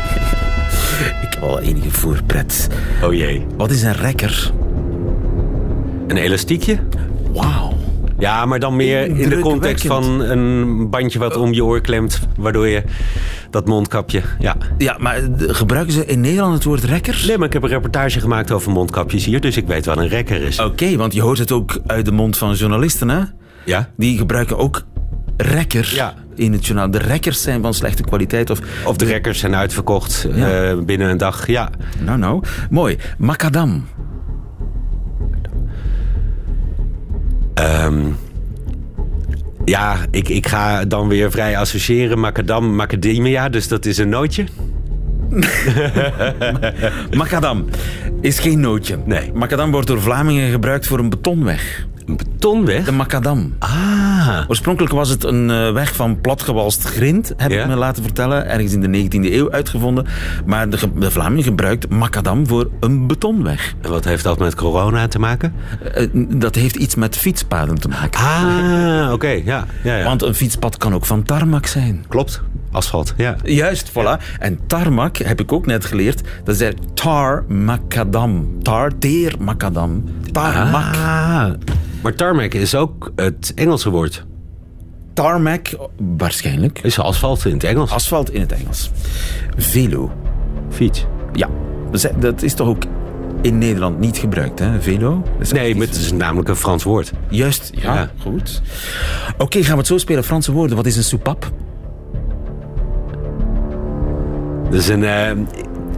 Ik 1.25 1.33
heb 1.33 1.43
al 1.43 1.59
enige 1.59 1.91
voorpret. 1.91 2.67
Oh 3.03 3.13
jee. 3.13 3.45
Wat 3.57 3.71
is 3.71 3.81
een 3.81 3.93
rekker? 3.93 4.51
Een 6.07 6.17
elastiekje? 6.17 6.79
Wauw. 7.33 7.73
Ja, 8.19 8.45
maar 8.45 8.59
dan 8.59 8.75
meer 8.75 9.19
in 9.19 9.29
de 9.29 9.39
context 9.39 9.85
van 9.85 10.19
een 10.19 10.89
bandje 10.89 11.19
wat 11.19 11.37
om 11.37 11.53
je 11.53 11.63
oor 11.63 11.81
klemt. 11.81 12.19
Waardoor 12.37 12.67
je 12.67 12.83
dat 13.49 13.67
mondkapje. 13.67 14.21
Ja. 14.39 14.55
Ja, 14.77 14.95
maar 14.99 15.15
eh, 15.15 15.23
gebruiken 15.37 15.93
ze 15.93 16.05
in 16.05 16.21
Nederland 16.21 16.53
het 16.53 16.63
woord 16.63 16.83
rekker? 16.83 17.23
Nee, 17.27 17.37
maar 17.37 17.47
ik 17.47 17.53
heb 17.53 17.63
een 17.63 17.69
reportage 17.69 18.19
gemaakt 18.19 18.51
over 18.51 18.71
mondkapjes 18.71 19.25
hier, 19.25 19.41
dus 19.41 19.57
ik 19.57 19.67
weet 19.67 19.85
wat 19.85 19.97
een 19.97 20.07
rekker 20.07 20.41
is. 20.41 20.59
Oké, 20.59 20.95
want 20.95 21.13
je 21.13 21.21
hoort 21.21 21.37
het 21.37 21.51
ook 21.51 21.79
uit 21.85 22.05
de 22.05 22.11
mond 22.11 22.37
van 22.37 22.53
journalisten, 22.53 23.09
hè? 23.09 23.21
Ja? 23.65 23.89
Die 23.97 24.17
gebruiken 24.17 24.57
ook 24.57 24.81
rekker 25.37 25.91
Ja. 25.95 26.13
In 26.35 26.51
het 26.51 26.65
journaal. 26.65 26.91
De 26.91 26.97
rekkers 26.97 27.41
zijn 27.41 27.61
van 27.61 27.73
slechte 27.73 28.03
kwaliteit. 28.03 28.49
Of, 28.49 28.59
Of 28.85 28.95
de 28.97 29.05
rekkers 29.05 29.39
zijn 29.39 29.55
uitverkocht 29.55 30.27
Ja. 30.33 30.49
eh, 30.69 30.77
binnen 30.79 31.09
een 31.09 31.17
dag. 31.17 31.47
Ja. 31.47 31.69
Nou, 31.99 32.17
nou. 32.17 32.43
Mooi. 32.69 32.97
Macadam. 33.17 33.85
Ehm, 37.53 37.99
ja, 39.65 39.95
ik, 40.11 40.29
ik 40.29 40.47
ga 40.47 40.85
dan 40.85 41.07
weer 41.07 41.31
vrij 41.31 41.57
associëren. 41.57 42.19
Macadam, 42.19 42.75
macadamia, 42.75 43.49
dus 43.49 43.67
dat 43.67 43.85
is 43.85 43.97
een 43.97 44.09
nootje. 44.09 44.45
Macadam 47.17 47.65
is 48.21 48.39
geen 48.39 48.59
nootje. 48.59 48.97
Nee. 49.05 49.31
Macadam 49.33 49.71
wordt 49.71 49.87
door 49.87 50.01
Vlamingen 50.01 50.51
gebruikt 50.51 50.87
voor 50.87 50.99
een 50.99 51.09
betonweg. 51.09 51.85
Een 52.05 52.17
betonweg? 52.17 52.85
De 52.85 52.91
macadam. 52.91 53.53
Ah. 53.59 54.10
Oorspronkelijk 54.47 54.93
was 54.93 55.09
het 55.09 55.23
een 55.23 55.49
eh, 55.49 55.71
weg 55.71 55.95
van 55.95 56.21
platgewalst 56.21 56.83
grind, 56.83 57.33
heb 57.37 57.51
Ja. 57.51 57.61
ik 57.61 57.67
me 57.67 57.75
laten 57.75 58.03
vertellen. 58.03 58.47
Ergens 58.47 58.73
in 58.73 58.81
de 58.81 58.87
19e 58.87 59.33
eeuw 59.33 59.51
uitgevonden. 59.51 60.05
Maar 60.45 60.69
de, 60.69 60.77
de 60.95 61.11
Vlamingen 61.11 61.43
gebruikt 61.43 61.89
macadam 61.89 62.47
voor 62.47 62.69
een 62.79 63.07
betonweg. 63.07 63.73
En 63.81 63.89
wat 63.89 64.03
heeft 64.05 64.23
dat 64.23 64.39
met 64.39 64.55
corona 64.55 65.07
te 65.07 65.19
maken? 65.19 65.53
Eh, 65.93 66.07
dat 66.13 66.55
heeft 66.55 66.75
iets 66.75 66.95
met 66.95 67.17
fietspaden 67.17 67.79
te 67.79 67.87
maken. 67.87 68.21
Ah, 68.21 69.11
oké. 69.13 69.27
Ja, 69.29 69.65
ja, 69.83 69.95
ja. 69.95 70.03
Want 70.03 70.21
een 70.23 70.35
fietspad 70.35 70.77
kan 70.77 70.93
ook 70.93 71.05
van 71.05 71.23
tarmac 71.23 71.65
zijn. 71.65 72.05
Klopt. 72.07 72.41
Asfalt, 72.71 73.13
ja. 73.17 73.35
Juist, 73.43 73.89
voilà. 73.91 74.37
En 74.39 74.59
tarmac, 74.67 75.17
heb 75.17 75.39
ik 75.39 75.51
ook 75.51 75.65
net 75.65 75.85
geleerd, 75.85 76.21
dat 76.43 76.59
is 76.61 76.71
tar 76.93 77.43
macadam. 77.47 78.47
Tar, 78.61 78.91
teer 78.99 79.35
macadam. 79.39 80.03
Tarmac. 80.31 80.95
Ah. 80.95 81.49
Maar 82.01 82.15
tarmac 82.15 82.53
is 82.53 82.75
ook 82.75 83.11
het 83.15 83.51
Engelse 83.55 83.89
woord. 83.89 84.25
Tarmac, 85.13 85.67
waarschijnlijk. 86.17 86.79
Is 86.83 86.99
asfalt 86.99 87.45
in 87.45 87.53
het 87.53 87.63
Engels. 87.63 87.91
Asfalt 87.91 88.33
in 88.33 88.41
het 88.41 88.51
Engels. 88.51 88.91
Velo. 89.57 90.11
Fiets. 90.69 91.05
Ja, 91.33 91.49
dat 92.19 92.41
is- 92.41 92.53
toch 92.53 92.67
ook 92.67 92.83
in 93.41 93.57
Nederland 93.57 93.99
niet 93.99 94.17
gebruikt, 94.17 94.59
hè? 94.59 94.81
Velo? 94.81 95.23
Nee, 95.51 95.75
maar 95.75 95.87
het 95.87 95.95
is 95.95 96.11
namelijk 96.11 96.49
een 96.49 96.55
Frans 96.55 96.83
woord. 96.83 97.11
Juist, 97.29 97.71
ja, 97.75 97.93
Ja. 97.93 98.11
goed. 98.21 98.61
Oké, 99.37 99.63
gaan 99.63 99.71
we 99.71 99.77
het 99.77 99.87
zo 99.87 99.97
spelen. 99.97 100.23
Franse 100.23 100.51
woorden. 100.51 100.75
Wat 100.75 100.85
is 100.85 100.97
een 100.97 101.03
soepap? 101.03 101.51
Dat 104.63 104.73
is 104.79 104.87
een 104.87 105.03
eh, 105.03 105.31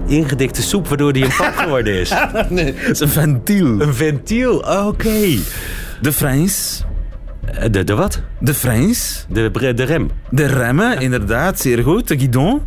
ingedikte 0.05 0.61
soep 0.61 0.87
waardoor 0.87 1.13
die 1.13 1.23
een 1.23 1.35
pap 1.37 1.53
geworden 1.55 1.93
is. 1.99 2.13
Nee, 2.49 2.73
dat 2.73 2.89
is 2.89 2.99
een 2.99 3.09
ventiel. 3.09 3.81
Een 3.81 3.93
ventiel, 3.93 4.57
oké. 4.87 5.37
De 6.03 6.11
Frans. 6.11 6.83
Eh, 7.45 7.71
De, 7.71 7.83
de 7.83 7.95
wat? 7.95 8.21
De 8.39 8.53
Frans. 8.53 9.25
De, 9.29 9.73
de 9.75 9.83
rem. 9.83 10.09
De 10.29 10.45
remmen, 10.45 11.01
inderdaad, 11.01 11.59
zeer 11.59 11.83
goed. 11.83 12.07
De 12.07 12.17
guidon. 12.17 12.61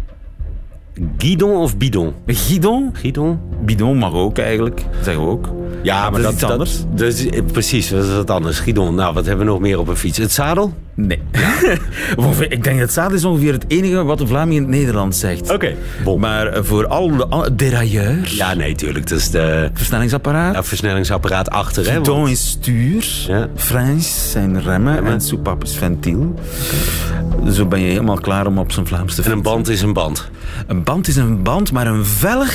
Guidon 1.18 1.56
of 1.56 1.76
bidon? 1.76 2.14
Guidon. 2.26 2.90
Guidon? 2.92 3.38
Bidon 3.64 3.96
mag 3.96 4.12
ook 4.12 4.38
eigenlijk, 4.38 4.80
zeggen 5.02 5.24
we 5.24 5.30
ook. 5.30 5.48
Ja, 5.86 6.10
maar 6.10 6.18
is 6.18 6.24
dat, 6.24 6.32
iets 6.32 6.40
dat- 6.40 6.50
anders. 6.50 6.84
dat 6.94 7.12
is, 7.12 7.26
eh, 7.28 7.42
precies, 7.52 7.88
dat 7.88 8.04
is 8.04 8.14
wat 8.14 8.30
anders. 8.30 8.58
Guidon, 8.58 8.94
nou, 8.94 9.14
wat 9.14 9.26
hebben 9.26 9.46
we 9.46 9.52
nog 9.52 9.60
meer 9.60 9.78
op 9.78 9.88
een 9.88 9.96
fiets? 9.96 10.18
Het 10.18 10.32
zadel? 10.32 10.74
Nee. 10.94 11.20
Ik 12.48 12.64
denk 12.64 12.78
dat 12.80 12.92
zaad 12.92 13.12
is 13.12 13.24
ongeveer 13.24 13.52
het 13.52 13.64
enige 13.68 14.04
wat 14.04 14.18
de 14.18 14.26
Vlaming 14.26 14.54
in 14.56 14.62
het 14.62 14.70
Nederlands 14.70 15.18
zegt. 15.20 15.52
Oké. 15.52 15.74
Maar 16.18 16.46
eh, 16.46 16.62
voor 16.62 16.86
al 16.86 17.08
de 17.16 17.54
derailleur, 17.54 18.34
Ja, 18.34 18.54
nee, 18.54 18.74
tuurlijk. 18.74 19.08
Dat 19.08 19.18
is 19.18 19.30
de 19.30 19.70
versnellingsapparaat, 19.74 20.54
ja, 20.54 20.62
versnellingsapparaat 20.64 21.50
achter, 21.50 21.84
hè? 21.84 21.90
guidon 21.90 22.16
want- 22.18 22.30
is 22.30 22.48
stuur, 22.48 23.24
Ja. 23.28 23.48
Frans 23.54 24.30
zijn 24.30 24.62
remmen 24.62 25.06
en 25.06 25.20
soepap 25.20 25.62
is 25.64 25.76
ventiel. 25.76 26.34
Zo 27.52 27.66
ben 27.66 27.80
je 27.80 27.88
helemaal 27.90 28.20
klaar 28.20 28.46
om 28.46 28.58
op 28.58 28.72
zijn 28.72 28.86
Vlaams 28.86 29.14
te 29.14 29.22
En 29.22 29.30
een 29.30 29.42
band 29.42 29.68
is 29.68 29.82
een 29.82 29.92
band. 29.92 30.30
Een 30.66 30.82
band 30.84 31.08
is 31.08 31.16
een 31.16 31.42
band, 31.42 31.72
maar 31.72 31.86
een 31.86 32.04
velg 32.04 32.54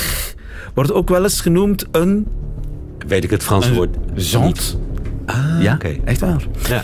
wordt 0.74 0.92
ook 0.92 1.08
wel 1.08 1.22
eens 1.22 1.40
genoemd 1.40 1.86
een 1.90 2.26
Weet 3.06 3.24
ik 3.24 3.30
het 3.30 3.42
Franse 3.42 3.74
woord? 3.74 3.96
zand. 4.14 4.78
Ah, 5.26 5.36
Ja, 5.60 5.74
oké. 5.74 5.96
echt 6.04 6.20
waar. 6.20 6.42
Ja. 6.68 6.82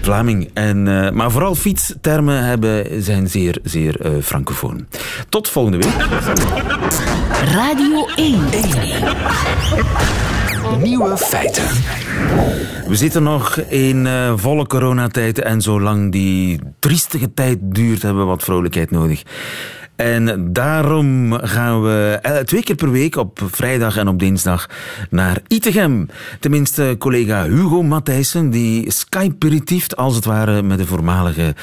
Vlaming. 0.00 0.50
En, 0.54 1.04
eh, 1.04 1.10
maar 1.12 1.30
vooral 1.30 1.54
fietstermen 1.54 2.44
hebben, 2.44 3.02
zijn 3.02 3.28
zeer, 3.28 3.58
zeer 3.62 4.00
eh 4.00 4.10
francofoon. 4.22 4.86
Tot 5.28 5.48
volgende 5.48 5.78
week. 5.78 5.94
Radio 7.52 8.06
1. 8.16 8.40
Nieuwe 10.82 11.16
feiten. 11.16 11.64
We 12.88 12.96
zitten 12.96 13.22
nog 13.22 13.56
in 13.58 14.06
eh, 14.06 14.32
volle 14.36 14.66
coronatijd 14.66 15.38
en 15.40 15.60
zolang 15.60 16.12
die 16.12 16.60
triestige 16.78 17.34
tijd 17.34 17.58
duurt, 17.62 18.02
hebben 18.02 18.22
we 18.22 18.28
wat 18.28 18.42
vrolijkheid 18.42 18.90
nodig. 18.90 19.22
En 19.96 20.52
daarom 20.52 21.32
gaan 21.32 21.82
we 21.82 22.18
eh, 22.22 22.36
twee 22.36 22.62
keer 22.62 22.74
per 22.74 22.90
week 22.90 23.16
op 23.16 23.40
vrijdag 23.50 23.96
en 23.96 24.08
op 24.08 24.18
dinsdag 24.18 24.68
naar 25.10 25.40
Itegem. 25.48 26.08
Tenminste, 26.40 26.96
collega 26.98 27.44
Hugo 27.44 27.82
Matthijssen, 27.82 28.50
die 28.50 28.90
skyperitieft 28.92 29.96
als 29.96 30.14
het 30.14 30.24
ware 30.24 30.62
met 30.62 30.78
de 30.78 30.86
voormalige 30.86 31.54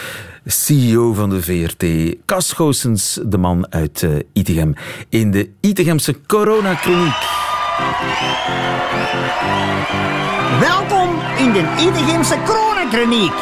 CEO 0.45 1.13
van 1.13 1.29
de 1.29 1.41
VRT, 1.41 2.15
Cas 2.25 2.53
Goossens, 2.53 3.19
de 3.25 3.37
man 3.37 3.67
uit 3.69 4.03
eh, 4.03 4.09
Itegem, 4.33 4.73
in 5.09 5.31
de 5.31 5.49
Itegemse 5.61 6.15
coronakliniek. 6.27 7.15
Welkom 10.59 11.09
in 11.37 11.51
de 11.51 11.75
Idegemse 11.79 12.37
coronakliniek. 12.45 13.33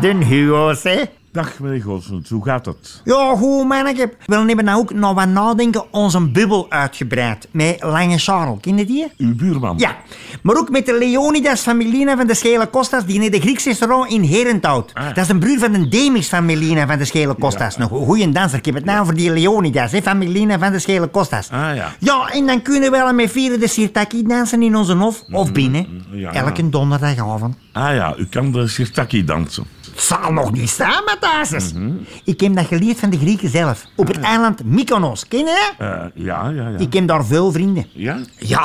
de 0.00 0.24
Hugo's, 0.24 0.82
hè? 0.82 1.02
Dag 1.36 1.58
meneer 1.58 1.82
Goossens, 1.82 2.28
hoe 2.28 2.44
gaat 2.44 2.66
het? 2.66 3.00
Ja, 3.04 3.36
goed 3.36 3.68
manneke. 3.68 4.12
We 4.26 4.34
hebben 4.34 4.64
nou 4.64 4.78
ook 4.78 4.94
nog 4.94 5.14
wat 5.14 5.28
nadenken 5.28 5.92
onze 5.92 6.28
bubbel 6.28 6.70
uitgebreid. 6.70 7.48
Met 7.50 7.82
Lange 7.82 8.18
Charles, 8.18 8.58
ken 8.60 8.76
je 8.76 8.84
die? 8.84 9.06
Uw 9.16 9.34
buurman? 9.34 9.78
Ja, 9.78 9.96
maar 10.42 10.56
ook 10.56 10.70
met 10.70 10.86
de 10.86 10.98
Leonidas 10.98 11.60
van 11.60 11.76
Melina 11.76 12.16
van 12.16 12.26
de 12.26 12.34
Schele 12.34 12.70
Costas, 12.70 13.04
die 13.06 13.22
in 13.22 13.30
de 13.30 13.40
Grieks 13.40 13.64
restaurant 13.64 14.10
in 14.10 14.22
Herenthout. 14.22 14.90
Ah. 14.94 15.06
Dat 15.06 15.16
is 15.16 15.28
een 15.28 15.38
broer 15.38 15.58
van 15.58 15.72
de 15.72 15.88
Demis 15.88 16.28
van 16.28 16.44
Melina 16.44 16.86
van 16.86 16.98
de 16.98 17.04
Schele 17.04 17.36
Costas. 17.38 17.78
Een 17.78 17.88
goeie 17.88 18.32
danser. 18.32 18.58
Ik 18.58 18.64
heb 18.64 18.74
het 18.74 18.84
naam 18.84 19.04
voor 19.04 19.14
die 19.14 19.32
Leonidas, 19.32 19.92
hè, 19.92 20.02
van 20.02 20.18
Melina 20.18 20.58
van 20.58 20.72
de 20.72 20.78
Schele 20.78 21.10
Costas. 21.10 21.50
Ah, 21.50 21.74
ja. 21.74 21.94
Ja, 21.98 22.28
en 22.28 22.46
dan 22.46 22.62
kunnen 22.62 22.90
we 22.90 22.96
wel 22.96 23.12
met 23.12 23.30
vieren 23.30 23.60
de 23.60 23.68
sirtaki 23.68 24.22
dansen 24.26 24.62
in 24.62 24.76
onze 24.76 24.94
hof 24.94 25.22
of 25.30 25.52
binnen. 25.52 25.86
Mhm, 25.90 26.18
ja. 26.18 26.32
Elke 26.32 26.68
donderdagavond. 26.68 27.56
Ah 27.72 27.94
ja, 27.94 28.14
u 28.18 28.26
kan 28.26 28.52
de 28.52 28.68
sirtaki 28.68 29.24
dansen. 29.24 29.75
Het 29.96 30.04
zal 30.04 30.32
nog 30.32 30.52
niet 30.52 30.68
staan, 30.68 31.04
Matthijs. 31.04 31.72
Mhm. 31.72 31.90
Ik 32.24 32.40
heb 32.40 32.54
dat 32.54 32.66
geleerd 32.66 32.98
van 32.98 33.10
de 33.10 33.18
Grieken 33.18 33.50
zelf. 33.50 33.84
Op 33.94 34.06
het 34.06 34.20
eiland 34.20 34.64
Mykonos, 34.64 35.28
ken 35.28 35.38
je 35.38 35.72
dat? 35.78 35.88
Eh, 35.88 36.24
ja, 36.24 36.48
ja, 36.48 36.68
ja. 36.68 36.78
Ik 36.78 36.92
heb 36.92 37.06
daar 37.06 37.24
veel 37.24 37.52
vrienden. 37.52 37.86
Ja? 37.92 38.18
Ja, 38.38 38.64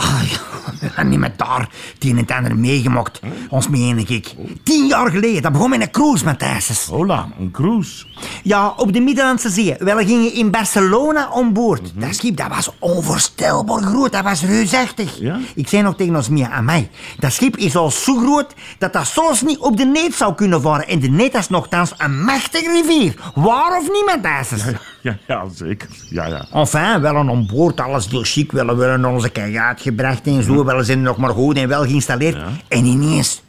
ja, 0.96 1.04
niet 1.04 1.20
met 1.20 1.38
daar. 1.38 1.70
Een 2.00 2.10
en 2.10 2.18
het 2.18 2.32
ander 2.32 2.56
meegemaakt. 2.56 3.20
Ons 3.50 3.68
meen 3.68 3.98
ik. 4.08 4.34
Tien 4.64 4.88
jaar 4.88 5.10
geleden, 5.10 5.42
dat 5.42 5.52
begon 5.52 5.70
met 5.70 5.82
een 5.82 5.92
cruise, 5.92 6.26
Matthijs. 6.26 6.86
Hola, 6.86 7.28
een 7.40 7.52
cruise. 7.52 8.06
Ja, 8.44 8.74
op 8.78 8.94
de 8.94 9.00
Middellandse 9.00 9.50
Zee. 9.50 9.76
We 9.80 10.06
gingen 10.06 10.34
in 10.34 10.52
Barcelona 10.52 11.30
om 11.30 11.54
boord. 11.54 11.92
Dat 11.96 12.16
schip 12.16 12.38
dat 12.38 12.48
was 12.48 12.70
onvoorstelbaar 12.80 13.82
groot. 13.82 14.12
Dat 14.12 14.24
was 14.24 14.44
reusachtig. 14.44 15.20
Ja? 15.20 15.40
Ik 15.56 15.68
zei 15.68 15.82
nog 15.82 15.96
tegen 15.96 16.16
ons 16.16 16.30
Mia, 16.30 16.50
aan 16.50 16.66
mij. 16.66 16.90
Dat 17.20 17.34
schip 17.34 17.58
is 17.58 17.76
al 17.76 17.92
zo 17.92 18.16
groot 18.16 18.54
dat 18.78 18.94
dat 18.94 19.08
zelfs 19.08 19.42
niet 19.42 19.58
op 19.58 19.78
de 19.78 19.86
Neet 19.86 20.16
zou 20.16 20.36
kunnen 20.36 20.62
varen. 20.62 20.88
En 20.88 21.00
de 21.00 21.10
Neet 21.22 21.36
is 21.36 21.50
nogthans 21.50 21.94
een 21.98 22.24
machtige 22.24 22.72
rivier. 22.72 23.16
Waar 23.36 23.78
of 23.78 23.90
niet, 23.92 24.06
Matthijs? 24.06 24.64
Ja, 25.02 25.18
ja, 25.28 25.46
zeker. 25.56 25.90
Ja, 26.10 26.26
ja. 26.26 26.46
Enfin, 26.54 27.02
wel 27.02 27.16
een 27.16 27.30
onboord, 27.30 27.80
alles 27.80 28.08
heel 28.08 28.24
chic. 28.24 28.52
Wel, 28.52 28.76
we 28.78 28.84
hebben 28.84 29.06
onze 29.06 29.30
kajuit 29.30 29.82
gebracht 29.82 30.28
en 30.28 30.44
zo. 30.44 30.66
Wel 30.66 30.84
zijn 30.84 31.02
nog 31.02 31.18
maar 31.18 31.30
goed 31.30 31.58
en 31.58 31.68
wel 31.68 31.84
geïnstalleerd. 31.84 32.38
En 32.68 32.86
ineens 32.86 33.42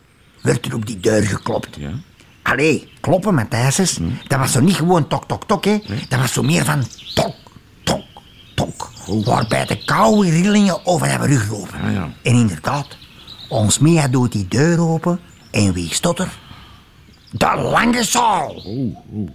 werd 0.43 0.67
er 0.67 0.75
op 0.75 0.87
die 0.87 1.01
deur 1.01 1.23
geklopt. 1.23 1.77
Ja. 1.79 1.91
Allee, 2.43 2.93
kloppen, 3.01 3.35
Matthijs. 3.35 3.99
Dat 4.29 4.39
was 4.39 4.53
zo 4.53 4.61
niet 4.61 4.77
gewoon 4.77 5.07
tok, 5.09 5.25
tok, 5.27 5.45
tok, 5.45 5.65
hè. 5.65 5.79
Dat 6.09 6.21
was 6.21 6.33
zo 6.33 6.43
meer 6.43 6.65
van 6.65 6.85
tok, 7.15 7.35
tok, 7.85 8.05
tok. 8.55 8.91
Waarbij 9.25 9.67
de 9.67 9.85
koude 9.85 10.31
rillingen 10.31 10.87
over 10.87 11.07
hebben 11.07 11.29
rug 11.29 11.51
lopen. 11.51 11.81
Ah, 11.85 11.93
ja. 11.93 12.09
En 12.23 12.33
inderdaad, 12.35 12.87
ons 13.49 13.79
Mia 13.79 14.09
doet 14.09 14.33
die 14.33 14.49
deur 14.49 14.81
open 14.81 15.21
en 15.51 15.73
wie 15.73 15.95
stond 15.95 16.19
er? 16.19 16.41
De 17.33 17.69
lange 17.73 18.05
zaal. 18.05 18.63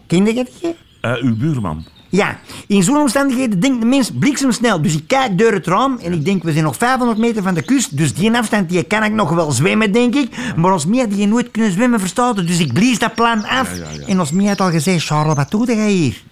Je 0.07 0.33
dat? 0.33 0.73
Eh, 1.01 1.23
uw 1.23 1.37
buurman. 1.37 1.85
Ja, 2.09 2.39
in 2.67 2.83
zo'n 2.83 2.97
omstandigheden 2.97 3.59
denkt 3.59 3.81
de 3.81 3.85
mens 3.87 4.11
bliksemsnel. 4.11 4.81
Dus 4.81 4.95
ik 4.95 5.07
kijk 5.07 5.37
door 5.37 5.51
het 5.51 5.67
raam 5.67 5.97
en 6.03 6.13
ik 6.13 6.25
denk, 6.25 6.43
we 6.43 6.51
zijn 6.51 6.63
nog 6.63 6.75
500 6.75 7.19
meter 7.19 7.43
van 7.43 7.53
de 7.53 7.61
kust. 7.61 7.97
Dus 7.97 8.13
die 8.13 8.37
afstand 8.37 8.69
die 8.69 8.83
kan 8.83 9.03
ik 9.03 9.11
nog 9.11 9.29
wel 9.29 9.51
zwemmen, 9.51 9.91
denk 9.91 10.15
ik. 10.15 10.29
Maar 10.55 10.71
ons 10.73 10.85
Mia 10.85 11.05
die 11.05 11.27
nooit 11.27 11.51
kunnen 11.51 11.71
zwemmen 11.71 11.99
verstaat. 11.99 12.35
Dus 12.47 12.59
ik 12.59 12.73
blies 12.73 12.99
dat 12.99 13.15
plan 13.15 13.45
af. 13.45 13.77
Ja, 13.77 13.83
ja, 13.83 13.99
ja. 13.99 14.07
En 14.07 14.19
ons 14.19 14.31
Mia 14.31 14.47
had 14.47 14.61
al 14.61 14.69
gezegd, 14.69 15.05
Charles, 15.05 15.35
wat 15.35 15.51
doe 15.51 15.65
jij 15.65 15.91
hier? 15.91 16.23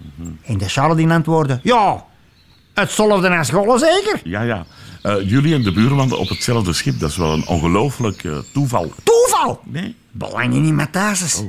En 0.46 0.58
de 0.58 0.70
Charles 0.70 0.98
die 0.98 1.10
antwoordde, 1.10 1.60
ja, 1.64 2.04
hetzelfde 2.74 3.38
als 3.38 3.48
school 3.48 3.80
zeker? 3.80 4.20
Ja, 4.24 4.42
ja. 4.42 4.66
Eh, 5.06 5.30
jullie 5.30 5.54
en 5.54 5.64
de 5.64 5.72
buurman 5.72 6.12
op 6.12 6.30
hetzelfde 6.30 6.74
schip, 6.74 7.00
dat 7.00 7.10
is 7.10 7.18
wel 7.18 7.34
een 7.34 7.48
ongelooflijk 7.48 8.24
eh, 8.24 8.38
toeval. 8.54 8.92
Toeval! 9.04 9.62
Nee? 9.64 9.96
Belang 10.12 10.54
je 10.54 10.60
niet 10.60 10.74
met 10.74 10.92
thuis. 10.92 11.44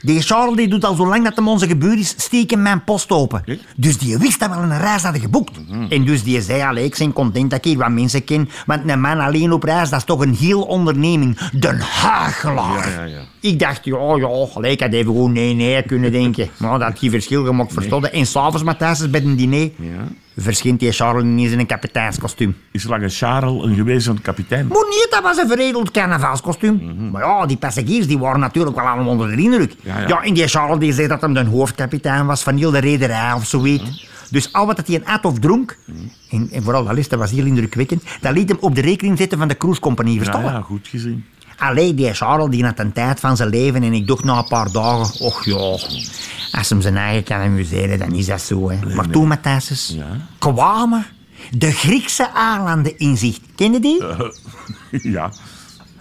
Die 0.00 0.20
Charles 0.20 0.56
die 0.56 0.68
doet 0.68 0.84
al 0.84 0.94
zo 0.94 1.06
lang 1.06 1.24
dat 1.24 1.36
hem 1.36 1.48
onze 1.48 1.66
gebeurd 1.66 1.98
is, 1.98 2.14
steken 2.16 2.62
mijn 2.62 2.84
post 2.84 3.10
open. 3.10 3.44
Dus 3.76 3.98
die 3.98 4.18
wist 4.18 4.40
dat 4.40 4.50
we 4.50 4.56
een 4.56 4.78
reis 4.78 5.02
hadden 5.02 5.20
geboekt. 5.20 5.60
En 5.88 6.04
dus 6.04 6.22
die 6.22 6.42
zei, 6.42 6.62
allee, 6.62 6.84
ik 6.84 6.96
ben 6.98 7.12
content 7.12 7.50
dat 7.50 7.58
ik 7.58 7.64
hier 7.64 7.78
wat 7.78 7.90
mensen 7.90 8.24
ken, 8.24 8.48
want 8.66 8.88
een 8.88 9.00
man 9.00 9.20
alleen 9.20 9.52
op 9.52 9.62
reis, 9.62 9.90
dat 9.90 9.98
is 9.98 10.04
toch 10.04 10.20
een 10.20 10.34
heel 10.34 10.62
onderneming. 10.62 11.38
De 11.52 11.76
Hagelaar. 11.82 12.90
Ja, 12.90 13.04
ja, 13.04 13.04
ja. 13.04 13.20
Ik 13.40 13.58
dacht, 13.58 13.84
ja, 13.84 14.16
ja, 14.16 14.46
gelijk, 14.52 14.72
ik 14.72 14.80
had 14.80 14.92
even 14.92 15.12
gewoon 15.12 15.32
nee, 15.32 15.54
nee 15.54 15.82
kunnen 15.82 16.12
denken. 16.12 16.48
Maar 16.58 16.78
dat 16.78 16.88
had 16.88 16.98
geen 16.98 17.10
verschil 17.10 17.44
gemaakt, 17.44 17.72
verstodde. 17.72 18.10
En 18.10 18.26
s'avonds, 18.26 18.62
Matthijs, 18.62 19.10
bij 19.10 19.22
een 19.24 19.36
diner, 19.36 19.70
Ja. 19.76 20.08
verschijnt 20.36 20.80
die 20.80 20.92
Charles 20.92 21.22
ineens 21.22 21.52
in 21.52 21.58
een 21.58 21.66
kapiteinskostuum. 21.66 22.56
Is 22.72 22.84
Lange 22.84 23.08
Charles 23.08 23.64
een 23.64 23.74
gewezen 23.74 24.22
kapitein? 24.22 24.66
Maar 24.66 24.84
niet, 24.88 25.06
dat 25.10 25.22
was 25.22 25.36
een 25.36 25.48
veredeld 25.48 25.90
carnavalskostuum. 25.90 27.08
Maar 27.12 27.22
ja, 27.22 27.46
die 27.46 27.56
passagiers 27.56 28.06
die 28.06 28.18
waren 28.18 28.40
natuurlijk 28.40 28.76
wel 28.76 28.84
allemaal 28.86 29.08
onder 29.12 29.36
de 29.36 29.42
indruk. 29.42 29.74
Mhm. 29.78 29.88
Ja, 29.88 30.00
Ja, 30.00 30.08
ja. 30.08 30.22
en 30.22 30.34
die 30.34 30.46
Charles 30.48 30.78
die 30.78 30.92
zei 30.92 31.08
dat 31.08 31.20
hem 31.20 31.34
de 31.34 31.44
hoofdkapitein 31.44 32.26
was 32.26 32.42
van 32.42 32.56
heel 32.56 32.70
de 32.70 32.78
rederij 32.78 33.32
of 33.32 33.46
zoiets. 33.46 34.08
Dus 34.30 34.52
al 34.52 34.66
wat 34.66 34.86
hij 34.86 35.02
at 35.04 35.24
of 35.24 35.38
dronk, 35.38 35.76
Mhm. 35.86 35.98
en, 36.30 36.48
en 36.52 36.62
vooral 36.62 36.84
dat 36.84 36.94
list, 36.94 37.10
dat 37.10 37.18
was 37.18 37.30
heel 37.30 37.44
indrukwekkend, 37.44 38.02
dat 38.20 38.32
liet 38.32 38.48
hem 38.48 38.58
op 38.60 38.74
de 38.74 38.80
rekening 38.80 39.18
zetten 39.18 39.38
van 39.38 39.48
de 39.48 39.56
cruisecompagnie, 39.56 40.14
Ja, 40.18 40.22
verstaan? 40.24 40.44
ja, 40.44 40.60
goed 40.60 40.88
gezien. 40.88 41.24
Allee, 41.60 41.94
die 41.94 42.14
Charles 42.14 42.50
die 42.50 42.64
had 42.64 42.78
een 42.78 42.92
tijd 42.92 43.20
van 43.20 43.36
zijn 43.36 43.48
leven 43.48 43.82
en 43.82 43.92
ik 43.92 44.06
dacht 44.06 44.24
na 44.24 44.38
een 44.38 44.48
paar 44.48 44.72
dagen, 44.72 45.20
och 45.20 45.44
ja, 45.44 45.56
als 46.58 46.68
hem 46.68 46.80
zijn 46.80 46.96
eigen 46.96 47.22
kan 47.24 47.40
amuseren, 47.40 47.98
dan 47.98 48.14
is 48.14 48.26
dat 48.26 48.40
zo. 48.40 48.70
Hè. 48.70 48.94
maar 48.94 49.08
toen, 49.08 49.28
Matthijs, 49.28 49.94
Ja. 49.96 50.06
kwamen 50.38 51.06
de 51.50 51.72
Griekse 51.72 52.28
eilanden 52.34 52.98
in 52.98 53.16
zicht. 53.16 53.40
Ken 53.56 53.72
je 53.72 53.80
die? 53.80 54.02
ja. 55.16 55.32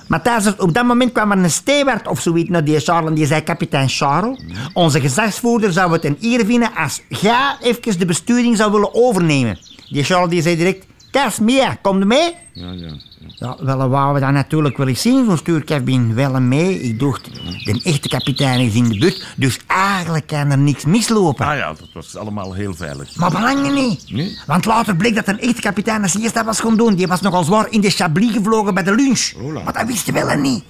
Matthijs, 0.08 0.56
op 0.56 0.74
dat 0.74 0.86
moment 0.86 1.12
kwam 1.12 1.32
er 1.32 1.38
een 1.38 1.52
steward 1.52 2.08
of 2.08 2.22
zoiets 2.22 2.50
naar 2.50 2.64
die 2.64 2.80
Charles 2.80 3.10
en 3.10 3.16
die 3.16 3.26
zei, 3.26 3.42
kapitein 3.44 3.90
Charles, 3.90 4.44
onze 4.74 5.00
gezagsvoerder 5.00 5.72
zou 5.72 5.92
het 5.92 6.06
een 6.06 6.18
eer 6.22 6.46
vinden 6.46 6.76
als 6.76 7.02
jij 7.10 7.56
even 7.62 8.00
de 8.00 8.06
besturing 8.06 8.58
zou 8.58 8.72
willen 8.72 8.94
overnemen. 8.94 9.58
Die 9.90 10.04
Charles 10.04 10.30
die 10.30 10.42
zei 10.42 10.56
direct, 10.56 10.86
Kas, 11.12 11.40
Mia, 11.40 11.78
kom 11.82 12.00
je 12.00 12.06
mee? 12.06 12.36
Ja, 12.54 12.72
ja. 12.72 12.92
Ja, 13.36 13.56
wel 13.60 13.90
wouden 13.90 14.14
we 14.14 14.20
dat 14.20 14.32
natuurlijk 14.32 14.78
wel 14.78 14.88
eens 14.88 15.02
zien, 15.02 15.26
zo'n 15.26 15.38
stuurkabin. 15.38 16.14
Wel 16.14 16.36
en 16.36 16.48
mee. 16.48 16.82
Ik 16.82 17.00
dacht, 17.00 17.26
de 17.66 17.82
echte 17.84 18.08
kapitein 18.08 18.60
is 18.60 18.74
in 18.74 18.90
de 18.90 18.98
buurt, 18.98 19.28
dus 19.36 19.60
eigenlijk 19.68 20.28
kan 20.28 20.52
er 20.52 20.58
niks 20.58 20.86
mislopen. 20.86 21.46
Ah 21.46 21.58
ja, 21.58 21.68
dat 21.68 21.88
was 21.94 22.16
allemaal 22.16 22.54
heel 22.54 22.74
veilig. 22.74 23.16
Maar 23.16 23.32
belangrijk 23.32 23.74
niet. 23.74 24.12
Nee. 24.12 24.38
Want 24.48 24.66
later 24.66 24.96
bleek 24.96 25.16
dat 25.16 25.28
een 25.28 25.40
echte 25.40 25.62
kapitein 25.62 26.02
als 26.02 26.16
eerste 26.16 26.38
dat 26.38 26.46
was 26.46 26.60
gaan 26.60 26.78
doen. 26.78 26.96
Die 26.96 27.08
was 27.08 27.22
nogal 27.22 27.44
zwaar 27.44 27.68
in 27.70 27.82
de 27.82 27.90
Chablis 27.90 28.32
gevlogen 28.32 28.74
bij 28.74 28.84
de 28.84 28.96
lunch. 28.96 29.34
Maar 29.64 29.74
dat 29.74 29.88
wisten 29.88 30.14
we 30.14 30.26
wel 30.26 30.38
niet. 30.38 30.64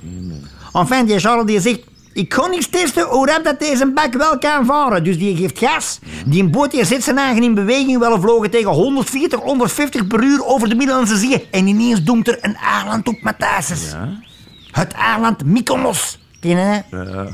Enfin, 0.73 1.05
die 1.05 1.19
Charles 1.19 1.45
die 1.45 1.61
zegt... 1.61 1.79
Ik 2.19 2.29
kon 2.29 2.49
niet 2.49 2.71
testen 2.71 3.03
hoe 3.03 3.27
rap 3.27 3.43
dat 3.43 3.59
deze 3.59 3.91
bak 3.91 4.13
wel 4.13 4.37
kan 4.37 4.65
varen. 4.65 5.03
Dus 5.03 5.17
die 5.17 5.35
geeft 5.35 5.59
gas. 5.59 5.99
Die 6.25 6.49
boot 6.49 6.71
die 6.71 6.85
zet 6.85 7.03
zijn 7.03 7.17
eigen 7.17 7.43
in 7.43 7.53
beweging. 7.53 7.99
Wel 7.99 8.21
vlogen 8.21 8.49
tegen 8.49 8.71
140, 8.71 9.39
150 9.39 10.07
per 10.07 10.23
uur 10.23 10.45
over 10.45 10.69
de 10.69 10.75
Middellandse 10.75 11.17
Zee. 11.17 11.47
En 11.51 11.67
ineens 11.67 12.03
doemt 12.03 12.27
er 12.27 12.37
een 12.41 12.55
eiland 12.55 13.07
op 13.07 13.21
Matthijs. 13.21 13.91
Ja. 13.91 14.19
Het 14.71 14.93
eiland 14.93 15.45
Mykonos. 15.45 16.19
Ken 16.39 16.49
je 16.49 16.83
dat? 16.89 17.07
Eh, 17.07 17.25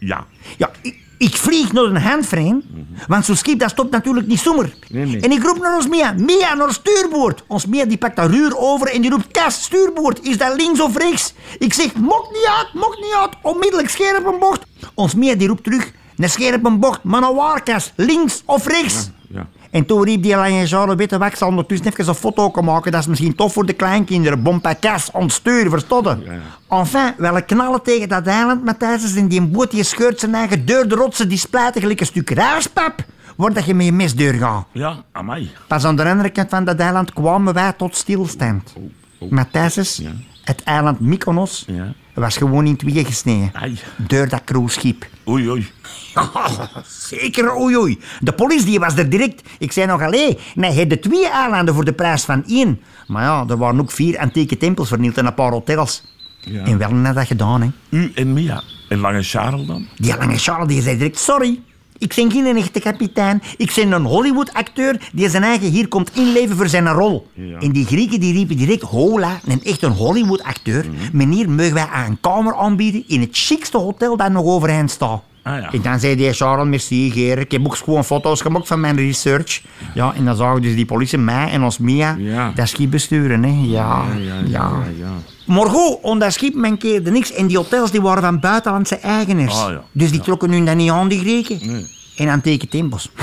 ja. 0.00 0.26
Ja, 0.56 0.70
ik, 0.82 0.99
ik 1.20 1.36
vlieg 1.36 1.72
naar 1.72 1.84
een 1.84 1.96
handframe, 1.96 2.60
want 3.08 3.24
zo'n 3.24 3.36
schip 3.36 3.58
dat 3.58 3.70
stopt 3.70 3.90
natuurlijk 3.90 4.26
niet 4.26 4.40
zomaar. 4.40 4.70
Nee, 4.88 5.06
nee. 5.06 5.20
En 5.20 5.30
ik 5.30 5.42
roep 5.42 5.58
naar 5.58 5.76
ons 5.76 5.88
Mia, 5.88 6.12
Mia 6.12 6.54
naar 6.54 6.72
stuurboord. 6.72 7.44
Ons 7.46 7.66
Mia 7.66 7.84
die 7.84 7.98
pakt 7.98 8.16
dat 8.16 8.30
ruur 8.30 8.56
over 8.56 8.88
en 8.88 9.00
die 9.00 9.10
roept, 9.10 9.30
Kas, 9.30 9.62
stuurboord, 9.62 10.22
is 10.22 10.38
dat 10.38 10.56
links 10.56 10.80
of 10.80 10.96
rechts? 10.96 11.34
Ik 11.58 11.74
zeg, 11.74 11.94
mocht 11.94 12.30
niet 12.30 12.48
uit, 12.58 12.68
mocht 12.74 13.00
niet 13.00 13.14
uit, 13.20 13.30
onmiddellijk 13.42 13.88
scherp 13.88 14.26
een 14.26 14.38
bocht. 14.38 14.62
Ons 14.94 15.14
Mia 15.14 15.34
die 15.34 15.48
roept 15.48 15.64
terug, 15.64 15.92
een 16.16 16.30
scherp 16.30 16.64
een 16.64 16.80
bocht, 16.80 17.02
maar 17.02 17.22
een 17.22 17.34
waar, 17.34 17.62
Kas, 17.62 17.92
links 17.96 18.42
of 18.44 18.66
rechts? 18.66 19.10
Ja. 19.28 19.48
En 19.70 19.86
toen 19.86 20.04
riep 20.04 20.22
die 20.22 20.36
lange 20.36 20.96
weet 20.96 21.10
je 21.10 21.18
wat, 21.18 21.28
ik 21.28 21.36
zal 21.36 21.48
ondertussen 21.48 21.86
even 21.86 22.08
een 22.08 22.14
foto 22.14 22.50
maken. 22.62 22.92
Dat 22.92 23.00
is 23.00 23.06
misschien 23.06 23.34
tof 23.34 23.52
voor 23.52 23.66
de 23.66 23.72
kleinkinderen. 23.72 24.42
Bompakas, 24.42 25.10
ontstuur, 25.10 25.70
verstotten. 25.70 26.22
Enfin, 26.68 27.14
wel 27.16 27.42
knallen 27.42 27.82
tegen 27.82 28.08
dat 28.08 28.26
eiland, 28.26 28.64
Matthijs. 28.64 29.14
En 29.14 29.28
die 29.28 29.42
boot 29.42 29.70
die 29.70 29.82
scheurt 29.82 30.20
zijn 30.20 30.34
eigen 30.34 30.66
deur 30.66 30.88
de 30.88 30.94
rotsen. 30.94 31.28
Die 31.28 31.38
splijten 31.38 31.80
gelijk 31.80 32.00
een 32.00 32.06
stuk 32.06 32.30
raaspap. 32.30 33.04
Wordt 33.36 33.54
dat 33.54 33.64
je 33.64 33.74
met 33.74 33.86
je 33.86 33.92
mesdeur 33.92 34.34
gaat. 34.34 34.64
Ja, 34.72 34.96
amai. 35.12 35.50
Pas 35.66 35.84
aan 35.84 35.96
de 35.96 36.04
andere 36.04 36.30
kant 36.30 36.50
van 36.50 36.64
dat 36.64 36.78
eiland 36.78 37.12
kwamen 37.12 37.54
wij 37.54 37.72
tot 37.72 37.96
stilstand. 37.96 38.72
Matthijs, 39.30 40.02
het 40.44 40.62
eiland 40.62 41.00
Mykonos 41.00 41.64
Ja. 41.66 41.92
Was 42.14 42.36
gewoon 42.36 42.66
in 42.66 42.76
tweeën 42.76 43.04
gesneden. 43.04 43.50
Ai. 43.52 43.78
Door 43.96 44.28
dat 44.28 44.44
cruiseschip. 44.44 45.06
Oei, 45.28 45.50
oei. 45.50 45.70
Zeker, 47.08 47.56
oei 47.56 47.76
oei. 47.76 47.98
De 48.20 48.32
politie 48.32 48.66
die 48.66 48.78
was 48.78 48.96
er 48.96 49.10
direct. 49.10 49.48
Ik 49.58 49.72
zei 49.72 49.86
nog, 49.86 50.02
allee, 50.02 50.38
nee, 50.54 50.72
hij 50.72 50.86
de 50.86 50.98
twee 50.98 51.28
eilanden 51.28 51.74
voor 51.74 51.84
de 51.84 51.92
prijs 51.92 52.24
van 52.24 52.44
één. 52.46 52.80
Maar 53.06 53.22
ja, 53.22 53.44
er 53.48 53.56
waren 53.56 53.80
ook 53.80 53.90
vier 53.90 54.18
antieke 54.18 54.56
tempels 54.56 54.88
vernield 54.88 55.18
en 55.18 55.26
een 55.26 55.34
paar 55.34 55.52
hotels. 55.52 56.02
Ja. 56.40 56.64
En 56.64 56.78
wel 56.78 56.90
net 56.90 57.14
dat 57.14 57.26
gedaan, 57.26 57.62
hè. 57.62 57.68
U 57.88 58.12
en 58.14 58.32
Mia. 58.32 58.62
En 58.88 58.98
Lange 58.98 59.22
Charles 59.22 59.66
dan? 59.66 59.86
Die 59.96 60.16
lange 60.16 60.38
Charles 60.38 60.68
die 60.68 60.82
zei 60.82 60.96
direct, 60.96 61.18
sorry. 61.18 61.60
Ik 62.00 62.14
ben 62.16 62.30
geen 62.32 62.56
echte 62.56 62.80
kapitein. 62.80 63.42
Ik 63.56 63.72
ben 63.76 63.92
een 63.92 64.04
Hollywood-acteur 64.04 65.00
die 65.12 65.28
zijn 65.28 65.42
eigen 65.42 65.70
hier 65.70 65.88
komt 65.88 66.10
inleven 66.14 66.56
voor 66.56 66.68
zijn 66.68 66.88
rol. 66.88 67.26
Ja. 67.34 67.58
En 67.58 67.72
die 67.72 67.86
Grieken 67.86 68.20
die 68.20 68.32
riepen 68.32 68.56
direct, 68.56 68.82
hola, 68.82 69.40
een 69.46 69.62
echt 69.62 69.82
een 69.82 69.92
Hollywood-acteur. 69.92 70.84
Mhm. 70.84 71.16
Meneer, 71.16 71.50
mogen 71.50 71.74
wij 71.74 71.86
aan 71.86 72.10
een 72.10 72.20
kamer 72.20 72.54
aanbieden 72.54 73.04
in 73.06 73.20
het 73.20 73.28
chicste 73.32 73.78
hotel 73.78 74.16
dat 74.16 74.30
nog 74.30 74.44
overeind 74.44 74.90
staat. 74.90 75.22
Ah, 75.42 75.60
ja. 75.60 75.72
En 75.72 75.82
dan 75.82 75.98
zei 76.00 76.16
die 76.16 76.32
Charles, 76.32 76.68
merci 76.68 77.10
Geer. 77.10 77.38
Ik 77.38 77.50
heb 77.50 77.66
ook 77.66 77.76
gewoon 77.76 78.04
foto's 78.04 78.40
gemaakt 78.40 78.66
van 78.66 78.80
mijn 78.80 78.96
research. 78.96 79.62
Ja, 79.94 80.12
en 80.14 80.24
dan 80.24 80.36
zagen 80.36 80.62
dus 80.62 80.74
die 80.74 80.84
politie 80.84 81.18
mij 81.18 81.50
en 81.50 81.62
ons 81.62 81.78
Mia 81.78 82.16
Ja. 82.18 82.52
dat 82.54 82.68
schip 82.68 82.90
besturen. 82.90 83.42
Hè. 83.42 83.62
Ja, 83.66 84.04
ja, 84.18 84.34
ja, 84.46 84.72
ja. 84.98 85.12
Maar 85.50 85.66
goed, 85.66 85.98
on 86.02 86.18
dat 86.18 86.32
schip 86.32 86.54
mankeerde 86.54 87.10
niks. 87.10 87.32
En 87.32 87.46
die 87.46 87.56
hotels 87.56 87.90
die 87.90 88.00
waren 88.00 88.22
van 88.22 88.40
buitenlandse 88.40 88.96
eigenaars. 88.96 89.62
Ah, 89.62 89.70
ja. 89.70 89.82
Dus 89.92 90.10
die 90.10 90.20
trokken 90.20 90.52
hun 90.52 90.64
dan 90.64 90.76
niet 90.76 90.90
aan, 90.90 91.08
die 91.08 91.18
Greken. 91.18 91.66
Nee. 91.66 91.86
En 92.16 92.28
antieke 92.28 92.68
tempels. 92.68 93.10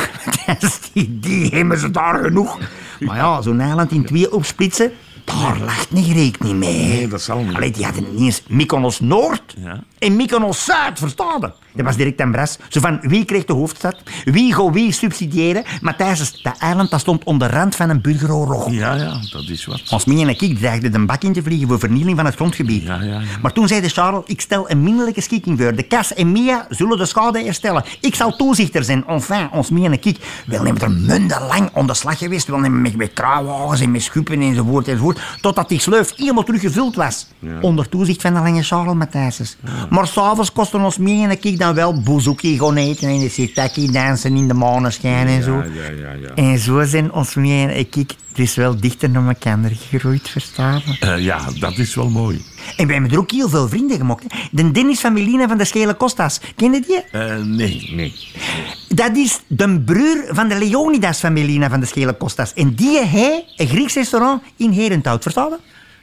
Dus 0.60 0.80
die, 0.94 1.20
die 1.20 1.50
hebben 1.50 1.80
ze 1.80 1.92
daar 1.92 2.24
genoeg. 2.24 2.58
Maar 3.00 3.16
ja, 3.16 3.42
zo'n 3.42 3.60
eiland 3.60 3.92
in 3.92 4.06
twee 4.06 4.34
opsplitsen, 4.34 4.92
daar 5.24 5.60
lacht 5.60 5.88
een 5.92 6.04
Greek 6.04 6.40
niet 6.44 6.56
mee. 6.56 6.88
Nee, 6.88 7.08
dat 7.08 7.22
zal 7.22 7.40
niet. 7.40 7.56
Allee, 7.56 7.72
die 7.72 7.86
hadden 7.86 8.06
ineens 8.16 8.44
Mykonos 8.48 9.00
Noord 9.00 9.56
en 10.00 10.16
Mykonos 10.16 10.66
Zuid, 10.66 11.00
verstaan? 11.00 11.54
Dat 11.78 11.86
was 11.86 11.96
direct 11.96 12.20
een 12.20 12.32
bras. 12.32 12.58
Zo 12.70 12.80
van, 12.80 13.00
wie 13.02 13.26
kreeg 13.26 13.46
de 13.46 13.54
hoofdstad? 13.54 13.96
Wie 14.24 14.54
gaat 14.54 14.74
wie 14.74 14.92
subsidiëren? 14.92 15.64
Maar 15.82 15.96
tijdens 15.96 16.42
dat 16.42 16.58
eiland 16.58 16.90
dat 16.90 17.00
stond 17.00 17.24
onder 17.24 17.52
rand 17.52 17.76
van 17.76 17.90
een 17.90 18.02
burgeroorlog. 18.02 18.72
Ja, 18.72 18.96
ja, 18.96 19.20
dat 19.32 19.50
is 19.50 19.66
wat. 19.66 19.82
Ons 19.90 20.06
Mie 20.06 20.22
en 20.22 20.30
ik 20.30 20.58
dreigden 20.58 20.92
de 20.92 21.06
bak 21.06 21.24
in 21.24 21.34
te 21.34 21.44
vliegen 21.44 21.68
voor 21.68 21.80
vernieling 21.80 22.16
van 22.16 22.26
het 22.26 22.36
grondgebied. 22.36 22.84
Ja, 22.84 23.02
ja, 23.02 23.06
ja. 23.06 23.22
Maar 23.42 23.54
toen 23.54 23.68
zei 23.68 23.82
de 23.82 23.90
Charles, 23.90 24.24
ik 24.26 24.42
stel 24.42 24.70
een 24.70 24.84
minderlijke 24.84 25.22
schikking 25.22 25.60
voor. 25.60 25.76
De 25.76 25.84
Kas 25.84 26.14
en 26.14 26.32
Mia 26.32 26.66
zullen 26.70 26.98
de 26.98 27.06
schade 27.06 27.44
herstellen. 27.44 27.84
Ik 28.02 28.16
zal 28.16 28.36
toezichter 28.36 28.84
zijn. 28.84 29.06
Enfin, 29.08 29.50
ons 29.52 29.70
Mie 29.70 29.86
en 29.86 29.94
ik, 29.94 30.18
wel 30.46 30.64
nemen 30.64 30.82
er 30.82 30.92
mundenlang 30.92 31.70
aan 31.74 31.88
de 31.88 31.94
slag 31.94 32.18
geweest. 32.18 32.48
Wel 32.48 32.60
nemen 32.60 32.82
met, 32.82 32.96
met 32.96 33.14
kruiwagens 33.14 33.82
en 33.82 33.92
met 33.92 34.02
schuppen 34.02 34.42
enzovoort 34.42 34.88
enzovoort. 34.88 35.20
Totdat 35.42 35.70
die 35.70 35.80
sleuf 35.80 36.14
helemaal 36.16 36.44
teruggevuld 36.44 36.96
was. 36.96 37.28
Onder 37.62 37.90
toezicht 37.90 38.22
van 38.22 38.34
de 38.34 38.40
lange 38.40 38.64
Charles 38.64 38.94
Matthijsses. 38.94 39.58
Maar 39.90 40.08
s'avonds 40.08 40.52
kostte 40.52 40.78
ons 40.78 40.98
Mie 40.98 41.24
en 41.28 41.38
ik 41.42 41.60
dan 41.60 41.74
wel 41.74 42.02
bouzouki 42.02 42.58
gaan 42.58 42.76
eten. 42.76 43.10
En 43.10 43.20
de 43.20 43.30
sitaki 43.30 43.92
dansen 43.92 44.36
in 44.36 44.48
de 44.48 44.54
maneschijn 44.54 45.28
en 45.28 45.44
zo. 45.44 45.56
Ja, 45.56 45.64
ja, 45.64 45.90
ja, 45.92 46.12
ja. 46.12 46.30
En 46.36 46.60
zo 46.60 46.84
zijn 46.84 47.12
ons 47.12 47.36
Mie 47.36 47.68
en 47.68 47.78
ik 47.78 48.16
dus 48.34 48.56
wel 48.56 48.80
dichter 48.80 49.10
naar 49.10 49.28
elkaar 49.28 49.60
gegroeid, 49.90 50.30
verstaan? 50.30 50.82
Eh, 51.00 51.20
ja, 51.20 51.40
dat 51.60 51.78
is 51.78 51.96
wel 51.96 52.10
mooi. 52.10 52.42
En 52.78 52.88
we 52.88 52.94
hebben 52.94 53.12
er 53.12 53.18
ook 53.18 53.32
heel 53.32 53.50
veel 53.50 53.68
vrienden 53.68 53.98
gemaakt. 53.98 54.24
hè. 54.28 54.40
De 54.52 54.72
Dennis 54.72 55.00
van 55.00 55.14
Melina 55.14 55.48
van 55.48 55.58
de 55.58 55.66
Schele 55.66 55.98
Costas. 55.98 56.40
Ken 56.56 56.74
je 56.74 56.82
die? 56.82 57.02
Eh, 57.12 57.36
nee, 57.44 57.92
nee. 57.96 58.14
Dat 58.88 59.16
is 59.16 59.40
de 59.48 59.80
broer 59.80 60.26
van 60.30 60.48
de 60.48 60.58
Leonidas 60.58 61.20
van 61.20 61.34
Melina 61.34 61.70
van 61.70 61.80
de 61.80 61.86
Schele 61.86 62.18
Costas. 62.18 62.54
En 62.54 62.74
die 62.74 63.06
heeft 63.06 63.44
een 63.56 63.68
Grieks 63.68 63.94
restaurant 63.94 64.42
in 64.58 64.72
Herenthout, 64.72 65.24
verstaan 65.24 65.50
we? 65.50 65.58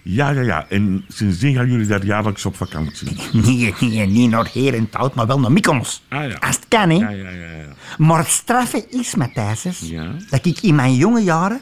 Ja, 0.07 0.31
ja, 0.31 0.41
ja. 0.41 0.67
En 0.69 1.05
sindsdien 1.09 1.55
gaan 1.55 1.71
jullie 1.71 1.87
daar 1.87 2.05
jaarlijks 2.05 2.45
op 2.47 2.57
vakantie. 2.57 3.09
Nee, 3.33 3.75
nee, 3.81 4.07
niet 4.07 4.31
naar 4.31 4.49
Herenthout, 4.53 5.15
maar 5.15 5.27
wel 5.27 5.41
naar 5.41 5.53
Mykonos. 5.53 6.03
Ah, 6.09 6.31
ja. 6.31 6.37
Als 6.41 6.57
het 6.57 6.67
kan, 6.69 6.91
hè. 6.91 6.97
Ja, 6.97 7.09
ja, 7.11 7.29
ja. 7.31 7.51
ja. 7.51 7.67
Maar 7.99 8.19
het 8.19 8.29
straffe 8.29 8.87
is, 8.91 9.15
Matthijs, 9.15 9.65
Ja. 9.81 10.11
dat 10.31 10.47
ik 10.47 10.61
in 10.61 10.75
mijn 10.75 10.95
jonge 10.95 11.21
jaren 11.23 11.61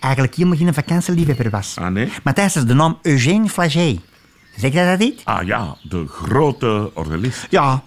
eigenlijk 0.00 0.34
helemaal 0.34 0.58
geen 0.58 0.74
vakantieliefhebber 0.74 1.50
was. 1.50 1.76
Ah, 1.78 1.88
nee? 1.88 2.08
Matthijs, 2.22 2.52
de 2.52 2.74
naam 2.74 2.98
Eugène 3.02 3.48
Flagey. 3.48 4.00
Zeg 4.56 4.72
je 4.72 4.84
dat 4.84 4.98
niet? 4.98 5.20
Ah 5.24 5.46
ja, 5.46 5.76
de 5.82 6.06
grote 6.06 6.90
orgelist. 6.94 7.46
Ja, 7.50 7.82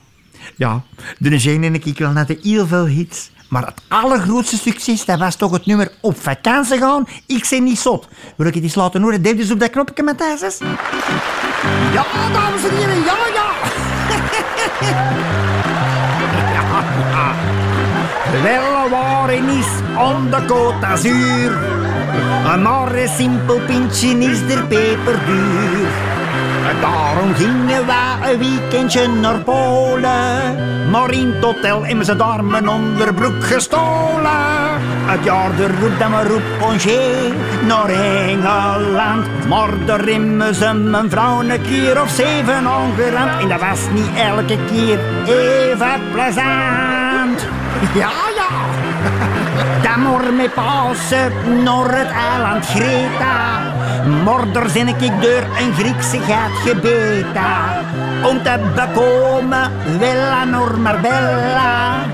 ja. 0.56 0.84
De 1.18 1.32
Eugène 1.32 1.66
en 1.66 1.74
ik 1.84 1.98
wel 1.98 2.14
hadden 2.14 2.38
heel 2.42 2.68
veel 2.68 2.86
hits. 2.86 3.32
Maar 3.54 3.66
het 3.66 3.82
allergrootste 3.88 4.58
succes, 4.58 5.06
dat 5.06 5.20
was 5.20 5.36
toch 5.36 5.52
het 5.52 5.66
nummer 5.66 5.92
Op 6.00 6.22
vakantie 6.22 6.78
gaan, 6.78 7.08
ik 7.28 7.48
ben 7.50 7.64
niet 7.64 7.80
zot. 7.80 8.08
Wil 8.36 8.48
ik 8.48 8.54
het 8.54 8.64
eens 8.64 8.76
laten 8.76 9.02
horen? 9.02 9.22
Def 9.22 9.36
dus 9.36 9.52
op 9.52 9.60
dat 9.60 9.70
knopje, 9.70 10.04
Matthijs. 10.04 10.58
Ja, 11.94 12.06
dames 12.34 12.64
en 12.64 12.76
heren, 12.76 13.04
ja, 13.04 13.16
ja. 13.34 13.52
Wel 18.44 18.90
waren 18.90 19.50
is 19.50 19.68
on 19.98 20.30
de 20.30 20.46
Côte 20.48 20.80
d'Azur. 20.80 21.52
Maar 22.44 22.96
een 22.96 23.10
simpel 23.10 23.60
pintje 23.60 24.18
is 24.18 24.40
er 24.56 24.66
peperduur. 24.68 25.88
Daarom 26.82 27.34
gingen 27.36 27.86
wij 27.86 28.32
een 28.32 28.40
weekendje 28.40 29.08
naar 29.08 29.40
Polen. 29.40 30.90
Maar 30.92 31.12
in 31.12 31.32
het 31.32 31.44
hotel 31.44 31.86
ze 32.06 32.16
daar 32.16 32.44
mijn 32.44 32.70
onderbroek 32.70 33.44
gestolen. 33.44 34.62
Het 35.06 35.24
jaar 35.24 35.56
de 35.56 35.68
roep 35.68 36.10
me 36.10 36.24
roep 36.24 36.44
congé 36.60 37.32
naar 37.68 37.90
Engeland. 37.90 39.48
Maar 39.48 39.70
daar 39.86 40.00
hebben 40.00 40.56
ze 40.56 40.74
mijn 40.74 41.10
vrouw 41.10 41.40
een 41.40 41.62
keer 41.62 42.02
of 42.02 42.10
zeven 42.10 42.68
aangerand. 42.68 43.42
En 43.42 43.48
dat 43.48 43.60
was 43.60 43.80
niet 43.94 44.16
elke 44.16 44.58
keer 44.72 45.00
even 45.26 46.02
plezant. 46.12 47.48
Ja, 47.94 48.12
ja. 48.36 48.52
Dan 49.84 50.00
moet 50.02 50.36
me 50.36 50.50
passen 50.50 51.32
naar 51.64 51.98
het 51.98 52.12
eiland 52.12 52.66
Greta. 52.66 53.73
Morder 54.06 54.70
zin 54.70 54.88
ik 54.88 55.00
door 55.00 55.44
een 55.60 55.74
Griekse 55.74 56.20
gaat 56.20 56.52
gebeten. 56.66 57.54
Om 58.24 58.44
te 58.44 58.60
bekomen 58.76 59.72
Norma 60.52 61.00
Bella. 61.02 62.06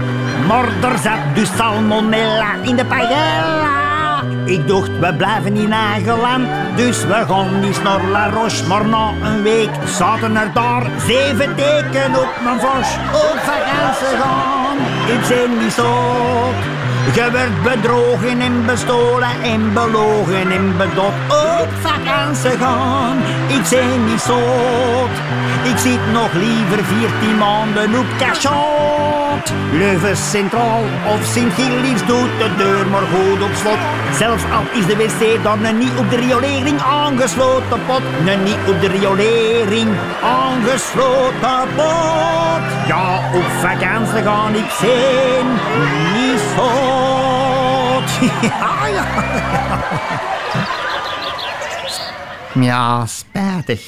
Morder 0.47 0.97
zat 0.97 1.35
dus 1.35 1.49
salmonella 1.57 2.53
in 2.61 2.75
de 2.75 2.85
paella. 2.85 3.77
Ik 4.45 4.67
dacht, 4.67 4.99
we 4.99 5.13
blijven 5.13 5.55
in 5.55 5.73
eigen 5.73 6.47
dus 6.75 7.05
we 7.05 7.25
gaan 7.27 7.59
niet 7.59 7.83
naar 7.83 8.03
La 8.11 8.29
Roche. 8.29 8.67
Maar 8.67 8.85
na 8.85 9.11
een 9.23 9.43
week 9.43 9.69
zaten 9.85 10.35
er 10.35 10.53
daar 10.53 10.87
zeven 11.07 11.55
teken 11.55 12.15
op 12.15 12.29
mijn 12.43 12.59
vos. 12.59 12.97
Op 13.13 13.37
vakantie 13.37 14.17
gaan, 14.21 14.77
ik 15.07 15.27
ben 15.27 15.63
niet 15.63 15.73
zo. 15.73 16.78
Je 17.13 17.31
werd 17.31 17.63
bedrogen 17.63 18.41
en 18.41 18.65
bestolen 18.65 19.43
en 19.43 19.73
belogen 19.73 20.51
en 20.51 20.77
bedot 20.77 21.13
op 21.29 21.69
vakantie 21.81 22.57
gaan. 22.57 23.17
Ik 23.47 23.69
ben 23.69 24.05
niet 24.05 24.21
zoot. 24.21 25.15
Ik 25.63 25.77
zit 25.77 26.11
nog 26.11 26.33
liever 26.33 26.83
14 26.83 27.37
maanden 27.37 27.99
op 27.99 28.05
cachot. 28.17 29.18
Leuven 29.71 30.17
Centraal 30.17 30.83
of 31.07 31.25
Sint-Gilles 31.25 32.05
doet 32.05 32.29
de 32.39 32.55
deur 32.57 32.87
maar 32.87 33.01
goed 33.01 33.41
op 33.43 33.53
slot. 33.53 33.77
Zelfs 34.17 34.43
al 34.43 34.79
is 34.79 34.85
de 34.85 34.95
wc 34.95 35.43
dan 35.43 35.77
niet 35.77 35.97
op 35.97 36.09
de 36.09 36.15
riolering 36.15 36.81
aangesloten 36.81 37.79
pot. 37.87 38.01
Nog 38.25 38.43
niet 38.43 38.57
op 38.67 38.81
de 38.81 38.87
riolering 38.87 39.89
aangesloten 40.23 41.67
pot. 41.75 42.63
Ja, 42.87 43.31
op 43.33 43.49
vakantie 43.59 44.23
gaan 44.23 44.55
ik 44.55 44.69
zijn 44.79 45.47
niet 46.13 46.39
zo. 46.55 46.69
Ja, 48.41 48.87
ja. 48.87 49.05
Ja, 52.53 53.05
spijtig. 53.05 53.81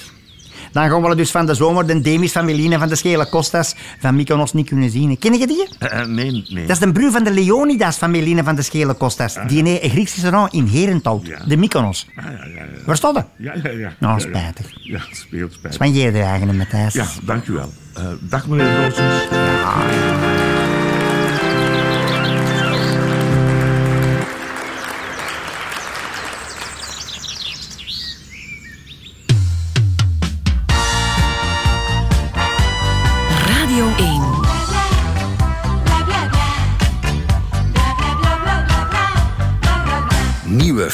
Dan 0.71 0.89
gaan 0.89 1.01
we 1.01 1.15
dus 1.15 1.31
van 1.31 1.45
de 1.45 1.53
zomer 1.53 1.88
de 1.88 2.01
Demis 2.01 2.31
van 2.31 2.45
Melina 2.45 2.79
van 2.79 2.88
de 2.88 2.95
Schele 2.95 3.29
Costas 3.29 3.75
van 3.99 4.15
Mykonos 4.15 4.53
niet 4.53 4.67
kunnen 4.67 4.89
zien. 4.89 5.17
Ken 5.17 5.34
je 5.39 5.47
die? 5.47 5.67
Eh, 5.79 6.05
nee, 6.05 6.45
nee. 6.49 6.65
Dat 6.65 6.69
is 6.75 6.79
de 6.79 6.91
broer 6.91 7.12
van 7.12 7.23
de 7.23 7.31
Leonidas 7.31 7.97
van 7.97 8.12
Melina 8.12 8.43
van 8.43 8.55
de 8.55 8.62
Schele 8.62 8.97
Costas. 8.97 9.38
Die 9.47 9.63
heeft 9.63 9.84
een 9.84 9.89
Grieks 9.89 10.13
restaurant 10.13 10.53
in 10.53 10.65
Herenthout, 10.65 11.25
Ja. 11.27 11.39
de 11.47 11.57
Mykonos. 11.57 12.07
Ah, 12.15 12.23
ja, 12.25 12.31
ja, 12.31 12.45
ja. 12.45 12.65
Waar 12.86 12.95
staat 12.97 13.13
dat? 13.15 13.25
Ja, 13.38 13.53
ja, 13.63 13.69
ja. 13.69 13.93
Nou, 13.99 14.13
ja, 14.13 14.19
spijtig. 14.19 14.65
Ja, 14.71 14.97
ja 14.97 15.01
speelt 15.15 15.51
spijtig. 15.53 15.73
Spanjeer 15.73 16.12
de 16.12 16.19
eigen 16.21 16.55
Matthijs. 16.57 16.93
Ja, 16.93 17.05
dank 17.23 17.47
u 17.47 17.53
wel. 17.53 17.71
Eh, 17.93 18.03
dag 18.19 18.47
meneer 18.47 18.75
Roosens. 18.75 19.27
Radio 19.29 20.70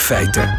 feiten. 0.08 0.50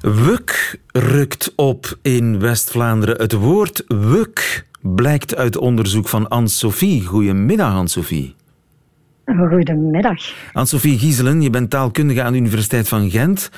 Wuk 0.00 0.78
rukt 0.92 1.52
op 1.56 1.98
in 2.02 2.40
West-Vlaanderen. 2.40 3.16
Het 3.16 3.32
woord 3.32 3.84
wuk 3.86 4.66
blijkt 4.80 5.36
uit 5.36 5.56
onderzoek 5.56 6.08
van 6.08 6.28
Anne-Sophie. 6.28 7.04
Goedemiddag, 7.06 7.74
Anne-Sophie. 7.74 8.34
Goedemiddag. 9.50 10.22
Anne-Sophie 10.52 10.98
Gieselen, 10.98 11.42
je 11.42 11.50
bent 11.50 11.70
taalkundige 11.70 12.22
aan 12.22 12.32
de 12.32 12.38
Universiteit 12.38 12.88
van 12.88 13.10
Gent. 13.10 13.50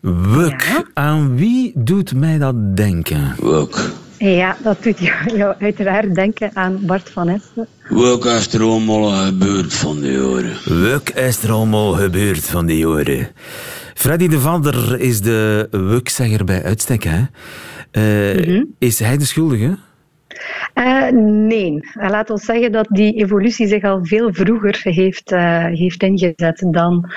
Wuk, 0.00 0.62
Ja. 0.62 0.84
aan 0.94 1.36
wie 1.36 1.72
doet 1.74 2.14
mij 2.14 2.38
dat 2.38 2.76
denken? 2.76 3.34
Welk? 3.38 3.90
Ja, 4.20 4.56
dat 4.62 4.82
doet 4.82 4.98
jou, 4.98 5.36
jou 5.36 5.54
uiteraard 5.58 6.14
denken 6.14 6.50
aan 6.54 6.78
Bart 6.86 7.10
van 7.10 7.28
Essen. 7.28 7.66
Welk 7.88 8.24
is 8.24 8.52
er 8.54 8.62
allemaal 8.62 9.24
gebeurd 9.26 9.72
van 9.74 10.00
die 10.00 10.12
jaren? 10.12 10.56
Wuk 10.64 11.10
is 11.10 11.42
er 11.42 11.50
allemaal 11.50 11.92
gebeurd 11.92 12.44
van 12.44 12.66
die 12.66 12.78
jaren? 12.86 13.28
Freddy 13.94 14.28
de 14.28 14.40
Vader 14.40 15.00
is 15.00 15.20
de 15.20 15.68
wukszegger 15.70 16.44
bij 16.44 16.62
uitstek, 16.64 17.02
hè? 17.04 17.20
Eh, 17.90 18.62
Is 18.78 18.98
hij 18.98 19.16
de 19.16 19.24
schuldige? 19.24 19.78
Eh, 20.80 21.10
nee, 21.12 21.80
Eh, 21.94 22.08
laat 22.08 22.30
ons 22.30 22.44
zeggen 22.44 22.72
dat 22.72 22.86
die 22.90 23.14
evolutie 23.14 23.66
zich 23.66 23.82
al 23.82 24.04
veel 24.04 24.32
vroeger 24.32 24.80
heeft, 24.82 25.32
eh, 25.32 25.64
heeft 25.64 26.02
ingezet 26.02 26.66
dan 26.70 27.10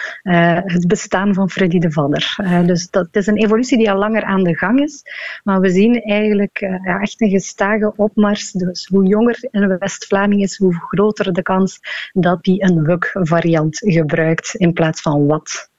het 0.64 0.88
bestaan 0.88 1.34
van 1.34 1.50
Freddy 1.50 1.78
de 1.80 1.92
Vadder. 1.92 2.36
Dus 2.66 2.90
dat 2.90 3.08
is 3.12 3.28
een 3.28 3.38
evolutie 3.38 3.78
die 3.78 3.92
al 3.92 3.98
langer 3.98 4.24
aan 4.24 4.44
de 4.44 4.58
gang 4.58 4.80
is. 4.80 5.02
Maar 5.44 5.60
we 5.60 5.70
zien 5.70 6.02
eigenlijk 6.02 6.60
ja, 6.60 7.00
echt 7.00 7.22
een 7.22 7.30
gestage 7.30 7.94
opmars. 7.96 8.52
Dus 8.52 8.88
hoe 8.92 9.06
jonger 9.08 9.38
een 9.52 9.78
West-Vlaming 9.78 10.42
is, 10.42 10.58
hoe 10.58 10.74
groter 10.74 11.34
de 11.34 11.42
kans 11.42 11.80
dat 12.14 12.40
hij 12.42 12.56
een 12.58 12.84
wuk-variant 12.84 13.78
gebruikt 13.78 14.56
in 14.56 14.74
plaats 14.74 15.02
van 15.02 15.28
wat. 15.28 15.70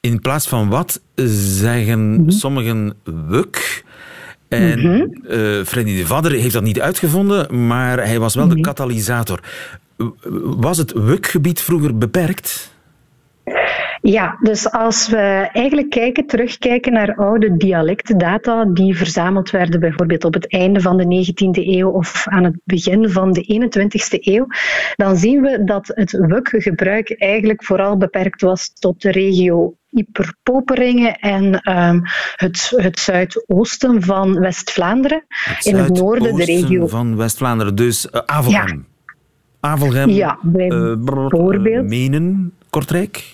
In 0.00 0.20
plaats 0.20 0.48
van 0.48 0.68
wat 0.68 1.02
zeggen 1.14 2.24
sommigen 2.26 2.94
wuk. 3.04 3.84
En 4.50 5.10
eh, 5.28 5.64
Freddy 5.64 5.96
de 5.96 6.06
Vadder 6.06 6.32
heeft 6.32 6.52
dat 6.52 6.62
niet 6.62 6.80
uitgevonden, 6.80 7.66
maar 7.66 7.98
hij 7.98 8.18
was 8.18 8.34
wel 8.34 8.48
de 8.48 8.60
katalysator. 8.60 9.40
W- 9.96 10.04
Was 10.60 10.78
het 10.78 10.92
wukgebied 10.92 11.60
vroeger 11.60 11.98
beperkt? 11.98 12.74
Ja, 14.02 14.36
dus 14.40 14.70
als 14.70 15.08
we 15.08 15.48
eigenlijk 15.52 15.90
kijken, 15.90 16.26
terugkijken 16.26 16.92
naar 16.92 17.14
oude 17.14 17.56
dialectdata 17.56 18.64
die 18.64 18.96
verzameld 18.96 19.50
werden 19.50 19.80
bijvoorbeeld 19.80 20.24
op 20.24 20.34
het 20.34 20.52
einde 20.52 20.80
van 20.80 20.96
de 20.96 21.04
19e 21.04 21.66
eeuw 21.66 21.90
of 21.90 22.28
aan 22.28 22.44
het 22.44 22.60
begin 22.64 23.10
van 23.10 23.32
de 23.32 23.68
21e 23.68 24.18
eeuw, 24.20 24.46
dan 24.96 25.16
zien 25.16 25.40
we 25.40 25.64
dat 25.64 25.92
het 25.94 26.12
wuk-gebruik 26.12 27.10
eigenlijk 27.10 27.64
vooral 27.64 27.96
beperkt 27.96 28.40
was 28.40 28.72
tot 28.72 29.02
de 29.02 29.10
regio 29.10 29.74
Ieper-Poperingen 29.90 31.18
en 31.18 31.60
ehm, 31.60 32.00
het, 32.36 32.72
het 32.76 32.98
zuidoosten 32.98 34.02
van 34.02 34.38
West-Vlaanderen. 34.40 35.24
In 35.62 35.76
het 35.76 35.92
noorden 35.92 36.36
de 36.36 36.44
regio 36.44 36.86
van 36.86 37.16
West-Vlaanderen, 37.16 37.74
dus 37.74 38.10
eh, 38.10 38.20
Avelgem. 38.26 38.86
Avelgem, 39.60 40.08
Ja, 40.10 40.38
eh, 40.42 40.48
brr, 40.52 40.98
bijvoorbeeld. 41.00 41.82
eh, 41.84 41.88
Menen, 41.88 42.52
Kortrijk? 42.70 43.24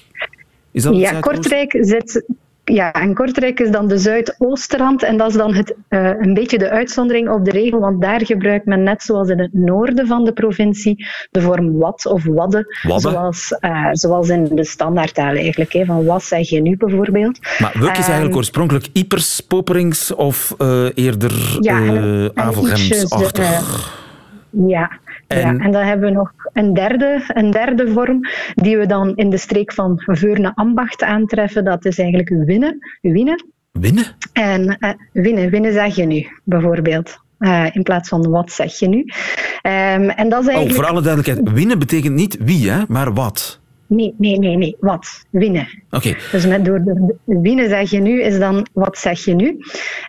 Is 0.71 0.83
dat 0.83 0.97
Ja? 0.97 1.21
Kortrijk 1.21 1.77
zit. 1.81 2.25
Ja, 2.73 2.93
en 2.93 3.15
Kortrijk 3.15 3.61
is 3.61 3.71
dan 3.71 3.89
de 3.89 3.99
zuidoostrand 3.99 5.03
en 5.03 5.17
dat 5.17 5.29
is 5.29 5.35
dan 5.35 5.55
het, 5.55 5.75
eh, 5.89 6.11
een 6.21 6.35
beetje 6.35 6.59
de 6.59 6.71
uitzondering 6.71 7.31
op 7.31 7.45
de 7.45 7.51
regel, 7.51 7.81
want 7.81 8.01
daar 8.01 8.27
gebruikt 8.27 8.67
men 8.67 8.83
net 8.83 9.03
zoals 9.03 9.29
in 9.29 9.39
het 9.39 9.53
noorden 9.53 10.07
van 10.07 10.25
de 10.25 10.33
provincie 10.33 11.07
de 11.31 11.41
vorm 11.41 11.79
wat 11.79 12.07
of 12.07 12.25
wadde, 12.25 12.77
Wadde? 12.83 13.11
Zoals, 13.11 13.57
eh, 13.61 13.89
zoals 13.93 14.29
in 14.29 14.49
de 14.53 14.65
standaardtaal 14.65 15.35
eigenlijk. 15.35 15.73
Hè, 15.73 15.85
van 15.85 16.05
wat 16.05 16.23
zeg 16.23 16.49
je 16.49 16.61
nu 16.61 16.77
bijvoorbeeld. 16.77 17.39
Maar 17.59 17.73
wuk 17.75 17.91
is 17.91 17.97
eigenlijk 17.97 18.29
Ehm, 18.29 18.37
oorspronkelijk 18.37 18.87
Ipers, 18.93 19.41
Poperings 19.41 20.15
of 20.15 20.55
eh, 20.59 20.87
eerder 20.95 21.57
Ja, 21.61 21.79
Avelgemsachtig? 22.35 23.45
ietsjes, 23.45 23.95
Ja, 24.69 24.91
En- 25.27 25.39
ja, 25.39 25.57
en 25.65 25.73
dan 25.73 25.83
hebben 25.83 26.09
we 26.09 26.15
nog 26.15 26.33
een 26.53 26.75
derde, 26.75 27.25
een 27.29 27.51
derde 27.51 27.89
vorm 27.93 28.21
die 28.55 28.77
we 28.79 28.87
dan 28.87 29.17
in 29.17 29.31
de 29.31 29.37
streek 29.37 29.73
van 29.73 30.03
Veurne-Ambacht 30.07 31.03
aantreffen. 31.03 31.65
Dat 31.65 31.85
is 31.85 31.99
eigenlijk 31.99 32.29
winnen. 32.29 32.79
winnen. 33.01 33.45
Winnen? 33.73 34.05
En 34.33 34.79
eh, 34.79 34.91
winnen, 35.12 35.51
winnen 35.51 35.73
zeg 35.73 35.97
je 35.97 36.05
nu, 36.05 36.27
bijvoorbeeld. 36.45 37.19
Eh, 37.39 37.67
in 37.73 37.83
plaats 37.83 38.09
van 38.09 38.31
wat 38.31 38.53
zeg 38.53 38.79
je 38.79 38.89
nu. 38.89 39.05
Ehm, 39.62 40.09
en 40.09 40.29
dat 40.29 40.41
is 40.41 40.47
Oh, 40.47 40.55
eigenlijk... 40.55 40.75
voor 40.75 40.87
alle 40.87 41.03
duidelijkheid, 41.03 41.51
winnen 41.55 41.79
betekent 41.79 42.15
niet 42.15 42.37
wie, 42.41 42.71
hè, 42.71 42.83
maar 42.89 43.15
wat. 43.15 43.61
Nee, 43.87 44.14
nee, 44.18 44.38
nee, 44.38 44.57
nee. 44.57 44.77
Wat? 44.81 45.27
Winnen. 45.31 45.68
Oké, 45.90 46.14
Dus 46.33 46.46
met 46.46 46.64
door 46.64 46.83
de 46.85 47.16
winnen 47.25 47.68
zeg 47.68 47.90
je 47.90 48.01
nu, 48.01 48.22
is 48.22 48.38
dan 48.38 48.66
wat 48.72 48.99
zeg 48.99 49.25
je 49.25 49.35
nu? 49.35 49.59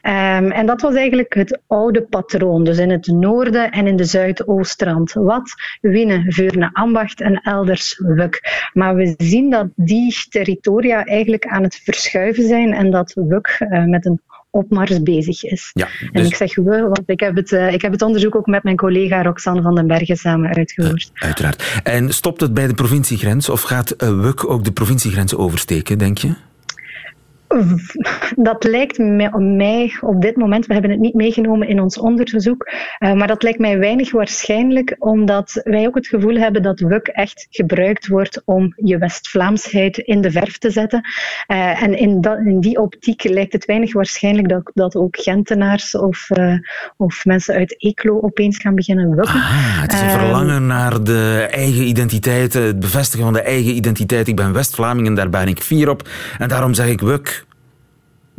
Ehm, 0.02 0.52
en 0.52 0.66
dat 0.66 0.82
was 0.82 0.96
eigenlijk 0.96 1.34
het 1.34 1.60
oude 1.68 2.02
patroon. 2.02 2.64
Dus 2.64 2.78
in 2.78 2.90
het 2.90 3.08
noorden 3.08 3.72
en 3.72 3.88
in 3.88 3.96
de 3.96 4.04
zuidoostrand. 4.04 5.14
Wat? 5.14 5.54
Winnen, 5.82 6.32
Veurne, 6.32 6.70
Ambacht 6.74 7.22
en 7.22 7.42
elders 7.42 7.98
Wuk. 7.98 8.70
Maar 8.74 8.96
we 8.96 9.14
zien 9.18 9.50
dat 9.50 9.68
die 9.76 10.26
territoria 10.30 11.06
eigenlijk 11.06 11.46
aan 11.46 11.64
het 11.64 11.76
verschuiven 11.84 12.48
zijn 12.48 12.74
en 12.74 12.92
dat 12.92 13.14
Wuk 13.14 13.56
eh, 13.60 13.84
met 13.84 14.06
een 14.06 14.22
opmars 14.50 15.04
bezig 15.04 15.44
is. 15.44 15.70
Ja, 15.74 15.88
En 16.12 16.22
dus- 16.22 16.28
ik 16.28 16.36
zeg 16.36 16.56
we, 16.56 16.82
want 16.82 17.04
ik 17.06 17.20
heb, 17.20 17.36
het, 17.36 17.52
eh, 17.52 17.74
ik 17.74 17.82
heb 17.82 17.92
het 17.92 18.02
onderzoek 18.02 18.36
ook 18.36 18.46
met 18.46 18.64
mijn 18.64 18.76
collega 18.76 19.22
Roxanne 19.22 19.62
van 19.62 19.76
den 19.76 19.88
Bergen 19.88 20.18
samen 20.18 20.56
uitgevoerd. 20.56 21.12
Uiteraard. 21.14 21.80
En 21.84 22.14
stopt 22.14 22.42
het 22.42 22.54
bij 22.54 22.68
de 22.68 22.74
provinciegrens 22.74 23.50
of 23.50 23.62
gaat 23.62 23.92
eh, 23.92 24.20
WUK 24.20 24.50
ook 24.50 24.64
de 24.64 24.72
provinciegrens 24.72 25.36
oversteken, 25.36 25.98
denk 25.98 26.18
je? 26.18 26.34
Dat 28.36 28.64
lijkt 28.64 28.98
mij, 29.38 29.98
op 30.02 30.22
dit 30.22 30.36
moment, 30.36 30.66
we 30.66 30.74
hebben 30.74 30.92
het 30.92 31.00
niet 31.00 31.14
meegenomen 31.14 31.68
in 31.68 31.82
ons 31.82 31.98
onderzoek, 31.98 32.70
eh, 32.98 33.14
maar 33.14 33.28
dat 33.28 33.44
lijkt 33.44 33.60
mij 33.60 33.80
weinig 33.80 34.12
waarschijnlijk, 34.12 34.96
omdat 35.00 35.62
wij 35.64 35.88
ook 35.88 35.96
het 35.96 36.08
gevoel 36.08 36.36
hebben 36.36 36.62
dat 36.62 36.80
WUK 36.80 37.08
echt 37.08 37.48
gebruikt 37.50 38.08
wordt 38.08 38.42
om 38.46 38.74
je 38.76 38.98
West-Vlaamsheid 38.98 39.98
in 39.98 40.22
de 40.22 40.32
verf 40.32 40.58
te 40.58 40.72
zetten. 40.72 41.02
Eh, 41.48 41.84
en 41.84 41.98
in, 41.98 42.60
die 42.60 42.82
optiek 42.82 43.24
lijkt 43.24 43.54
het 43.54 43.66
weinig 43.66 43.94
waarschijnlijk 43.94 44.50
dat, 44.50 44.72
dat 44.74 44.96
ook 44.96 45.18
Gentenaars 45.20 45.98
of, 45.98 46.30
eh, 46.30 46.54
of 46.98 47.26
mensen 47.26 47.56
uit 47.56 47.76
Eeklo 47.78 48.20
opeens 48.22 48.58
gaan 48.58 48.76
beginnen 48.76 49.16
wukken. 49.16 49.36
Ah, 49.36 49.82
het 49.82 49.94
is 49.94 50.02
een 50.02 50.10
verlangen 50.10 50.68
naar 50.68 51.04
de 51.04 51.48
eigen 51.52 51.88
identiteit, 51.88 52.54
het 52.54 52.80
bevestigen 52.80 53.26
van 53.26 53.34
de 53.34 53.42
eigen 53.42 53.76
identiteit. 53.76 54.28
Ik 54.28 54.36
ben 54.36 54.54
West-Vlaming 54.54 55.08
en 55.08 55.16
daar 55.16 55.30
ben 55.30 55.48
ik 55.48 55.60
fier 55.60 55.90
op. 55.90 56.10
En 56.38 56.48
daarom 56.48 56.74
zeg 56.74 56.88
ik 56.88 57.02
WUK. 57.02 57.46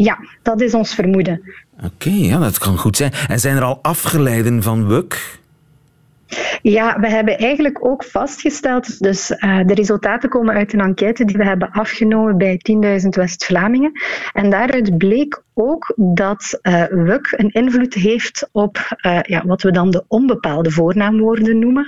Ja, 0.04 0.18
dat 0.42 0.60
is 0.60 0.74
ons 0.74 0.94
vermoeden. 0.94 1.40
Oké, 1.84 2.10
ja, 2.10 2.38
dat 2.38 2.58
kan 2.58 2.78
goed 2.78 2.96
zijn. 2.96 3.12
En 3.28 3.40
zijn 3.40 3.56
er 3.56 3.62
al 3.62 3.78
afgeleiden 3.82 4.62
van 4.62 4.86
WUK? 4.86 5.38
Ja, 6.62 7.00
we 7.00 7.08
hebben 7.08 7.38
eigenlijk 7.38 7.86
ook 7.86 8.04
vastgesteld, 8.04 8.98
dus 8.98 9.30
eh, 9.30 9.60
de 9.66 9.74
resultaten 9.74 10.28
komen 10.28 10.54
uit 10.54 10.72
een 10.72 10.80
enquête 10.80 11.24
die 11.24 11.36
we 11.36 11.44
hebben 11.44 11.70
afgenomen 11.70 12.36
bij 12.36 12.60
10.000 13.02 13.08
West-Vlamingen. 13.08 13.92
En 14.32 14.50
daaruit 14.50 14.98
bleek 14.98 15.42
ook 15.54 15.92
dat 15.96 16.58
eh 16.62 16.84
WUK 16.84 17.34
een 17.36 17.50
invloed 17.50 17.94
heeft 17.94 18.48
op 18.52 18.96
eh, 18.96 19.18
ja, 19.22 19.46
wat 19.46 19.62
we 19.62 19.70
dan 19.70 19.90
de 19.90 20.04
onbepaalde 20.08 20.70
voornaamwoorden 20.70 21.58
noemen. 21.58 21.86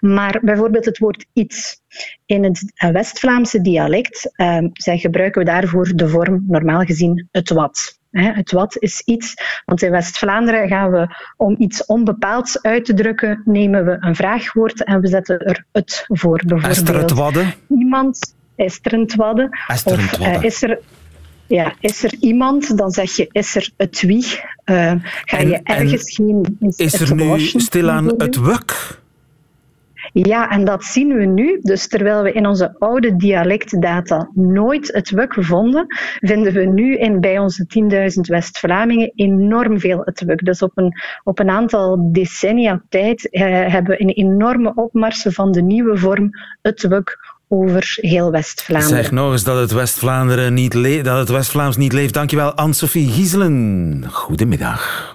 Maar 0.00 0.40
bijvoorbeeld 0.42 0.84
het 0.84 0.98
woord 0.98 1.26
iets. 1.32 1.80
In 2.26 2.44
het 2.44 2.72
West-Vlaamse 2.92 3.60
dialect 3.60 4.30
gebruiken 4.74 5.44
we 5.44 5.50
daarvoor 5.50 5.92
de 5.94 6.08
vorm 6.08 6.44
normaal 6.46 6.80
gezien 6.80 7.28
het 7.30 7.50
wat. 7.50 7.98
Het 8.24 8.52
wat 8.52 8.76
is 8.78 9.02
iets, 9.04 9.34
want 9.64 9.82
in 9.82 9.90
West-Vlaanderen 9.90 10.68
gaan 10.68 10.90
we 10.90 11.14
om 11.36 11.54
iets 11.58 11.86
onbepaalds 11.86 12.62
uit 12.62 12.84
te 12.84 12.94
drukken, 12.94 13.42
nemen 13.44 13.84
we 13.84 13.96
een 14.00 14.14
vraagwoord 14.16 14.84
en 14.84 15.00
we 15.00 15.08
zetten 15.08 15.38
er 15.38 15.64
het 15.72 16.04
voor. 16.08 16.40
Bijvoorbeeld. 16.46 16.78
Esther 16.78 16.98
het 16.98 17.10
Wadde? 17.10 17.44
Iemand, 17.68 18.34
is 18.56 18.78
er 18.82 18.92
een 18.92 19.06
twadde? 19.06 19.42
Een 19.42 19.74
Of 19.74 19.80
twadde. 19.82 20.24
eh, 20.24 20.42
is 20.42 20.62
er... 20.62 20.78
Ja, 21.48 21.72
is 21.80 22.04
er 22.04 22.14
iemand, 22.20 22.78
dan 22.78 22.90
zeg 22.90 23.16
je 23.16 23.28
is 23.32 23.56
er 23.56 23.70
het 23.76 24.00
wie. 24.00 24.26
Eh, 24.64 24.92
ga 25.24 25.38
En- 25.38 25.48
je 25.48 25.60
ergens 25.62 26.14
geen... 26.14 26.56
Is 26.76 26.92
het 26.98 27.08
er 27.08 27.14
nu 27.14 27.38
stilaan 27.38 28.12
het 28.16 28.36
WUK? 28.36 29.00
Ja, 30.12 30.50
en 30.50 30.64
dat 30.64 30.84
zien 30.84 31.08
we 31.08 31.24
nu. 31.24 31.58
Dus 31.60 31.88
terwijl 31.88 32.22
we 32.22 32.32
in 32.32 32.46
onze 32.46 32.76
oude 32.78 33.16
dialectdata 33.16 34.30
nooit 34.34 34.92
het 34.92 35.10
WUK 35.10 35.36
vonden, 35.38 35.86
vinden 36.20 36.52
we 36.52 36.64
nu 36.64 36.96
in, 36.96 37.20
bij 37.20 37.38
onze 37.38 37.66
10.000 38.14 38.20
West-Vlamingen 38.20 39.12
enorm 39.14 39.80
veel 39.80 40.00
het 40.04 40.24
WUK. 40.24 40.44
Dus 40.44 40.62
op 40.62 40.72
een, 40.74 40.92
op 41.24 41.38
een 41.38 41.50
aantal 41.50 42.12
decennia 42.12 42.82
tijd 42.88 43.30
eh, 43.30 43.42
hebben 43.46 43.96
we 43.96 44.02
een 44.02 44.10
enorme 44.10 44.74
opmars 44.74 45.26
van 45.28 45.52
de 45.52 45.62
nieuwe 45.62 45.96
vorm 45.96 46.30
het 46.62 46.86
WUK 46.88 47.34
over 47.48 47.98
heel 48.00 48.30
West-Vlaanderen. 48.30 48.96
Zeg 48.96 49.12
nog 49.12 49.32
eens 49.32 49.44
dat 49.44 49.58
het 49.58 49.72
West-Vlaanderen 49.72 50.54
niet 50.54 50.72
dat 51.04 51.18
het 51.18 51.28
West-Vlaams 51.28 51.76
niet 51.76 51.92
leeft. 51.92 52.14
Dankjewel, 52.14 52.54
Anne-Sophie 52.54 53.10
Gieselen. 53.10 54.04
Goedemiddag. 54.08 55.14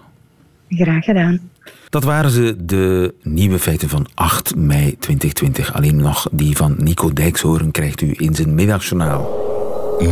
Graag 0.70 1.04
gedaan. 1.04 1.51
Dat 1.92 2.04
waren 2.04 2.32
ze, 2.32 2.56
de 2.66 3.14
nieuwe 3.22 3.60
feiten 3.60 3.90
van 3.90 4.08
8 4.14 4.56
mei 4.56 4.98
2020. 5.00 5.74
Alleen 5.74 5.96
nog 5.96 6.28
die 6.32 6.58
van 6.58 6.76
Nico 6.78 7.14
Dijkshoorn 7.14 7.72
krijgt 7.72 8.02
u 8.02 8.14
in 8.18 8.36
zijn 8.36 8.56
middagjournaal. 8.56 9.30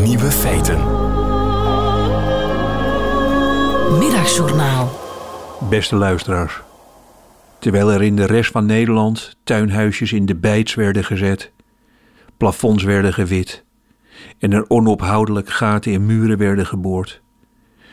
Nieuwe 0.04 0.32
feiten. 0.32 0.78
Middagjournaal. 4.00 5.00
Beste 5.70 5.96
luisteraars. 5.96 6.62
Terwijl 7.60 7.92
er 7.92 8.02
in 8.02 8.16
de 8.16 8.26
rest 8.26 8.52
van 8.52 8.66
Nederland 8.66 9.38
tuinhuisjes 9.44 10.14
in 10.14 10.26
de 10.26 10.36
bijts 10.36 10.76
werden 10.76 11.04
gezet, 11.04 11.52
plafonds 12.38 12.84
werden 12.84 13.14
gewit 13.14 13.64
en 14.40 14.54
er 14.54 14.70
onophoudelijk 14.70 15.50
gaten 15.50 15.92
in 15.92 16.06
muren 16.06 16.38
werden 16.38 16.66
geboord, 16.66 17.22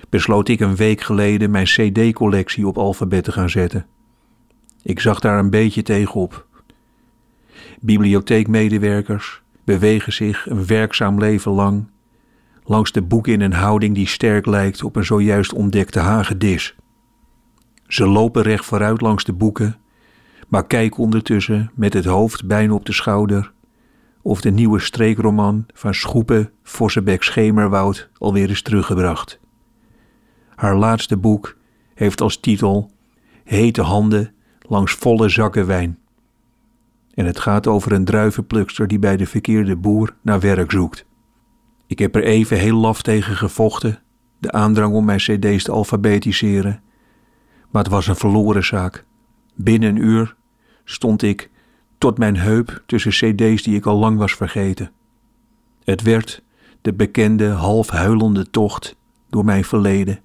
besloot 0.09 0.49
ik 0.49 0.61
een 0.61 0.77
week 0.77 1.01
geleden 1.01 1.51
mijn 1.51 1.65
CD-collectie 1.65 2.67
op 2.67 2.79
alfabet 2.79 3.25
te 3.25 3.33
gaan 3.33 3.51
zetten. 3.51 3.87
Ik 4.83 5.01
zag 5.01 5.21
daar 5.21 5.39
een 5.39 5.51
beetje 5.51 5.83
tegenop. 5.83 6.47
Bibliotheekmedewerkers 7.81 9.43
bewegen 9.65 10.13
zich 10.13 10.47
een 10.51 10.67
werkzaam 10.67 11.19
leven 11.19 11.53
lang 11.53 11.87
langs 12.67 12.93
de 12.93 13.03
boeken 13.03 13.33
in 13.33 13.41
een 13.41 13.53
houding 13.53 13.95
die 13.95 14.07
sterk 14.07 14.47
lijkt 14.47 14.83
op 14.83 14.97
een 14.97 15.05
zojuist 15.05 15.53
ontdekte 15.53 15.99
hagedis. 15.99 16.77
Ze 17.87 18.07
lopen 18.07 18.43
recht 18.43 18.65
vooruit 18.65 19.01
langs 19.01 19.25
de 19.25 19.33
boeken, 19.33 19.77
maar 20.49 20.67
kijken 20.67 20.99
ondertussen 20.99 21.71
met 21.75 21.93
het 21.93 22.05
hoofd 22.05 22.47
bijna 22.47 22.73
op 22.75 22.87
de 22.87 22.93
schouder 22.93 23.53
of 24.23 24.41
de 24.41 24.51
nieuwe 24.51 24.79
streekroman 24.79 25.67
van 25.75 25.95
Schoepen 25.95 26.51
Vossenbek 26.63 27.23
Schemerwoud 27.23 28.09
alweer 28.19 28.51
is 28.51 28.63
teruggebracht. 28.63 29.41
Haar 30.57 30.77
laatste 30.77 31.17
boek 31.17 31.57
heeft 31.95 32.21
als 32.21 32.37
titel 32.37 32.91
Hete 33.45 33.83
handen 33.83 34.35
langs 34.61 34.93
volle 34.93 35.29
zakken 35.29 35.67
wijn. 35.67 35.99
En 37.15 37.27
het 37.27 37.39
gaat 37.39 37.67
over 37.67 37.93
een 37.93 38.05
druivenplukster 38.05 38.89
die 38.89 38.99
bij 38.99 39.17
de 39.17 39.27
verkeerde 39.27 39.77
boer 39.77 40.15
naar 40.23 40.41
werk 40.41 40.71
zoekt. 40.71 41.05
Ik 41.87 41.99
heb 41.99 42.15
er 42.15 42.25
even 42.25 42.59
heel 42.59 42.77
laf 42.77 43.03
tegen 43.03 43.37
gevochten, 43.37 44.03
de 44.39 44.53
aandrang 44.53 44.95
om 44.95 45.05
mijn 45.05 45.19
cd's 45.19 45.65
te 45.65 45.73
alfabetiseren. 45.73 46.83
Maar 47.71 47.83
het 47.83 47.93
was 47.93 48.07
een 48.07 48.17
verloren 48.17 48.65
zaak. 48.65 49.05
Binnen 49.55 49.89
een 49.89 50.03
uur 50.03 50.37
stond 50.85 51.23
ik 51.23 51.51
tot 51.99 52.19
mijn 52.19 52.37
heup 52.37 52.83
tussen 52.87 53.11
cd's 53.11 53.63
die 53.63 53.77
ik 53.77 53.87
al 53.87 53.99
lang 53.99 54.19
was 54.19 54.35
vergeten. 54.35 54.91
Het 55.85 56.03
werd 56.03 56.43
de 56.83 56.93
bekende 56.93 57.49
half 57.49 57.89
huilende 57.89 58.51
tocht 58.51 58.97
door 59.31 59.45
mijn 59.45 59.65
verleden. 59.65 60.21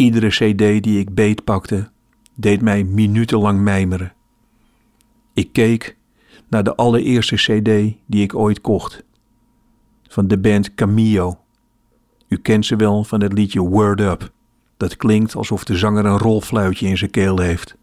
Iedere 0.00 0.28
cd 0.28 0.82
die 0.82 0.98
ik 0.98 1.14
beetpakte 1.14 1.90
deed 2.34 2.60
mij 2.60 2.84
minutenlang 2.84 3.60
mijmeren. 3.60 4.12
Ik 5.34 5.52
keek 5.52 5.96
naar 6.48 6.64
de 6.64 6.76
allereerste 6.76 7.34
cd 7.34 7.96
die 8.06 8.22
ik 8.22 8.34
ooit 8.34 8.60
kocht 8.60 9.04
van 10.08 10.28
de 10.28 10.38
band 10.38 10.74
Cameo. 10.74 11.38
U 12.28 12.36
kent 12.36 12.66
ze 12.66 12.76
wel 12.76 13.04
van 13.04 13.22
het 13.22 13.32
liedje 13.32 13.60
Word 13.60 14.00
Up. 14.00 14.32
Dat 14.76 14.96
klinkt 14.96 15.36
alsof 15.36 15.64
de 15.64 15.76
zanger 15.76 16.04
een 16.04 16.18
rolfluitje 16.18 16.86
in 16.86 16.98
zijn 16.98 17.10
keel 17.10 17.38
heeft. 17.38 17.76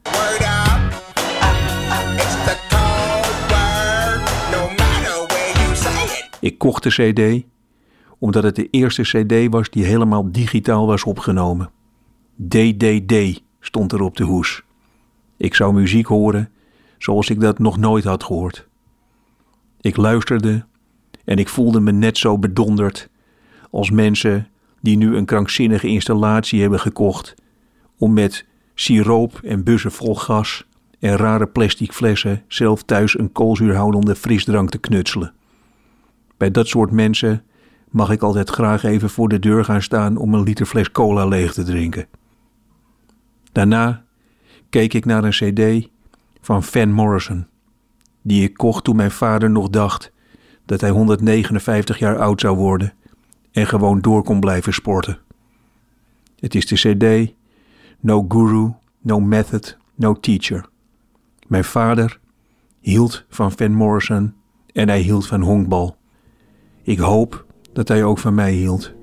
Ik 6.40 6.58
kocht 6.58 6.84
de 6.84 6.90
CD 6.90 7.46
omdat 8.20 8.44
het 8.44 8.56
de 8.56 8.70
eerste 8.70 9.02
CD 9.02 9.54
was 9.54 9.70
die 9.70 9.86
helemaal 9.86 10.32
digitaal 10.32 10.88
was 10.88 11.04
opgenomen. 11.04 11.76
DDD 12.48 13.42
stond 13.60 13.92
er 13.92 14.02
op 14.02 14.18
de 14.18 14.24
hoes. 14.24 14.64
Ik 15.38 15.56
zou 15.56 15.74
muziek 15.74 16.06
horen 16.06 16.50
zoals 16.98 17.30
ik 17.30 17.40
dat 17.40 17.60
nog 17.60 17.78
nooit 17.78 18.04
had 18.04 18.24
gehoord. 18.24 18.68
Ik 19.82 19.98
luisterde 19.98 20.66
en 21.26 21.38
ik 21.38 21.50
voelde 21.50 21.80
me 21.80 21.92
net 21.92 22.18
zo 22.18 22.38
bedonderd 22.38 23.10
als 23.72 23.92
mensen 23.92 24.48
die 24.82 24.98
nu 24.98 25.16
een 25.16 25.26
krankzinnige 25.26 25.88
installatie 25.88 26.62
hebben 26.62 26.80
gekocht 26.80 27.36
om 27.98 28.14
met 28.14 28.46
siroop 28.76 29.40
en 29.44 29.64
bussen 29.64 29.92
vol 29.92 30.16
gas 30.16 30.66
en 31.00 31.16
rare 31.16 31.48
plastic 31.48 31.92
flessen 31.94 32.44
zelf 32.48 32.84
thuis 32.84 33.20
een 33.20 33.32
koolzuurhoudende 33.32 34.16
frisdrank 34.16 34.70
te 34.70 34.78
knutselen. 34.78 35.34
Bij 36.38 36.52
dat 36.52 36.68
soort 36.68 36.92
mensen 36.92 37.44
mag 37.90 38.12
ik 38.12 38.22
altijd 38.22 38.50
graag 38.50 38.84
even 38.84 39.10
voor 39.10 39.30
de 39.30 39.40
deur 39.40 39.66
gaan 39.66 39.82
staan 39.82 40.18
om 40.18 40.34
een 40.34 40.44
liter 40.44 40.66
fles 40.66 40.92
cola 40.92 41.26
leeg 41.26 41.54
te 41.54 41.64
drinken. 41.64 42.08
Daarna 43.58 44.04
keek 44.70 44.94
ik 44.94 45.06
naar 45.06 45.24
een 45.24 45.30
cd 45.30 45.90
van 46.42 46.64
Van 46.64 46.92
Morrison, 46.92 47.48
die 48.22 48.44
ik 48.44 48.54
kocht 48.54 48.84
toen 48.84 48.96
mijn 48.96 49.12
vader 49.12 49.50
nog 49.50 49.70
dacht 49.70 50.12
dat 50.66 50.82
hij 50.82 50.90
159 50.90 52.00
jaar 52.00 52.18
oud 52.18 52.42
zou 52.42 52.58
worden 52.58 52.94
en 53.52 53.68
gewoon 53.68 54.02
door 54.02 54.24
kon 54.24 54.40
blijven 54.40 54.74
sporten. 54.74 55.20
Het 56.40 56.56
is 56.56 56.66
de 56.66 56.76
CD 56.76 57.34
No 58.00 58.26
Guru, 58.28 58.74
No 59.02 59.20
Method, 59.20 59.78
No 59.96 60.20
Teacher. 60.20 60.70
Mijn 61.48 61.64
vader 61.64 62.20
hield 62.80 63.26
van 63.30 63.52
Van 63.52 63.74
Morrison 63.74 64.34
en 64.74 64.88
hij 64.88 65.00
hield 65.00 65.28
van 65.28 65.42
honkbal. 65.42 65.98
Ik 66.82 66.98
hoop 66.98 67.46
dat 67.74 67.88
hij 67.88 68.04
ook 68.04 68.18
van 68.18 68.36
mij 68.36 68.52
hield. 68.52 68.94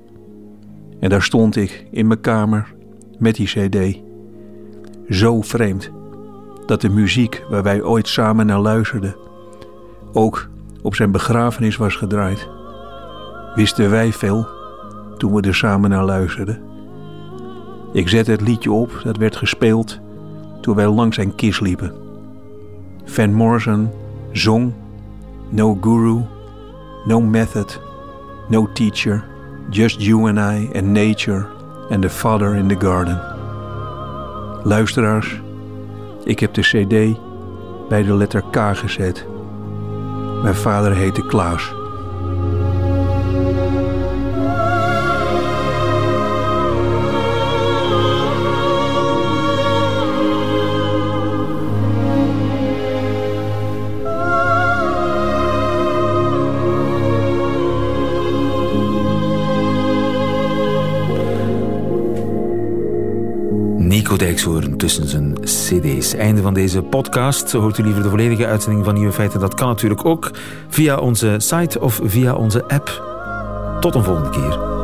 En 0.99 1.09
daar 1.09 1.23
stond 1.23 1.55
ik 1.55 1.87
in 1.91 2.07
mijn 2.07 2.21
kamer 2.21 2.75
met 3.17 3.35
die 3.35 3.47
CD. 3.47 4.04
Zo 5.09 5.41
vreemd 5.41 5.91
dat 6.65 6.81
de 6.81 6.89
muziek 6.89 7.45
waar 7.49 7.63
wij 7.63 7.83
ooit 7.83 8.07
samen 8.07 8.45
naar 8.45 8.59
luisterden 8.59 9.15
ook 10.15 10.47
op 10.81 10.95
zijn 10.95 11.11
begrafenis 11.11 11.77
was 11.77 11.95
gedraaid. 11.95 12.47
Wisten 13.55 13.89
wij 13.89 14.13
veel 14.13 14.47
toen 15.17 15.33
we 15.33 15.41
er 15.41 15.55
samen 15.55 15.89
naar 15.89 16.05
luisterden. 16.05 16.61
Ik 17.93 18.09
zette 18.09 18.31
het 18.31 18.41
liedje 18.41 18.71
op, 18.71 19.01
dat 19.03 19.17
werd 19.17 19.35
gespeeld 19.35 19.99
toen 20.61 20.75
wij 20.75 20.87
langs 20.87 21.15
zijn 21.15 21.35
kist 21.35 21.61
liepen. 21.61 21.93
Van 23.05 23.33
Morrison 23.33 23.89
zong 24.31 24.73
No 25.49 25.77
guru, 25.81 26.21
no 27.05 27.21
method, 27.21 27.81
no 28.49 28.71
teacher, 28.73 29.25
just 29.69 30.01
you 30.01 30.29
and 30.29 30.37
I 30.37 30.77
and 30.77 30.85
nature 30.85 31.45
and 31.89 32.01
the 32.01 32.09
father 32.09 32.55
in 32.55 32.67
the 32.67 32.79
garden. 32.79 33.34
Luisteraars, 34.65 35.41
ik 36.23 36.39
heb 36.39 36.53
de 36.53 36.61
CD 36.61 37.19
bij 37.89 38.03
de 38.03 38.13
letter 38.13 38.43
K 38.51 38.77
gezet. 38.77 39.25
Mijn 40.41 40.55
vader 40.55 40.95
heette 40.95 41.25
Klaas. 41.25 41.73
Nico 64.05 64.17
Dijkshoorn 64.17 64.77
tussen 64.77 65.07
zijn 65.07 65.33
cd's. 65.41 66.13
Einde 66.13 66.41
van 66.41 66.53
deze 66.53 66.81
podcast. 66.81 67.51
Hoort 67.51 67.77
u 67.77 67.83
liever 67.83 68.03
de 68.03 68.09
volledige 68.09 68.45
uitzending 68.45 68.85
van 68.85 68.93
Nieuwe 68.93 69.11
Feiten? 69.11 69.39
Dat 69.39 69.53
kan 69.53 69.67
natuurlijk 69.67 70.05
ook 70.05 70.31
via 70.67 70.97
onze 70.97 71.35
site 71.37 71.79
of 71.79 71.99
via 72.03 72.33
onze 72.33 72.67
app. 72.67 73.03
Tot 73.79 73.95
een 73.95 74.03
volgende 74.03 74.29
keer. 74.29 74.74